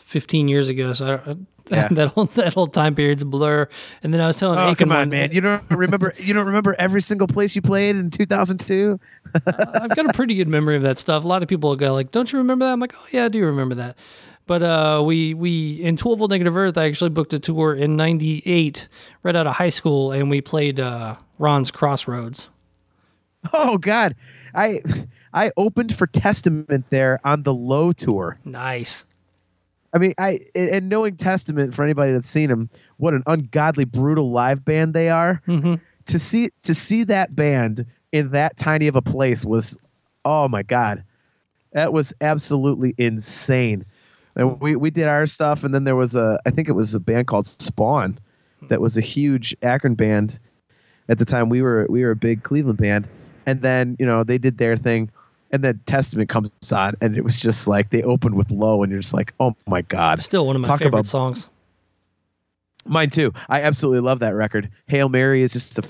15 0.00 0.48
years 0.48 0.68
ago, 0.68 0.92
so 0.92 1.20
I, 1.26 1.36
Yeah. 1.70 1.88
that 1.92 2.08
whole 2.08 2.26
that 2.26 2.52
whole 2.52 2.66
time 2.66 2.94
period's 2.94 3.22
a 3.22 3.24
blur. 3.24 3.66
And 4.02 4.12
then 4.12 4.20
I 4.20 4.26
was 4.26 4.38
telling 4.38 4.58
Oh 4.58 4.64
Akin 4.68 4.76
come 4.88 4.92
on, 4.92 4.98
one- 4.98 5.08
man! 5.08 5.32
You 5.32 5.40
don't 5.40 5.62
remember 5.70 6.12
you 6.18 6.34
don't 6.34 6.44
remember 6.46 6.76
every 6.78 7.00
single 7.00 7.26
place 7.26 7.56
you 7.56 7.62
played 7.62 7.96
in 7.96 8.10
2002? 8.10 9.00
I've 9.46 9.96
got 9.96 10.04
a 10.10 10.12
pretty 10.12 10.34
good 10.34 10.46
memory 10.48 10.76
of 10.76 10.82
that 10.82 10.98
stuff. 10.98 11.24
A 11.24 11.28
lot 11.28 11.42
of 11.42 11.48
people 11.48 11.74
go 11.76 11.94
like, 11.94 12.10
"Don't 12.10 12.30
you 12.30 12.38
remember 12.38 12.66
that?" 12.66 12.72
I'm 12.74 12.80
like, 12.80 12.94
"Oh 12.94 13.06
yeah, 13.12 13.24
I 13.24 13.28
do 13.28 13.42
remember 13.46 13.76
that." 13.76 13.96
But 14.46 14.62
uh, 14.62 15.02
we 15.06 15.32
we 15.32 15.80
in 15.82 15.96
12 15.96 16.18
Volt 16.18 16.30
Negative 16.30 16.54
Earth, 16.54 16.76
I 16.76 16.84
actually 16.84 17.08
booked 17.10 17.32
a 17.32 17.38
tour 17.38 17.74
in 17.74 17.96
'98, 17.96 18.86
right 19.22 19.34
out 19.34 19.46
of 19.46 19.54
high 19.56 19.70
school, 19.70 20.12
and 20.12 20.28
we 20.28 20.42
played 20.42 20.78
uh, 20.78 21.16
Ron's 21.38 21.70
Crossroads. 21.70 22.50
Oh 23.54 23.78
God, 23.78 24.16
I 24.54 24.80
I 25.32 25.50
opened 25.56 25.94
for 25.96 26.06
Testament 26.06 26.84
there 26.90 27.20
on 27.24 27.42
the 27.42 27.54
Low 27.54 27.92
tour. 27.92 28.38
Nice. 28.44 29.04
I 29.94 29.98
mean, 29.98 30.12
I 30.18 30.40
and 30.54 30.88
knowing 30.88 31.16
Testament 31.16 31.72
for 31.72 31.84
anybody 31.84 32.12
that's 32.12 32.28
seen 32.28 32.50
them, 32.50 32.68
what 32.96 33.14
an 33.14 33.22
ungodly 33.26 33.84
brutal 33.84 34.30
live 34.30 34.64
band 34.64 34.92
they 34.92 35.08
are. 35.08 35.40
Mm-hmm. 35.46 35.74
To 36.06 36.18
see 36.18 36.50
to 36.62 36.74
see 36.74 37.04
that 37.04 37.34
band 37.34 37.86
in 38.12 38.32
that 38.32 38.56
tiny 38.56 38.88
of 38.88 38.96
a 38.96 39.02
place 39.02 39.44
was, 39.44 39.78
oh 40.24 40.48
my 40.48 40.62
God, 40.62 41.04
that 41.72 41.92
was 41.92 42.12
absolutely 42.20 42.94
insane. 42.98 43.86
And 44.34 44.60
we 44.60 44.74
we 44.74 44.90
did 44.90 45.06
our 45.06 45.26
stuff, 45.26 45.62
and 45.62 45.72
then 45.72 45.84
there 45.84 45.96
was 45.96 46.16
a 46.16 46.40
I 46.44 46.50
think 46.50 46.68
it 46.68 46.72
was 46.72 46.94
a 46.94 47.00
band 47.00 47.28
called 47.28 47.46
Spawn, 47.46 48.18
that 48.68 48.80
was 48.80 48.96
a 48.96 49.00
huge 49.00 49.54
Akron 49.62 49.94
band. 49.94 50.38
At 51.08 51.18
the 51.18 51.24
time, 51.24 51.48
we 51.48 51.62
were 51.62 51.86
we 51.88 52.02
were 52.02 52.10
a 52.10 52.16
big 52.16 52.42
Cleveland 52.42 52.78
band, 52.78 53.08
and 53.46 53.62
then 53.62 53.96
you 54.00 54.06
know 54.06 54.24
they 54.24 54.38
did 54.38 54.58
their 54.58 54.74
thing, 54.74 55.10
and 55.54 55.62
then 55.62 55.80
Testament 55.86 56.28
comes 56.28 56.50
on, 56.72 56.94
and 57.00 57.16
it 57.16 57.22
was 57.22 57.38
just 57.40 57.68
like 57.68 57.90
they 57.90 58.02
opened 58.02 58.34
with 58.34 58.50
Low, 58.50 58.82
and 58.82 58.90
you're 58.90 59.00
just 59.00 59.14
like, 59.14 59.32
oh 59.38 59.54
my 59.68 59.82
God, 59.82 60.20
Still 60.20 60.46
one 60.46 60.56
of 60.56 60.62
my 60.62 60.66
Talk 60.66 60.80
favorite 60.80 60.98
about- 60.98 61.06
songs. 61.06 61.48
Mine 62.86 63.08
too. 63.08 63.32
I 63.48 63.62
absolutely 63.62 64.00
love 64.00 64.18
that 64.18 64.34
record. 64.34 64.68
Hail 64.88 65.08
Mary 65.08 65.40
is 65.42 65.52
just 65.54 65.78
a 65.78 65.84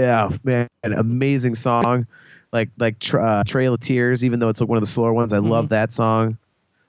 yeah 0.00 0.30
man, 0.44 0.68
an 0.82 0.94
amazing 0.94 1.56
song. 1.56 2.06
Like 2.52 2.70
like 2.78 2.96
uh, 3.12 3.44
Trail 3.44 3.74
of 3.74 3.80
Tears, 3.80 4.24
even 4.24 4.38
though 4.40 4.48
it's 4.48 4.60
like 4.60 4.68
one 4.68 4.78
of 4.78 4.82
the 4.82 4.86
slower 4.86 5.12
ones, 5.12 5.32
I 5.32 5.38
love 5.38 5.68
that 5.70 5.92
song. 5.92 6.38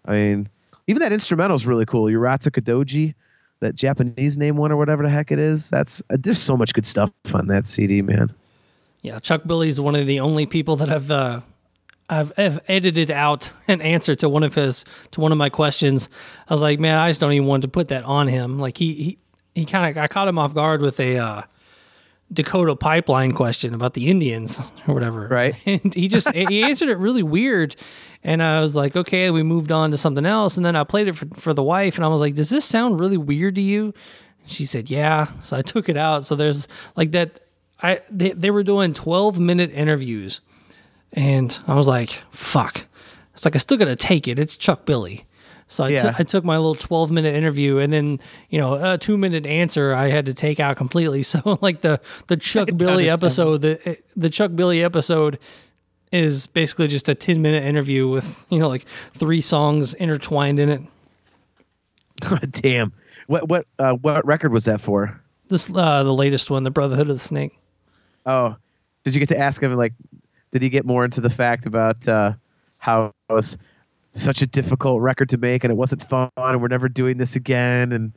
I 0.05 0.11
mean, 0.11 0.49
even 0.88 0.99
that 1.01 1.11
instrumental 1.11 1.55
is 1.55 1.66
really 1.68 1.86
cool. 1.86 2.05
Yuratsu 2.05 2.51
Kadoji, 2.51 3.16
that 3.59 3.76
Japanese 3.76 4.38
name 4.38 4.55
one 4.55 4.72
or 4.72 4.78
whatever 4.78 5.03
the 5.03 5.09
heck 5.09 5.32
it 5.32 5.39
is. 5.39 5.70
That's 5.70 6.01
uh, 6.09 6.18
there's 6.20 6.39
so 6.39 6.55
much 6.55 6.74
good 6.74 6.86
stuff 6.86 7.11
on 7.34 7.47
that 7.47 7.66
CD, 7.68 8.01
man. 8.01 8.32
Yeah, 9.01 9.20
Chuck 9.20 9.41
Billy's 9.45 9.78
one 9.80 9.95
of 9.95 10.07
the 10.07 10.22
only 10.22 10.45
people 10.45 10.78
that 10.78 10.89
I've 10.89 11.11
uh, 11.11 11.41
I've, 12.10 12.32
I've 12.38 12.60
edited 12.68 13.12
out 13.12 13.51
an 13.68 13.82
answer 13.82 14.16
to 14.16 14.30
one 14.30 14.43
of 14.43 14.56
his 14.56 14.86
to 15.12 15.22
one 15.22 15.32
of 15.32 15.38
my 15.38 15.49
questions. 15.49 16.10
I 16.47 16.54
was 16.54 16.62
like, 16.62 16.80
man, 16.80 16.97
I 16.97 17.10
just 17.10 17.22
don't 17.22 17.34
even 17.34 17.47
want 17.47 17.64
to 17.64 17.68
put 17.68 17.89
that 17.89 18.04
on 18.04 18.28
him. 18.28 18.60
Like 18.60 18.78
he 18.78 18.93
he, 18.93 19.18
he 19.56 19.66
kind 19.66 19.89
of 19.89 20.01
I 20.01 20.08
caught 20.08 20.28
him 20.28 20.38
off 20.38 20.54
guard 20.54 20.82
with 20.82 20.99
a 20.99 21.18
uh, 21.18 21.41
Dakota 22.32 22.76
pipeline 22.76 23.32
question 23.32 23.74
about 23.74 23.93
the 23.93 24.10
Indians 24.10 24.60
or 24.88 24.93
whatever. 24.93 25.28
Right. 25.28 25.56
And 25.66 25.93
he 25.93 26.08
just 26.08 26.34
he 26.34 26.64
answered 26.64 26.89
it 26.89 26.97
really 26.97 27.24
weird. 27.24 27.76
And 28.26 28.41
I 28.41 28.62
was 28.62 28.74
like, 28.76 28.95
okay, 28.95 29.30
we 29.32 29.43
moved 29.43 29.72
on 29.72 29.91
to 29.91 29.97
something 29.97 30.26
else. 30.26 30.56
And 30.56 30.66
then 30.66 30.78
I 30.78 30.86
played 30.86 31.10
it 31.10 31.14
for, 31.14 31.28
for 31.36 31.54
the 31.54 31.64
wife, 31.64 31.97
and 31.97 32.06
I 32.06 32.08
was 32.08 32.22
like, 32.22 32.36
does 32.36 32.49
this 32.49 32.64
sound 32.64 32.99
really 32.99 33.18
weird 33.18 33.56
to 33.56 33.62
you? 33.62 33.93
She 34.45 34.66
said, 34.66 34.89
yeah. 34.89 35.28
So 35.41 35.58
I 35.58 35.62
took 35.62 35.89
it 35.89 35.97
out. 35.97 36.26
So 36.26 36.36
there's 36.36 36.68
like 36.95 37.12
that. 37.12 37.39
I 37.82 38.01
they, 38.10 38.32
they 38.32 38.49
were 38.49 38.64
doing 38.64 38.93
12 38.93 39.39
minute 39.39 39.72
interviews, 39.72 40.39
and 41.14 41.57
I 41.68 41.76
was 41.76 41.88
like, 41.88 42.09
fuck. 42.32 42.86
It's 43.34 43.45
like 43.45 43.55
I 43.55 43.59
still 43.59 43.78
gotta 43.78 43.95
take 43.95 44.28
it. 44.28 44.38
It's 44.39 44.55
Chuck 44.57 44.86
Billy. 44.86 45.26
So 45.68 45.86
I, 45.86 45.89
Yeah. 45.89 46.11
took- 46.11 46.28
took 46.28 46.43
my 46.45 46.57
little 46.57 46.76
12 46.76 47.09
minute 47.09 47.34
interview 47.36 47.78
and 47.78 47.91
then, 47.91 48.20
you 48.49 48.59
know, 48.59 48.76
a 48.93 48.97
two 48.97 49.18
minute 49.18 49.45
answer 49.45 49.93
I 49.93 50.09
had 50.09 50.26
to 50.28 50.34
take 50.34 50.59
out 50.59 50.78
completely. 50.78 51.24
So 51.34 51.57
like 51.61 51.82
the, 51.82 51.99
the 52.28 52.38
Chuck 52.38 52.70
Billy 52.76 53.09
episode, 53.09 53.61
the, 53.61 53.97
the 54.16 54.30
Chuck 54.30 54.51
Billy 54.55 54.84
episode 54.84 55.39
is 56.11 56.45
basically 56.45 56.88
just 56.88 57.09
a 57.09 57.16
10 57.16 57.41
minute 57.41 57.64
interview 57.64 58.07
with, 58.07 58.45
you 58.49 58.59
know, 58.59 58.68
like 58.68 58.86
three 59.14 59.41
songs 59.41 59.93
intertwined 59.95 60.59
in 60.59 60.70
it. 60.70 60.82
God 62.20 62.51
damn. 62.51 62.93
What 63.28 63.47
what 63.47 63.66
uh, 63.80 63.93
what 63.93 64.26
record 64.26 64.51
was 64.51 64.66
that 64.66 64.82
for? 64.82 65.20
This, 65.47 65.70
uh, 65.74 66.03
the 66.03 66.14
latest 66.14 66.51
one, 66.51 66.64
the 66.64 66.72
Brotherhood 66.72 67.09
of 67.09 67.16
the 67.16 67.20
Snake. 67.24 67.57
Oh, 68.26 68.55
did 69.03 69.14
you 69.16 69.20
get 69.20 69.30
to 69.30 69.39
ask 69.39 69.61
him 69.61 69.74
like, 69.76 69.93
did 70.54 70.62
he 70.62 70.70
get 70.70 70.86
more 70.86 71.04
into 71.04 71.20
the 71.20 71.30
fact 71.32 71.66
about 71.66 72.08
uh, 72.08 72.34
how 72.78 73.12
it 73.30 73.34
was 73.34 73.58
such 74.14 74.43
a 74.43 74.47
difficult 74.47 75.01
record 75.01 75.28
to 75.30 75.38
make 75.38 75.64
and 75.64 75.72
it 75.72 75.76
wasn't 75.76 76.01
fun 76.01 76.30
and 76.38 76.62
we're 76.62 76.68
never 76.68 76.88
doing 76.88 77.18
this 77.18 77.36
again 77.36 77.91
and 77.91 78.14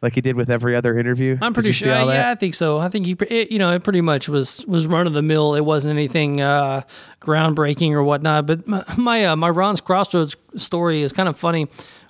like 0.00 0.14
he 0.14 0.20
did 0.20 0.36
with 0.36 0.50
every 0.50 0.76
other 0.76 0.96
interview? 0.96 1.36
I'm 1.40 1.52
pretty 1.52 1.72
sure. 1.72 1.88
that? 1.88 2.06
Yeah, 2.06 2.30
I 2.30 2.36
think 2.36 2.54
so. 2.54 2.78
I 2.78 2.88
think 2.88 3.06
he, 3.06 3.16
it, 3.28 3.50
you 3.50 3.58
know, 3.58 3.74
it 3.74 3.82
pretty 3.82 4.02
much 4.02 4.28
was 4.28 4.64
was 4.66 4.86
run 4.86 5.06
of 5.06 5.14
the 5.14 5.22
mill. 5.22 5.54
It 5.54 5.62
wasn't 5.62 5.92
anything 5.92 6.40
uh, 6.40 6.82
groundbreaking 7.20 7.90
or 7.90 8.04
whatnot. 8.04 8.46
But 8.46 8.68
my 8.68 8.84
my, 8.96 9.24
uh, 9.26 9.36
my 9.36 9.48
Ron's 9.48 9.80
Crossroads 9.80 10.36
story 10.56 11.02
is 11.02 11.12
kind 11.12 11.28
of 11.28 11.36
funny. 11.36 11.66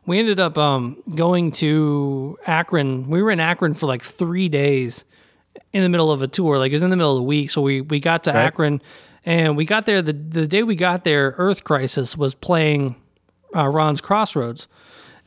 We 0.07 0.19
ended 0.19 0.41
up 0.41 0.59
um, 0.59 1.03
going 1.15 1.53
to 1.53 2.39
Akron. 2.47 3.09
We 3.09 3.23
were 3.23 3.31
in 3.31 3.41
Akron 3.41 3.73
for 3.73 3.87
like 3.87 4.03
three 4.03 4.51
days 4.51 5.05
in 5.73 5.83
the 5.83 5.89
middle 5.89 6.11
of 6.11 6.21
a 6.21 6.27
tour. 6.27 6.59
Like 6.59 6.73
it 6.73 6.75
was 6.75 6.83
in 6.83 6.91
the 6.91 6.97
middle 6.97 7.13
of 7.13 7.17
the 7.17 7.23
week. 7.23 7.51
So 7.51 7.63
we 7.63 7.81
we 7.81 8.01
got 8.01 8.25
to 8.25 8.33
Right. 8.33 8.47
Akron, 8.47 8.83
and 9.25 9.57
we 9.57 9.65
got 9.65 9.87
there 9.87 10.03
the 10.03 10.13
the 10.13 10.47
day 10.47 10.63
we 10.63 10.77
got 10.77 11.05
there. 11.05 11.35
Earth 11.39 11.65
Crisis 11.65 12.17
was 12.17 12.35
playing 12.35 12.97
uh, 13.55 13.69
Ron's 13.69 14.01
Crossroads. 14.01 14.67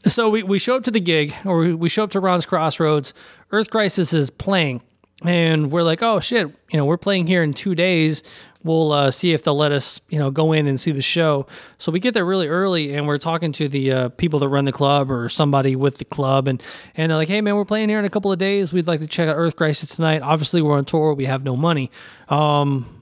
So 0.06 0.30
we, 0.30 0.44
we 0.44 0.60
show 0.60 0.76
up 0.76 0.84
to 0.84 0.92
the 0.92 1.00
gig, 1.00 1.34
or 1.44 1.76
we, 1.76 1.90
show 1.90 2.04
up 2.04 2.12
to 2.12 2.20
Ron's 2.20 2.46
Crossroads. 2.46 3.14
Earth 3.52 3.70
Crisis 3.70 4.14
is 4.14 4.30
playing, 4.30 4.82
and 5.24 5.72
we're 5.72 5.84
like, 5.84 6.04
oh 6.04 6.20
shit, 6.20 6.48
you 6.70 6.78
know, 6.78 6.86
we're 6.86 6.98
playing 6.98 7.28
here 7.28 7.44
in 7.44 7.54
two 7.54 7.76
days. 7.76 8.24
We'll 8.64 8.92
uh, 8.92 9.12
see 9.12 9.34
if 9.34 9.44
they'll 9.44 9.58
let 9.58 9.72
us, 9.72 10.00
you 10.10 10.20
know, 10.20 10.30
go 10.30 10.52
in 10.52 10.68
and 10.68 10.80
see 10.80 10.92
the 10.92 11.02
show. 11.02 11.48
So 11.78 11.92
we 11.92 12.00
get 12.00 12.14
there 12.14 12.26
really 12.26 12.48
early, 12.48 12.94
and 12.94 13.08
we're 13.08 13.18
talking 13.18 13.52
to 13.54 13.68
the 13.68 13.92
uh, 13.92 14.10
people 14.10 14.40
that 14.40 14.50
run 14.50 14.66
the 14.66 14.72
club 14.72 15.10
or 15.10 15.30
somebody 15.30 15.76
with 15.76 15.98
the 15.98 16.06
club, 16.06 16.48
and 16.48 16.62
and 16.96 17.10
they're 17.10 17.18
like, 17.18 17.30
hey 17.30 17.42
man, 17.42 17.56
we're 17.56 17.66
playing 17.66 17.90
here 17.90 18.00
in 18.00 18.06
a 18.06 18.10
couple 18.10 18.32
of 18.32 18.38
days. 18.38 18.72
We'd 18.72 18.88
like 18.88 19.00
to 19.00 19.08
check 19.08 19.28
out 19.28 19.36
Earth 19.36 19.56
Crisis 19.56 19.96
tonight. 19.96 20.22
Obviously, 20.22 20.62
we're 20.62 20.78
on 20.78 20.86
tour. 20.86 21.14
We 21.14 21.26
have 21.26 21.44
no 21.44 21.56
money. 21.56 21.92
Um, 22.30 22.97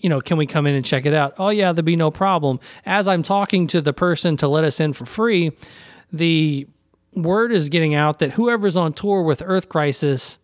you 0.00 0.08
know, 0.08 0.20
can 0.20 0.36
we 0.36 0.46
come 0.46 0.66
in 0.66 0.74
and 0.74 0.84
check 0.84 1.06
it 1.06 1.14
out? 1.14 1.34
Oh, 1.38 1.50
yeah, 1.50 1.72
there'd 1.72 1.84
be 1.84 1.96
no 1.96 2.10
problem. 2.10 2.58
As 2.86 3.06
I'm 3.06 3.22
talking 3.22 3.66
to 3.68 3.80
the 3.80 3.92
person 3.92 4.36
to 4.38 4.48
let 4.48 4.64
us 4.64 4.80
in 4.80 4.92
for 4.92 5.06
free, 5.06 5.52
the 6.12 6.66
word 7.14 7.52
is 7.52 7.68
getting 7.68 7.94
out 7.94 8.18
that 8.20 8.32
whoever's 8.32 8.76
on 8.76 8.92
tour 8.92 9.22
with 9.22 9.42
Earth 9.44 9.68
Crisis 9.68 10.38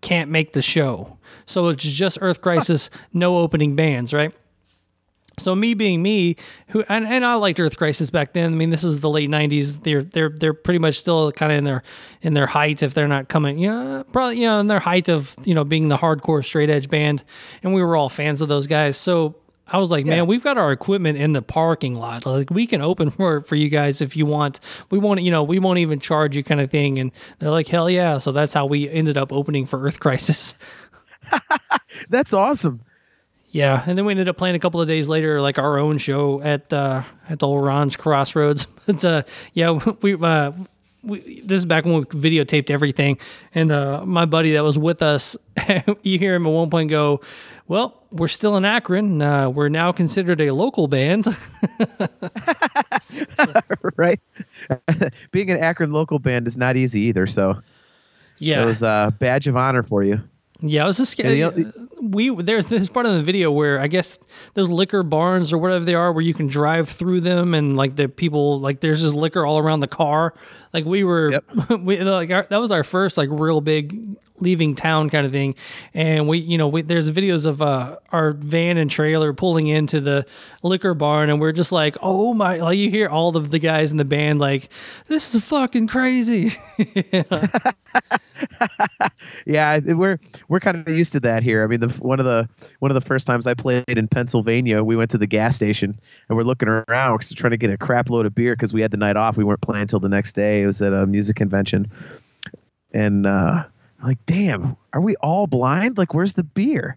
can't 0.00 0.30
make 0.30 0.52
the 0.52 0.62
show. 0.62 1.18
So 1.46 1.68
it's 1.68 1.84
just 1.84 2.18
Earth 2.20 2.40
Crisis, 2.40 2.90
no 3.12 3.38
opening 3.38 3.76
bands, 3.76 4.14
right? 4.14 4.32
So 5.38 5.54
me 5.54 5.74
being 5.74 6.02
me, 6.02 6.36
who 6.68 6.82
and, 6.88 7.06
and 7.06 7.24
I 7.24 7.34
liked 7.34 7.60
Earth 7.60 7.76
Crisis 7.76 8.08
back 8.10 8.32
then. 8.32 8.52
I 8.52 8.56
mean, 8.56 8.70
this 8.70 8.82
is 8.84 9.00
the 9.00 9.10
late 9.10 9.28
'90s. 9.28 9.82
They're 9.82 10.02
they're 10.02 10.30
they're 10.30 10.54
pretty 10.54 10.78
much 10.78 10.98
still 10.98 11.30
kind 11.32 11.52
of 11.52 11.58
in 11.58 11.64
their 11.64 11.82
in 12.22 12.32
their 12.34 12.46
height 12.46 12.82
if 12.82 12.94
they're 12.94 13.06
not 13.08 13.28
coming. 13.28 13.58
You 13.58 13.68
know, 13.68 14.04
probably 14.12 14.40
you 14.40 14.46
know 14.46 14.60
in 14.60 14.66
their 14.68 14.80
height 14.80 15.08
of 15.10 15.34
you 15.44 15.54
know 15.54 15.62
being 15.64 15.88
the 15.88 15.98
hardcore 15.98 16.44
straight 16.44 16.70
edge 16.70 16.88
band, 16.88 17.22
and 17.62 17.74
we 17.74 17.82
were 17.82 17.96
all 17.96 18.08
fans 18.08 18.40
of 18.40 18.48
those 18.48 18.66
guys. 18.66 18.96
So 18.96 19.36
I 19.68 19.78
was 19.78 19.90
like, 19.90 20.06
Yeah. 20.06 20.16
man, 20.16 20.26
we've 20.26 20.42
got 20.44 20.56
our 20.58 20.72
equipment 20.72 21.18
in 21.18 21.32
the 21.32 21.42
parking 21.42 21.96
lot. 21.96 22.24
Like 22.24 22.48
we 22.50 22.66
can 22.66 22.80
open 22.80 23.10
for 23.16 23.42
for 23.42 23.56
you 23.56 23.68
guys 23.68 24.00
if 24.00 24.16
you 24.16 24.24
want. 24.24 24.60
We 24.90 24.98
won't, 24.98 25.20
you 25.20 25.30
know, 25.30 25.42
we 25.42 25.58
won't 25.58 25.80
even 25.80 26.00
charge 26.00 26.34
you, 26.34 26.44
kind 26.44 26.62
of 26.62 26.70
thing. 26.70 26.98
And 26.98 27.12
they're 27.40 27.50
like, 27.50 27.68
hell 27.68 27.90
yeah. 27.90 28.16
So 28.18 28.32
that's 28.32 28.54
how 28.54 28.64
we 28.64 28.88
ended 28.88 29.18
up 29.18 29.32
opening 29.34 29.66
for 29.66 29.82
Earth 29.82 30.00
Crisis. 30.00 30.54
That's 32.08 32.32
awesome. 32.32 32.80
Yeah, 33.50 33.82
and 33.86 33.96
then 33.96 34.04
we 34.04 34.12
ended 34.12 34.28
up 34.28 34.36
playing 34.36 34.54
a 34.54 34.58
couple 34.58 34.80
of 34.80 34.88
days 34.88 35.08
later, 35.08 35.40
like 35.40 35.58
our 35.58 35.78
own 35.78 35.98
show 35.98 36.42
at 36.42 36.72
uh, 36.72 37.02
at 37.28 37.42
old 37.42 37.64
Ron's 37.64 37.96
Crossroads. 37.96 38.66
But 38.86 39.04
uh, 39.04 39.22
yeah, 39.52 39.72
we, 40.00 40.14
uh, 40.14 40.52
we 41.02 41.40
this 41.44 41.58
is 41.58 41.64
back 41.64 41.84
when 41.84 41.94
we 41.94 42.04
videotaped 42.04 42.70
everything, 42.70 43.18
and 43.52 43.72
uh, 43.72 44.04
my 44.06 44.26
buddy 44.26 44.52
that 44.52 44.62
was 44.62 44.78
with 44.78 45.02
us, 45.02 45.36
you 46.02 46.18
hear 46.20 46.36
him 46.36 46.46
at 46.46 46.52
one 46.52 46.70
point 46.70 46.90
go, 46.90 47.20
"Well, 47.66 48.00
we're 48.12 48.28
still 48.28 48.56
in 48.56 48.64
Akron. 48.64 49.20
Uh, 49.20 49.50
we're 49.50 49.68
now 49.68 49.90
considered 49.90 50.40
a 50.40 50.52
local 50.52 50.86
band." 50.86 51.26
right? 53.96 54.20
Being 55.32 55.50
an 55.50 55.58
Akron 55.58 55.92
local 55.92 56.20
band 56.20 56.46
is 56.46 56.56
not 56.56 56.76
easy 56.76 57.00
either. 57.02 57.26
So 57.26 57.60
yeah, 58.38 58.62
it 58.62 58.66
was 58.66 58.82
a 58.82 59.12
badge 59.18 59.48
of 59.48 59.56
honor 59.56 59.82
for 59.82 60.04
you. 60.04 60.20
Yeah, 60.60 60.84
it 60.84 60.86
was 60.86 60.98
And 60.98 61.08
scary. 61.08 61.38
We 62.10 62.34
there's 62.34 62.66
this 62.66 62.88
part 62.88 63.06
of 63.06 63.12
the 63.14 63.22
video 63.22 63.50
where 63.50 63.80
I 63.80 63.86
guess 63.86 64.18
those 64.54 64.70
liquor 64.70 65.02
barns 65.02 65.52
or 65.52 65.58
whatever 65.58 65.84
they 65.84 65.94
are, 65.94 66.12
where 66.12 66.22
you 66.22 66.34
can 66.34 66.46
drive 66.46 66.88
through 66.88 67.20
them 67.22 67.54
and 67.54 67.76
like 67.76 67.96
the 67.96 68.08
people 68.08 68.60
like 68.60 68.80
there's 68.80 69.02
just 69.02 69.14
liquor 69.14 69.44
all 69.46 69.58
around 69.58 69.80
the 69.80 69.88
car. 69.88 70.34
Like 70.72 70.84
we 70.84 71.04
were, 71.04 71.32
Yep. 71.32 71.44
we 71.80 72.00
like 72.02 72.30
our, 72.30 72.46
that 72.50 72.58
was 72.58 72.70
our 72.70 72.84
first 72.84 73.16
like 73.16 73.28
real 73.30 73.60
big 73.60 74.16
leaving 74.38 74.74
town 74.74 75.08
kind 75.08 75.24
of 75.24 75.32
thing, 75.32 75.54
and 75.94 76.28
we 76.28 76.38
you 76.38 76.58
know 76.58 76.68
we, 76.68 76.82
there's 76.82 77.08
videos 77.10 77.46
of 77.46 77.62
uh, 77.62 77.96
our 78.12 78.32
van 78.32 78.76
and 78.76 78.90
trailer 78.90 79.32
pulling 79.32 79.68
into 79.68 80.00
the 80.00 80.26
liquor 80.62 80.92
barn, 80.92 81.30
and 81.30 81.40
we're 81.40 81.52
just 81.52 81.72
like, 81.72 81.96
oh 82.02 82.34
my! 82.34 82.56
Like 82.56 82.76
you 82.76 82.90
hear 82.90 83.08
all 83.08 83.36
of 83.36 83.50
the 83.50 83.58
guys 83.58 83.90
in 83.90 83.96
the 83.96 84.04
band 84.04 84.38
like, 84.38 84.68
this 85.08 85.34
is 85.34 85.42
fucking 85.44 85.86
crazy. 85.86 86.52
Yeah, 89.46 89.78
we're 89.78 90.18
we're 90.48 90.60
kind 90.60 90.76
of 90.86 90.88
used 90.94 91.12
to 91.12 91.20
that 91.20 91.42
here. 91.42 91.62
I 91.64 91.66
mean, 91.66 91.80
the 91.80 91.95
one 92.00 92.20
of 92.20 92.26
the 92.26 92.48
one 92.78 92.90
of 92.90 92.94
the 92.94 93.00
first 93.00 93.26
times 93.26 93.46
I 93.46 93.54
played 93.54 93.84
in 93.88 94.08
Pennsylvania, 94.08 94.82
we 94.82 94.96
went 94.96 95.10
to 95.12 95.18
the 95.18 95.26
gas 95.26 95.56
station 95.56 95.98
and 96.28 96.36
we're 96.36 96.44
looking 96.44 96.68
around 96.68 97.16
because 97.16 97.30
we're 97.30 97.40
trying 97.40 97.52
to 97.52 97.56
get 97.56 97.70
a 97.70 97.78
crap 97.78 98.10
load 98.10 98.26
of 98.26 98.34
beer 98.34 98.54
because 98.54 98.72
we 98.72 98.82
had 98.82 98.90
the 98.90 98.96
night 98.96 99.16
off. 99.16 99.36
We 99.36 99.44
weren't 99.44 99.60
playing 99.60 99.82
until 99.82 100.00
the 100.00 100.08
next 100.08 100.32
day. 100.32 100.62
It 100.62 100.66
was 100.66 100.82
at 100.82 100.92
a 100.92 101.06
music 101.06 101.36
convention, 101.36 101.90
and 102.92 103.26
uh, 103.26 103.64
I'm 104.00 104.06
like, 104.06 104.24
damn, 104.26 104.76
are 104.92 105.00
we 105.00 105.16
all 105.16 105.46
blind? 105.46 105.98
Like, 105.98 106.14
where's 106.14 106.34
the 106.34 106.44
beer? 106.44 106.96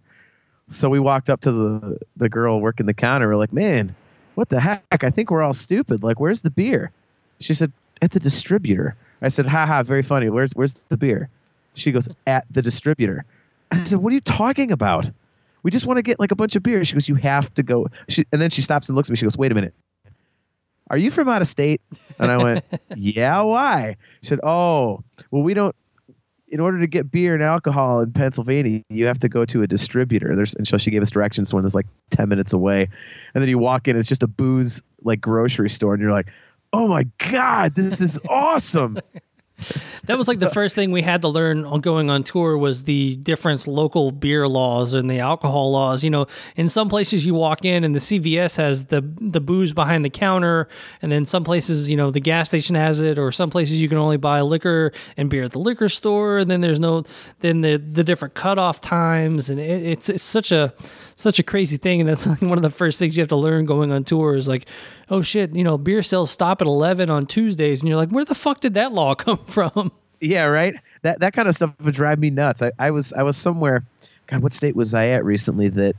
So 0.68 0.90
we 0.90 1.00
walked 1.00 1.30
up 1.30 1.42
to 1.42 1.52
the 1.52 2.00
the 2.18 2.30
girl 2.30 2.62
working 2.62 2.86
the 2.86 2.94
counter. 2.94 3.28
We're 3.28 3.38
like, 3.38 3.54
man, 3.54 3.96
what 4.36 4.50
the 4.50 4.60
heck? 4.60 5.04
I 5.04 5.10
think 5.10 5.32
we're 5.32 5.42
all 5.42 5.54
stupid. 5.54 6.04
Like, 6.04 6.20
where's 6.20 6.42
the 6.42 6.52
beer? 6.52 6.92
She 7.40 7.54
said, 7.54 7.72
at 8.02 8.12
the 8.12 8.20
distributor. 8.20 8.96
I 9.22 9.28
said, 9.28 9.46
ha 9.46 9.66
ha, 9.66 9.84
very 9.84 10.04
funny. 10.04 10.30
Where's 10.30 10.52
where's 10.54 10.76
the 10.90 10.98
beer? 10.98 11.30
She 11.74 11.92
goes, 11.92 12.10
at 12.28 12.46
the 12.52 12.62
distributor. 12.62 13.26
I 13.72 13.78
said, 13.78 14.00
what 14.00 14.12
are 14.12 14.16
you 14.16 14.22
talking 14.22 14.72
about? 14.72 15.10
We 15.64 15.72
just 15.72 15.86
want 15.86 15.98
to 15.98 16.04
get 16.04 16.20
like 16.20 16.32
a 16.32 16.36
bunch 16.36 16.56
of 16.56 16.64
beer. 16.64 16.84
She 16.86 16.94
goes, 16.94 17.10
you 17.10 17.16
have 17.16 17.54
to 17.56 17.64
go. 17.64 17.88
She, 18.08 18.26
and 18.32 18.42
then 18.42 18.50
she 18.50 18.62
stops 18.62 18.90
and 18.90 18.96
looks 18.96 19.10
at 19.10 19.12
me. 19.12 19.18
She 19.18 19.26
goes, 19.26 19.38
wait 19.38 19.52
a 19.52 19.56
minute. 19.56 19.74
Are 20.90 20.98
you 20.98 21.12
from 21.12 21.30
out 21.30 21.42
of 21.42 21.48
state? 21.48 21.82
And 22.18 22.32
I 22.32 22.38
went, 22.38 22.66
yeah, 22.96 23.42
why? 23.42 23.98
She 24.22 24.28
said, 24.28 24.40
oh, 24.42 25.04
well, 25.30 25.44
we 25.44 25.54
don't, 25.54 25.76
in 26.48 26.60
order 26.60 26.80
to 26.80 26.88
get 26.88 27.12
beer 27.12 27.36
and 27.36 27.44
alcohol 27.44 28.02
in 28.02 28.12
Pennsylvania, 28.12 28.82
you 28.90 29.06
have 29.06 29.20
to 29.20 29.30
go 29.30 29.46
to 29.46 29.62
a 29.62 29.68
distributor. 29.68 30.36
There's, 30.36 30.56
and 30.56 30.68
so 30.68 30.78
she 30.78 30.90
gave 30.90 31.04
us 31.04 31.12
directions 31.12 31.52
to 31.52 31.58
one 31.58 31.64
that's 31.64 31.76
like 31.76 31.86
10 32.10 32.28
minutes 32.28 32.54
away. 32.54 32.90
And 33.36 33.42
then 33.42 33.50
you 33.50 33.60
walk 33.60 33.88
in, 33.88 33.96
it's 33.96 34.08
just 34.10 34.24
a 34.24 34.28
booze 34.28 34.82
like 35.04 35.22
grocery 35.22 35.70
store. 35.70 35.94
And 35.94 36.02
you're 36.02 36.12
like, 36.12 36.30
oh 36.74 36.88
my 36.88 37.06
God, 37.18 37.76
this 37.76 38.02
is 38.02 38.20
awesome. 38.28 38.98
That 40.06 40.18
was 40.18 40.28
like 40.28 40.40
the 40.40 40.50
first 40.54 40.76
thing 40.76 40.92
we 40.92 41.02
had 41.02 41.22
to 41.22 41.28
learn 41.28 41.66
on 41.66 41.82
going 41.82 42.10
on 42.10 42.24
tour 42.24 42.58
was 42.58 42.84
the 42.84 43.16
different 43.18 43.68
local 43.68 44.12
beer 44.12 44.48
laws 44.48 44.94
and 44.94 45.10
the 45.10 45.20
alcohol 45.20 45.72
laws. 45.72 46.04
You 46.04 46.10
know, 46.10 46.28
in 46.56 46.70
some 46.70 46.90
places 46.90 47.26
you 47.26 47.34
walk 47.34 47.66
in 47.66 47.84
and 47.84 47.94
the 47.94 48.00
CVS 48.00 48.58
has 48.58 48.86
the 48.86 49.02
the 49.02 49.42
booze 49.42 49.74
behind 49.74 50.04
the 50.04 50.10
counter, 50.10 50.68
and 51.02 51.12
then 51.12 51.26
some 51.26 51.44
places 51.44 51.88
you 51.88 51.96
know 51.96 52.12
the 52.12 52.20
gas 52.20 52.48
station 52.50 52.76
has 52.76 53.02
it, 53.02 53.18
or 53.18 53.32
some 53.32 53.50
places 53.50 53.82
you 53.82 53.90
can 53.90 53.98
only 53.98 54.18
buy 54.18 54.42
liquor 54.42 54.92
and 55.18 55.30
beer 55.30 55.44
at 55.44 55.52
the 55.52 55.60
liquor 55.60 55.90
store. 55.90 56.40
And 56.40 56.50
then 56.50 56.62
there's 56.62 56.80
no 56.80 57.04
then 57.42 57.62
the 57.62 57.78
the 57.78 58.04
different 58.04 58.34
cutoff 58.34 58.82
times, 58.82 59.50
and 59.50 59.60
it, 59.60 59.84
it's 59.84 60.10
it's 60.10 60.24
such 60.24 60.52
a 60.52 60.74
such 61.20 61.38
a 61.38 61.44
crazy 61.44 61.76
thing, 61.76 62.00
and 62.00 62.10
that's 62.10 62.26
like 62.26 62.42
one 62.42 62.58
of 62.58 62.62
the 62.62 62.70
first 62.70 62.98
things 62.98 63.18
you 63.18 63.22
have 63.22 63.30
to 63.30 63.36
learn 63.36 63.66
going 63.66 63.92
on 63.92 64.06
tour 64.06 64.36
is 64.36 64.48
like, 64.48 64.66
oh 65.10 65.22
shit, 65.22 65.54
you 65.54 65.64
know, 65.64 65.78
beer 65.78 66.02
sales 66.02 66.32
stop 66.32 66.62
at 66.62 66.68
eleven 66.68 67.10
on 67.10 67.26
Tuesdays, 67.26 67.82
and 67.82 67.90
you're 67.90 67.98
like, 67.98 68.10
where 68.10 68.24
the 68.24 68.36
fuck 68.36 68.62
did 68.62 68.74
that 68.76 68.94
law 68.94 69.14
come 69.16 69.44
from? 69.46 69.92
Yeah, 70.22 70.46
right. 70.46 70.76
That 71.02 71.20
that 71.20 71.34
kind 71.34 71.48
of 71.48 71.56
stuff 71.56 71.74
would 71.84 71.94
drive 71.94 72.20
me 72.20 72.30
nuts. 72.30 72.62
I, 72.62 72.72
I 72.80 72.92
was 72.92 73.12
I 73.14 73.24
was 73.24 73.36
somewhere. 73.36 73.84
God, 74.28 74.42
what 74.42 74.54
state 74.54 74.76
was 74.76 74.94
I 74.94 75.08
at 75.08 75.26
recently 75.26 75.70
that 75.70 75.96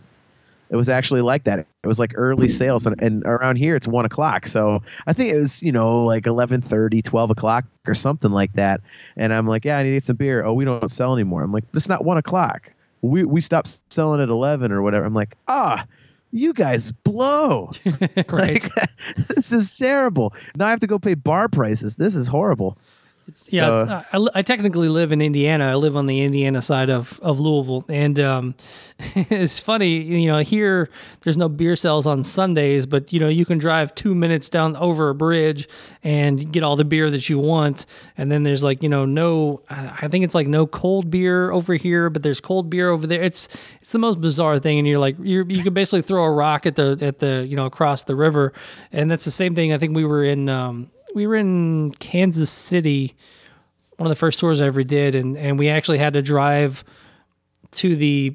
it 0.71 0.77
was 0.77 0.89
actually 0.89 1.21
like 1.21 1.45
that? 1.45 1.59
It 1.59 1.87
was 1.87 1.99
like 1.99 2.12
early 2.14 2.49
sales, 2.49 2.87
and, 2.87 3.01
and 3.03 3.23
around 3.25 3.57
here 3.57 3.77
it's 3.77 3.89
one 3.89 4.07
o'clock. 4.07 4.47
So 4.47 4.83
I 5.07 5.12
think 5.12 5.35
it 5.35 5.37
was 5.37 5.62
you 5.62 5.73
know 5.73 6.03
like 6.05 6.25
11:30, 6.25 7.05
12 7.05 7.31
o'clock 7.31 7.66
or 7.87 7.93
something 7.93 8.31
like 8.31 8.55
that. 8.55 8.81
And 9.16 9.35
I'm 9.35 9.47
like, 9.47 9.66
yeah, 9.66 9.79
I 9.79 9.83
need 9.83 10.03
some 10.03 10.16
beer. 10.16 10.45
Oh, 10.45 10.55
we 10.55 10.64
don't 10.64 10.91
sell 10.91 11.12
anymore. 11.12 11.43
I'm 11.43 11.53
like, 11.53 11.64
it's 11.75 11.91
not 11.91 12.07
one 12.07 12.16
o'clock. 12.16 12.71
We 13.03 13.24
we 13.24 13.40
stopped 13.40 13.80
selling 13.92 14.20
at 14.20 14.28
11 14.28 14.72
or 14.72 14.82
whatever. 14.82 15.05
I'm 15.05 15.14
like, 15.14 15.36
ah. 15.48 15.86
You 16.32 16.53
guys 16.53 16.92
blow. 16.92 17.72
right. 18.28 18.30
Like, 18.30 18.62
this 19.34 19.51
is 19.51 19.76
terrible. 19.76 20.32
Now 20.55 20.68
I 20.68 20.70
have 20.70 20.78
to 20.78 20.86
go 20.86 20.96
pay 20.96 21.14
bar 21.14 21.48
prices. 21.48 21.96
This 21.96 22.14
is 22.14 22.28
horrible. 22.28 22.78
Yeah, 23.49 23.66
So- 23.71 23.83
it's- 23.83 24.31
I, 24.35 24.39
I 24.41 24.43
technically 24.43 24.89
live 24.89 25.12
in 25.12 25.21
Indiana. 25.23 25.66
I 25.71 25.75
live 25.77 25.97
on 25.97 26.07
the 26.07 26.21
Indiana 26.23 26.61
side 26.62 26.91
of, 26.91 27.18
of 27.23 27.39
Louisville, 27.39 27.85
and 27.89 28.18
um, 28.18 28.55
it's 29.14 29.61
funny. 29.61 29.99
You 29.99 30.27
know, 30.27 30.39
here 30.39 30.91
there's 31.21 31.37
no 31.37 31.49
beer 31.49 31.77
sales 31.77 32.07
on 32.07 32.23
Sundays, 32.25 32.87
but 32.87 33.12
you 33.12 33.21
know 33.21 33.29
you 33.29 33.45
can 33.45 33.59
drive 33.59 33.95
two 33.95 34.14
minutes 34.14 34.49
down 34.51 34.75
over 34.77 35.09
a 35.11 35.14
bridge 35.14 35.68
and 36.03 36.53
get 36.53 36.62
all 36.62 36.75
the 36.77 36.85
beer 36.85 37.11
that 37.11 37.29
you 37.29 37.39
want. 37.39 37.87
And 38.18 38.33
then 38.33 38.43
there's 38.43 38.64
like 38.64 38.83
you 38.83 38.89
know 38.89 39.05
no, 39.05 39.62
I 39.71 39.99
I 40.03 40.09
think 40.09 40.25
it's 40.25 40.35
like 40.35 40.49
no 40.49 40.66
cold 40.66 41.11
beer 41.11 41.51
over 41.53 41.75
here, 41.75 42.11
but 42.11 42.23
there's 42.23 42.41
cold 42.41 42.68
beer 42.68 42.91
over 42.91 43.07
there. 43.07 43.23
It's 43.23 43.49
it's 43.81 43.93
the 43.93 43.99
most 44.01 44.21
bizarre 44.21 44.59
thing, 44.59 44.79
and 44.79 44.89
you're 44.89 44.99
like 44.99 45.16
you're, 45.23 45.49
you 45.49 45.62
can 45.62 45.73
basically 45.73 46.03
throw 46.03 46.25
a 46.25 46.31
rock 46.33 46.66
at 46.66 46.75
the 46.77 46.99
at 47.01 47.21
the 47.21 47.47
you 47.49 47.55
know 47.57 47.66
across 47.66 48.05
the 48.05 48.16
river, 48.16 48.53
and 48.93 49.09
that's 49.11 49.25
the 49.25 49.31
same 49.31 49.55
thing. 49.55 49.73
I 49.73 49.79
think 49.79 49.95
we 49.95 50.05
were 50.05 50.25
in. 50.25 50.49
Um, 50.49 50.91
we 51.15 51.27
were 51.27 51.37
in 51.37 51.93
Kansas 51.99 52.51
City, 52.51 53.15
one 53.97 54.07
of 54.07 54.11
the 54.11 54.17
first 54.17 54.41
tours 54.41 54.61
I 54.61 54.67
ever 54.67 54.85
did, 54.85 55.15
and 55.15 55.37
and 55.37 55.59
we 55.59 55.69
actually 55.69 55.99
had 55.99 56.15
to 56.15 56.23
drive 56.23 56.85
to 57.73 57.97
the 57.97 58.35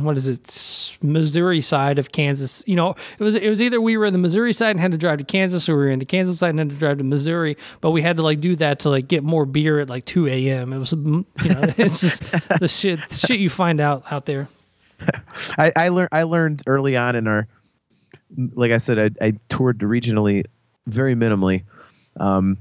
what 0.00 0.16
is 0.16 0.28
it 0.28 0.98
Missouri 1.02 1.60
side 1.60 1.98
of 1.98 2.12
Kansas. 2.12 2.64
You 2.66 2.76
know, 2.76 2.94
it 3.18 3.22
was 3.22 3.34
it 3.34 3.48
was 3.48 3.60
either 3.60 3.80
we 3.80 3.96
were 3.96 4.06
in 4.06 4.12
the 4.12 4.18
Missouri 4.18 4.52
side 4.52 4.70
and 4.70 4.80
had 4.80 4.92
to 4.92 4.98
drive 4.98 5.18
to 5.18 5.24
Kansas, 5.24 5.68
or 5.68 5.76
we 5.76 5.84
were 5.84 5.90
in 5.90 5.98
the 5.98 6.04
Kansas 6.04 6.38
side 6.38 6.50
and 6.50 6.58
had 6.58 6.70
to 6.70 6.76
drive 6.76 6.98
to 6.98 7.04
Missouri. 7.04 7.56
But 7.80 7.90
we 7.90 8.02
had 8.02 8.16
to 8.16 8.22
like 8.22 8.40
do 8.40 8.56
that 8.56 8.80
to 8.80 8.90
like 8.90 9.08
get 9.08 9.22
more 9.22 9.46
beer 9.46 9.80
at 9.80 9.88
like 9.88 10.04
two 10.04 10.26
a.m. 10.26 10.72
It 10.72 10.78
was 10.78 10.92
you 10.92 11.04
know 11.04 11.24
it's 11.76 12.00
just 12.00 12.48
the 12.60 12.68
shit 12.68 13.00
shit 13.12 13.38
you 13.38 13.50
find 13.50 13.80
out 13.80 14.04
out 14.10 14.26
there. 14.26 14.48
I, 15.58 15.72
I 15.76 15.88
learned 15.90 16.08
I 16.12 16.24
learned 16.24 16.62
early 16.66 16.96
on 16.96 17.14
in 17.14 17.28
our 17.28 17.46
like 18.54 18.72
I 18.72 18.78
said 18.78 18.98
I, 18.98 19.26
I 19.26 19.32
toured 19.48 19.78
regionally 19.78 20.44
very 20.86 21.14
minimally 21.14 21.64
um, 22.18 22.58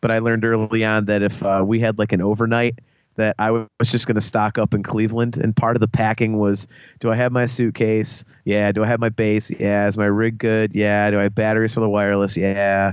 but 0.00 0.10
I 0.10 0.18
learned 0.18 0.44
early 0.44 0.84
on 0.84 1.06
that 1.06 1.22
if 1.22 1.42
uh, 1.42 1.62
we 1.66 1.80
had 1.80 1.98
like 1.98 2.12
an 2.12 2.22
overnight 2.22 2.78
that 3.16 3.34
I 3.38 3.50
was 3.50 3.66
just 3.84 4.06
going 4.06 4.14
to 4.14 4.20
stock 4.20 4.58
up 4.58 4.74
in 4.74 4.82
Cleveland 4.82 5.36
and 5.38 5.54
part 5.54 5.76
of 5.76 5.80
the 5.80 5.88
packing 5.88 6.38
was 6.38 6.68
do 7.00 7.10
I 7.10 7.16
have 7.16 7.32
my 7.32 7.46
suitcase? 7.46 8.22
Yeah. 8.44 8.70
Do 8.70 8.84
I 8.84 8.86
have 8.86 9.00
my 9.00 9.08
bass? 9.08 9.50
yeah. 9.50 9.88
Is 9.88 9.98
my 9.98 10.06
rig 10.06 10.38
good? 10.38 10.74
Yeah. 10.74 11.10
Do 11.10 11.18
I 11.18 11.24
have 11.24 11.34
batteries 11.34 11.74
for 11.74 11.80
the 11.80 11.88
wireless? 11.88 12.36
Yeah. 12.36 12.92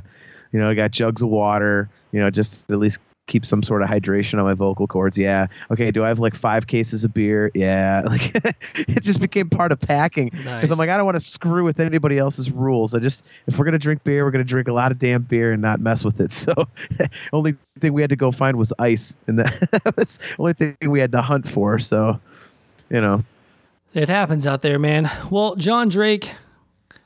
You 0.52 0.60
know 0.60 0.70
I 0.70 0.74
got 0.74 0.92
jugs 0.92 1.22
of 1.22 1.30
water 1.30 1.90
you 2.12 2.20
know 2.20 2.30
just 2.30 2.72
at 2.72 2.80
least 2.80 3.00
keep 3.28 3.46
some 3.46 3.64
sort 3.64 3.82
of 3.82 3.90
hydration 3.90 4.38
on 4.38 4.44
my 4.44 4.54
vocal 4.54 4.88
cords. 4.88 5.18
Yeah. 5.18 5.48
Okay 5.72 5.92
do 5.92 6.04
i 6.04 6.08
have 6.08 6.20
like 6.20 6.36
five 6.36 6.68
cases 6.68 7.04
of 7.04 7.14
beer? 7.14 7.52
Yeah. 7.54 8.04
Like 8.16 8.36
it 8.88 9.02
just 9.02 9.20
became 9.20 9.50
part 9.50 9.72
of 9.72 9.80
packing. 9.80 10.30
Because 10.30 10.46
Nice. 10.46 10.72
i'm 10.72 10.78
like 10.78 10.90
i 10.90 10.98
don't 10.98 11.06
want 11.06 11.16
to 11.16 11.20
screw 11.22 11.64
with 11.64 11.80
anybody 11.80 12.18
else's 12.18 12.52
rules. 12.52 12.94
i 12.94 13.00
just 13.00 13.26
if 13.48 13.58
we're 13.58 13.66
gonna 13.66 13.80
drink 13.80 14.04
beer 14.04 14.24
we're 14.26 14.32
gonna 14.32 14.44
drink 14.44 14.68
a 14.68 14.74
lot 14.74 14.92
of 14.92 15.00
damn 15.00 15.24
beer 15.24 15.52
and 15.52 15.62
not 15.62 15.80
mess 15.80 16.04
with 16.04 16.20
it. 16.22 16.32
So 16.46 16.54
only 17.34 17.56
thing 17.80 17.94
we 17.94 18.02
had 18.02 18.10
to 18.12 18.16
go 18.16 18.32
find 18.32 18.58
was 18.58 18.72
ice 18.80 19.16
and 19.28 19.40
that 19.40 19.94
was 19.98 20.18
the 20.18 20.36
only 20.40 20.54
thing 20.54 20.76
we 20.90 21.00
had 21.00 21.12
to 21.14 21.22
hunt 21.22 21.48
for. 21.48 21.80
So 21.80 22.20
you 22.90 23.02
know. 23.02 23.24
It 23.94 24.10
happens 24.10 24.46
out 24.46 24.62
there, 24.62 24.78
man. 24.78 25.10
Well, 25.32 25.56
John 25.56 25.88
Drake, 25.90 26.32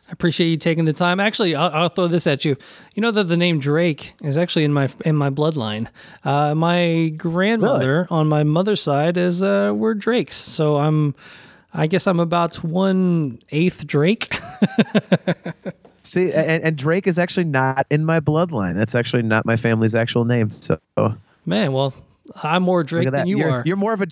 I 0.10 0.12
appreciate 0.12 0.48
you 0.48 0.58
taking 0.58 0.86
the 0.86 0.94
time. 0.94 1.20
Actually, 1.20 1.54
I'll, 1.54 1.70
I'll 1.72 1.90
throw 1.90 2.08
this 2.08 2.26
at 2.26 2.44
you. 2.44 2.58
You 2.96 3.02
know 3.02 3.12
that 3.12 3.26
the 3.26 3.38
name 3.38 3.60
Drake 3.60 4.16
is 4.24 4.38
actually 4.38 4.64
in 4.64 4.74
my 4.74 4.90
in 5.06 5.16
my 5.16 5.30
bloodline. 5.30 5.88
Uh, 6.24 6.56
my 6.56 7.10
grandmother 7.16 8.08
on 8.10 8.28
my 8.28 8.44
mother's 8.44 8.82
side 8.82 9.18
is 9.18 9.44
uh, 9.44 9.72
we're 9.76 9.94
Drakes, 9.94 10.36
so 10.36 10.78
I'm. 10.78 11.14
I 11.72 11.86
guess 11.86 12.08
I'm 12.08 12.20
about 12.20 12.64
one 12.64 13.40
eighth 13.52 13.86
Drake. 13.86 14.36
See, 16.02 16.34
and, 16.34 16.64
and 16.64 16.76
Drake 16.76 17.06
is 17.06 17.20
actually 17.20 17.44
not 17.44 17.86
in 17.92 18.04
my 18.06 18.20
bloodline. 18.20 18.74
That's 18.76 18.96
actually 18.96 19.22
not 19.22 19.46
my 19.46 19.56
family's 19.56 19.94
actual 19.94 20.26
name. 20.26 20.50
So 20.50 20.80
Man, 21.46 21.72
well, 21.72 21.94
I'm 22.42 22.64
more 22.64 22.84
Drake 22.84 23.06
look 23.06 23.08
at 23.10 23.12
that. 23.12 23.20
than 23.20 23.28
you 23.28 23.38
you're, 23.38 23.52
are. 23.52 23.64
you're 23.68 23.78
more 23.78 23.94
of 23.94 24.02
a. 24.02 24.08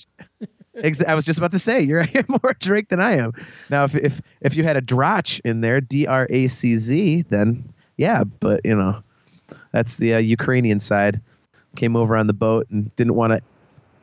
Ex- 0.77 1.03
I 1.03 1.15
was 1.15 1.25
just 1.25 1.39
about 1.39 1.51
to 1.51 1.59
say 1.59 1.81
you're, 1.81 2.07
more 2.27 2.55
Drake 2.59 2.89
than 2.89 3.01
I 3.01 3.13
am. 3.13 3.33
Now, 3.69 3.83
if 3.85 3.95
if 3.95 4.21
if 4.41 4.55
you 4.55 4.63
had 4.63 4.77
a 4.77 4.81
Drach 4.81 5.41
in 5.43 5.61
there, 5.61 5.81
D 5.81 6.07
R 6.07 6.27
A 6.29 6.47
C 6.47 6.75
Z, 6.75 7.25
then 7.29 7.73
yeah. 7.97 8.23
But 8.23 8.61
you 8.63 8.75
know, 8.75 9.03
that's 9.71 9.97
the 9.97 10.15
uh, 10.15 10.19
Ukrainian 10.19 10.79
side. 10.79 11.21
Came 11.75 11.95
over 11.95 12.15
on 12.15 12.27
the 12.27 12.33
boat 12.33 12.67
and 12.71 12.95
didn't 12.95 13.15
want 13.15 13.33
to 13.33 13.41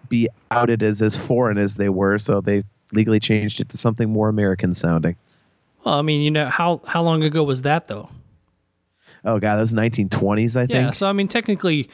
be 0.08 0.28
outed 0.50 0.82
as 0.82 1.02
as 1.02 1.16
foreign 1.16 1.58
as 1.58 1.76
they 1.76 1.88
were, 1.88 2.18
so 2.18 2.40
they 2.40 2.62
legally 2.92 3.20
changed 3.20 3.60
it 3.60 3.68
to 3.70 3.76
something 3.76 4.10
more 4.10 4.28
American 4.28 4.74
sounding. 4.74 5.16
well, 5.84 5.94
I 5.94 6.02
mean, 6.02 6.20
you 6.20 6.30
know 6.30 6.46
how 6.46 6.80
how 6.86 7.02
long 7.02 7.22
ago 7.22 7.42
was 7.42 7.62
that 7.62 7.88
though? 7.88 8.08
Oh 9.24 9.38
god, 9.38 9.56
that 9.56 9.60
was 9.60 9.72
1920s, 9.74 10.56
I 10.56 10.66
think. 10.66 10.70
Yeah, 10.70 10.90
so 10.92 11.08
I 11.08 11.12
mean, 11.12 11.28
technically, 11.28 11.88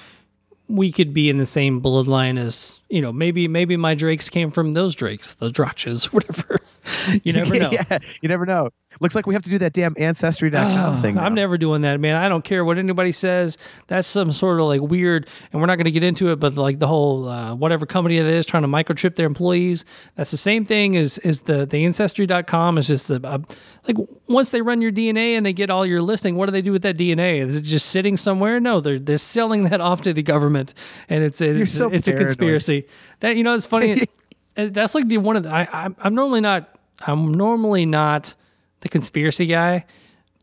we 0.71 0.93
could 0.93 1.13
be 1.13 1.29
in 1.29 1.37
the 1.37 1.47
same 1.47 1.81
bloodline 1.81 2.39
as 2.39 2.81
you 2.89 3.01
know. 3.01 3.13
Maybe 3.13 3.49
maybe 3.49 3.77
my 3.77 3.95
Drakes 3.95 4.29
came 4.29 4.51
from 4.51 4.73
those 4.73 4.95
Drakes, 4.95 5.35
the 5.35 5.51
Draches, 5.51 6.05
whatever. 6.13 6.61
you 7.25 7.33
never 7.33 7.55
know. 7.59 7.71
yeah, 7.71 7.99
you 8.23 8.29
never 8.29 8.47
know. 8.47 8.71
Looks 8.99 9.15
like 9.15 9.25
we 9.27 9.35
have 9.35 9.43
to 9.45 9.51
do 9.51 9.59
that 9.59 9.73
damn 9.73 9.95
ancestry.com 9.99 10.99
Oh, 10.99 11.01
thing. 11.01 11.17
I'm 11.17 11.33
never 11.33 11.57
doing 11.57 11.83
that, 11.83 12.01
man. 12.01 12.17
I 12.17 12.29
don't 12.29 12.45
care 12.45 12.65
what 12.65 12.77
anybody 12.77 13.13
says. 13.13 13.57
That's 13.87 14.07
some 14.07 14.33
sort 14.33 14.59
of 14.59 14.67
like 14.67 14.81
weird, 14.83 15.29
and 15.53 15.61
we're 15.61 15.69
not 15.69 15.77
going 15.77 15.85
to 15.85 15.93
get 15.93 16.03
into 16.03 16.31
it. 16.33 16.37
But 16.41 16.57
like 16.57 16.81
the 16.81 16.89
whole 16.89 17.29
uh, 17.29 17.55
whatever 17.55 17.87
company 17.87 18.19
it 18.19 18.27
is 18.27 18.45
trying 18.45 18.63
to 18.63 18.69
microchip 18.69 19.15
their 19.15 19.27
employees, 19.27 19.85
that's 20.17 20.33
the 20.33 20.37
same 20.37 20.65
thing 20.65 20.97
as 20.97 21.19
is 21.19 21.43
the 21.43 21.67
the 21.67 21.85
ancestry.com 21.85 22.79
is 22.79 22.89
just 22.89 23.07
the 23.09 23.21
uh, 23.25 23.39
like 23.87 23.97
once 24.27 24.51
they 24.51 24.61
run 24.61 24.83
your 24.83 24.93
DNA 24.93 25.35
and 25.35 25.47
they 25.47 25.53
get 25.53 25.71
all 25.71 25.87
your 25.87 26.03
listing, 26.03 26.35
what 26.35 26.47
do 26.47 26.53
they 26.53 26.63
do 26.63 26.73
with 26.73 26.83
that 26.83 26.97
DNA? 26.97 27.39
Is 27.39 27.57
it 27.57 27.63
just 27.63 27.91
sitting 27.91 28.17
somewhere? 28.17 28.59
No, 28.59 28.81
they're 28.81 28.99
they're 28.99 29.19
selling 29.19 29.65
that 29.65 29.81
off 29.81 30.03
to 30.03 30.13
the 30.13 30.23
government, 30.23 30.75
and 31.09 31.23
it's 31.23 31.41
it's, 31.41 31.73
so 31.73 31.91
it's 31.91 32.09
a 32.09 32.13
conspiracy. 32.13 32.87
That 33.21 33.37
you 33.37 33.45
know, 33.45 33.55
it's 33.55 33.67
funny. 33.67 34.03
that's 34.57 34.97
like 34.97 35.07
the 35.07 35.19
one 35.19 35.37
of 35.37 35.45
the, 35.45 35.51
I 35.55 35.89
I'm 36.01 36.15
normally 36.15 36.41
not 36.41 36.77
I'm 37.07 37.33
normally 37.33 37.87
not 37.87 38.35
the 38.81 38.89
conspiracy 38.89 39.47
guy. 39.47 39.85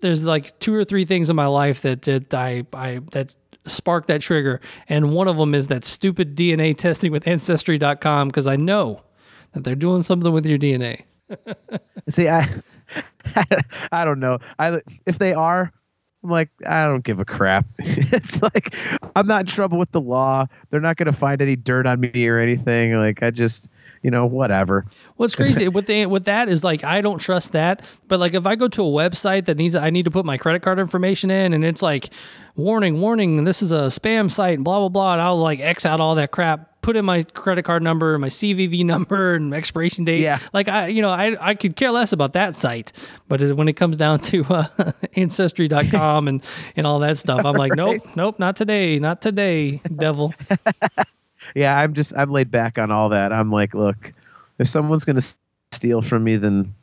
There's 0.01 0.24
like 0.24 0.58
two 0.60 0.74
or 0.74 0.84
three 0.84 1.05
things 1.05 1.30
in 1.30 1.36
my 1.36 1.47
life 1.47 1.82
that, 1.82 2.03
that 2.03 2.34
I 2.34 2.66
I 2.74 2.99
that 3.12 3.34
spark 3.66 4.08
that 4.08 4.22
trigger, 4.22 4.62
and 4.88 5.12
one 5.12 5.28
of 5.28 5.38
them 5.38 5.53
is 5.55 5.68
that 5.68 5.86
stupid 5.86 6.36
DNA 6.36 6.78
testing 6.78 7.12
with 7.12 7.28
Ancestry.com 7.28 8.28
because 8.28 8.47
I 8.47 8.55
know 8.55 9.01
that 9.53 9.64
they're 9.64 9.76
doing 9.76 10.03
something 10.03 10.32
with 10.32 10.45
your 10.45 10.60
DNA. 10.60 11.03
See, 12.10 12.30
I, 12.30 12.47
I 13.91 14.05
don't 14.05 14.20
know. 14.20 14.39
I 14.60 14.82
if 15.05 15.20
they 15.20 15.34
are, 15.34 15.72
I'm 16.24 16.30
like, 16.30 16.49
I 16.66 16.86
don't 16.86 17.03
give 17.03 17.20
a 17.20 17.26
crap. 17.26 17.66
it's 17.80 18.41
like 18.41 18.76
I'm 19.16 19.28
not 19.28 19.41
in 19.41 19.45
trouble 19.47 19.78
with 19.78 19.91
the 19.91 20.01
law. 20.01 20.45
They're 20.70 20.82
not 20.82 20.97
going 20.97 21.08
to 21.08 21.18
find 21.18 21.41
any 21.41 21.55
dirt 21.55 21.86
on 21.86 22.01
me 22.01 22.28
or 22.28 22.39
anything. 22.39 22.93
Like 22.93 23.24
I 23.24 23.32
just, 23.32 23.70
you 24.01 24.11
know, 24.11 24.25
whatever. 24.25 24.85
What's 25.15 25.35
crazy 25.35 25.67
with 25.67 25.87
the, 25.87 26.05
with 26.05 26.25
that 26.25 26.49
is 26.49 26.63
like 26.63 26.83
I 26.83 27.01
don't 27.01 27.19
trust 27.19 27.51
that, 27.53 27.83
but 28.07 28.19
like 28.19 28.33
if 28.33 28.45
I 28.45 28.55
go 28.55 28.67
to 28.67 28.81
a 28.83 28.89
website 28.89 29.45
that 29.45 29.57
needs 29.57 29.75
I 29.75 29.89
need 29.89 30.05
to 30.05 30.11
put 30.11 30.25
my 30.25 30.37
credit 30.37 30.61
card 30.61 30.79
information 30.79 31.31
in, 31.31 31.53
and 31.53 31.65
it's 31.65 31.81
like 31.81 32.09
warning, 32.55 32.99
warning, 33.01 33.43
this 33.43 33.61
is 33.61 33.71
a 33.71 33.87
spam 33.87 34.29
site, 34.29 34.55
and 34.55 34.63
blah 34.63 34.79
blah 34.79 34.89
blah, 34.89 35.13
and 35.13 35.21
I'll 35.21 35.37
like 35.37 35.59
X 35.59 35.85
out 35.85 35.99
all 35.99 36.15
that 36.15 36.31
crap, 36.31 36.81
put 36.81 36.95
in 36.95 37.05
my 37.05 37.23
credit 37.23 37.63
card 37.63 37.83
number, 37.83 38.17
my 38.17 38.29
CVV 38.29 38.85
number, 38.93 39.35
and 39.35 39.53
expiration 39.53 40.05
date. 40.05 40.21
Yeah. 40.21 40.39
like 40.53 40.67
I 40.67 40.87
you 40.87 41.01
know 41.01 41.11
I 41.11 41.35
I 41.39 41.55
could 41.55 41.75
care 41.75 41.91
less 41.91 42.13
about 42.13 42.33
that 42.33 42.55
site, 42.55 42.91
but 43.27 43.41
when 43.55 43.67
it 43.67 43.73
comes 43.73 43.97
down 43.97 44.19
to 44.21 44.43
uh, 44.45 44.91
ancestry.com 45.15 46.27
and 46.27 46.43
and 46.75 46.87
all 46.87 46.99
that 46.99 47.17
stuff, 47.17 47.45
I'm 47.45 47.55
like 47.55 47.73
nope, 47.75 48.07
nope, 48.15 48.39
not 48.39 48.55
today, 48.55 48.99
not 48.99 49.21
today, 49.21 49.81
devil. 49.95 50.33
Yeah, 51.55 51.77
I'm 51.77 51.93
just 51.93 52.15
I'm 52.15 52.29
laid 52.29 52.51
back 52.51 52.77
on 52.77 52.91
all 52.91 53.09
that. 53.09 53.31
I'm 53.33 53.51
like, 53.51 53.73
look, 53.73 54.13
if 54.59 54.67
someone's 54.67 55.05
going 55.05 55.19
to 55.19 55.27
steal 55.71 56.01
from 56.01 56.23
me, 56.23 56.37
then 56.37 56.73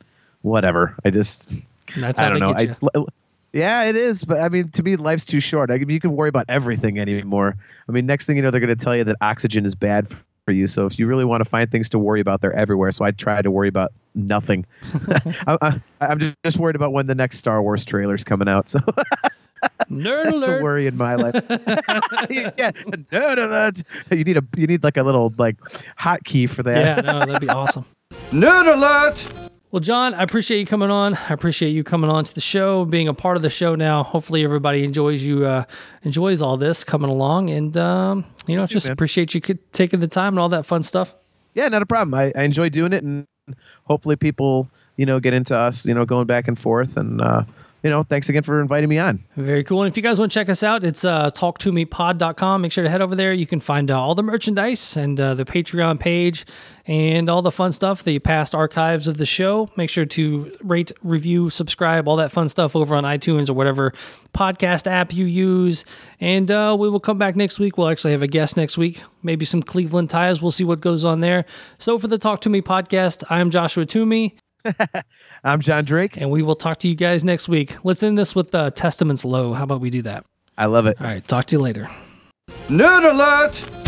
whatever. 0.41 0.95
I 1.03 1.09
just 1.09 1.51
that's 1.97 2.19
I 2.19 2.29
don't 2.29 2.39
know. 2.39 2.53
I, 2.55 2.75
yeah, 3.53 3.85
it 3.85 3.95
is, 3.95 4.25
but 4.25 4.41
I 4.41 4.49
mean, 4.49 4.69
to 4.71 4.83
me, 4.83 4.97
life's 4.97 5.25
too 5.25 5.39
short. 5.39 5.71
I 5.71 5.77
mean, 5.77 5.89
you 5.89 6.01
can 6.01 6.15
worry 6.15 6.29
about 6.29 6.45
everything 6.49 6.99
anymore. 6.99 7.55
I 7.87 7.91
mean, 7.91 8.05
next 8.05 8.25
thing 8.25 8.35
you 8.35 8.41
know, 8.41 8.51
they're 8.51 8.59
going 8.59 8.75
to 8.75 8.83
tell 8.83 8.95
you 8.95 9.05
that 9.05 9.15
oxygen 9.21 9.65
is 9.65 9.75
bad 9.75 10.07
for 10.45 10.51
you. 10.51 10.67
So 10.67 10.85
if 10.85 10.99
you 10.99 11.07
really 11.07 11.25
want 11.25 11.43
to 11.43 11.49
find 11.49 11.71
things 11.71 11.89
to 11.89 11.99
worry 11.99 12.19
about, 12.19 12.41
they're 12.41 12.53
everywhere. 12.53 12.91
So 12.91 13.03
I 13.05 13.11
try 13.11 13.41
to 13.41 13.49
worry 13.49 13.67
about 13.67 13.91
nothing. 14.13 14.65
I, 15.47 15.57
I, 15.61 15.81
I'm 16.01 16.19
just, 16.19 16.35
just 16.43 16.57
worried 16.57 16.75
about 16.75 16.93
when 16.93 17.07
the 17.07 17.15
next 17.15 17.37
Star 17.37 17.61
Wars 17.61 17.85
trailer's 17.85 18.23
coming 18.23 18.47
out. 18.47 18.67
So 18.67 18.79
Nerd 19.89 20.25
that's 20.25 20.39
the 20.39 20.59
worry 20.61 20.87
in 20.87 20.97
my 20.97 21.15
life. 21.15 21.35
yeah, 22.57 22.71
no, 23.11 23.35
no, 23.35 23.47
no. 23.47 23.71
You 24.15 24.23
need 24.23 24.37
a 24.37 24.43
you 24.57 24.67
need 24.67 24.83
like 24.83 24.97
a 24.97 25.03
little 25.03 25.33
like 25.37 25.59
hotkey 25.99 26.49
for 26.49 26.63
that. 26.63 27.05
Yeah, 27.05 27.11
no, 27.11 27.19
that'd 27.19 27.41
be 27.41 27.49
awesome. 27.49 27.85
Nerd 28.31 28.73
alert! 28.73 29.49
Well, 29.71 29.81
John, 29.81 30.13
I 30.13 30.23
appreciate 30.23 30.59
you 30.59 30.65
coming 30.65 30.89
on. 30.89 31.15
I 31.15 31.33
appreciate 31.33 31.71
you 31.71 31.83
coming 31.83 32.09
on 32.09 32.23
to 32.23 32.33
the 32.33 32.39
show, 32.39 32.85
being 32.85 33.09
a 33.09 33.13
part 33.13 33.35
of 33.35 33.43
the 33.43 33.49
show 33.49 33.75
now. 33.75 34.03
Hopefully, 34.03 34.43
everybody 34.43 34.83
enjoys 34.85 35.23
you, 35.23 35.45
uh, 35.45 35.65
enjoys 36.03 36.41
all 36.41 36.55
this 36.55 36.83
coming 36.83 37.09
along, 37.09 37.49
and 37.49 37.75
um, 37.75 38.25
you 38.47 38.55
know, 38.55 38.65
too, 38.65 38.75
just 38.75 38.85
man. 38.85 38.93
appreciate 38.93 39.33
you 39.33 39.41
taking 39.73 39.99
the 39.99 40.07
time 40.07 40.33
and 40.33 40.39
all 40.39 40.49
that 40.49 40.65
fun 40.65 40.81
stuff. 40.81 41.13
yeah, 41.55 41.67
not 41.67 41.81
a 41.81 41.85
problem. 41.85 42.13
I, 42.13 42.31
I 42.35 42.43
enjoy 42.43 42.69
doing 42.69 42.93
it, 42.93 43.03
and 43.03 43.27
hopefully 43.83 44.15
people, 44.15 44.69
you 44.95 45.05
know, 45.05 45.19
get 45.19 45.33
into 45.33 45.55
us, 45.55 45.85
you 45.85 45.93
know, 45.93 46.05
going 46.05 46.25
back 46.25 46.47
and 46.47 46.57
forth. 46.57 46.95
And 46.95 47.19
uh, 47.19 47.43
you 47.85 47.91
know, 47.91 48.01
thanks 48.01 48.29
again 48.29 48.41
for 48.41 48.59
inviting 48.59 48.89
me 48.89 48.97
on. 48.97 49.23
Very 49.37 49.63
cool. 49.63 49.83
And 49.83 49.91
if 49.91 49.95
you 49.95 50.01
guys 50.01 50.17
want 50.17 50.31
to 50.31 50.33
check 50.33 50.49
us 50.49 50.63
out, 50.63 50.83
it's 50.83 51.05
uh, 51.05 51.29
talktomepod.com. 51.29 52.61
Make 52.63 52.71
sure 52.71 52.83
to 52.83 52.89
head 52.89 52.99
over 52.99 53.13
there. 53.13 53.31
You 53.31 53.45
can 53.45 53.59
find 53.59 53.91
uh, 53.91 54.01
all 54.01 54.15
the 54.15 54.23
merchandise 54.23 54.97
and 54.97 55.19
uh, 55.19 55.35
the 55.35 55.45
Patreon 55.45 55.99
page 55.99 56.47
and 56.87 57.29
all 57.29 57.43
the 57.43 57.51
fun 57.51 57.71
stuff, 57.71 58.03
the 58.03 58.17
past 58.17 58.55
archives 58.55 59.07
of 59.07 59.17
the 59.17 59.25
show. 59.27 59.69
Make 59.77 59.91
sure 59.91 60.03
to 60.03 60.51
rate, 60.63 60.93
review, 61.03 61.51
subscribe, 61.51 62.07
all 62.07 62.15
that 62.15 62.31
fun 62.31 62.49
stuff 62.49 62.75
over 62.75 62.95
on 62.95 63.03
iTunes 63.03 63.51
or 63.51 63.53
whatever 63.53 63.93
podcast 64.33 64.87
app 64.87 65.13
you 65.13 65.25
use. 65.25 65.85
And 66.19 66.49
uh, 66.49 66.75
we 66.79 66.89
will 66.89 66.99
come 66.99 67.19
back 67.19 67.35
next 67.35 67.59
week. 67.59 67.77
We'll 67.77 67.89
actually 67.89 68.13
have 68.13 68.23
a 68.23 68.27
guest 68.27 68.57
next 68.57 68.79
week, 68.79 68.99
maybe 69.21 69.45
some 69.45 69.61
Cleveland 69.61 70.09
ties. 70.09 70.41
We'll 70.41 70.49
see 70.49 70.63
what 70.63 70.81
goes 70.81 71.05
on 71.05 71.19
there. 71.19 71.45
So 71.77 71.99
for 71.99 72.07
the 72.07 72.17
Talk 72.17 72.41
to 72.41 72.49
Me 72.49 72.63
podcast, 72.63 73.23
I'm 73.29 73.51
Joshua 73.51 73.85
Toomey. 73.85 74.37
I'm 75.43 75.61
John 75.61 75.85
Drake. 75.85 76.17
And 76.17 76.29
we 76.31 76.41
will 76.41 76.55
talk 76.55 76.77
to 76.79 76.87
you 76.87 76.95
guys 76.95 77.23
next 77.23 77.47
week. 77.47 77.77
Let's 77.83 78.03
end 78.03 78.17
this 78.17 78.35
with 78.35 78.53
uh, 78.53 78.71
Testaments 78.71 79.25
Low. 79.25 79.53
How 79.53 79.63
about 79.63 79.81
we 79.81 79.89
do 79.89 80.01
that? 80.03 80.25
I 80.57 80.65
love 80.65 80.85
it. 80.85 80.99
All 80.99 81.07
right. 81.07 81.25
Talk 81.27 81.45
to 81.45 81.55
you 81.55 81.61
later. 81.61 81.89
Nerd 82.67 83.09
alert! 83.11 83.84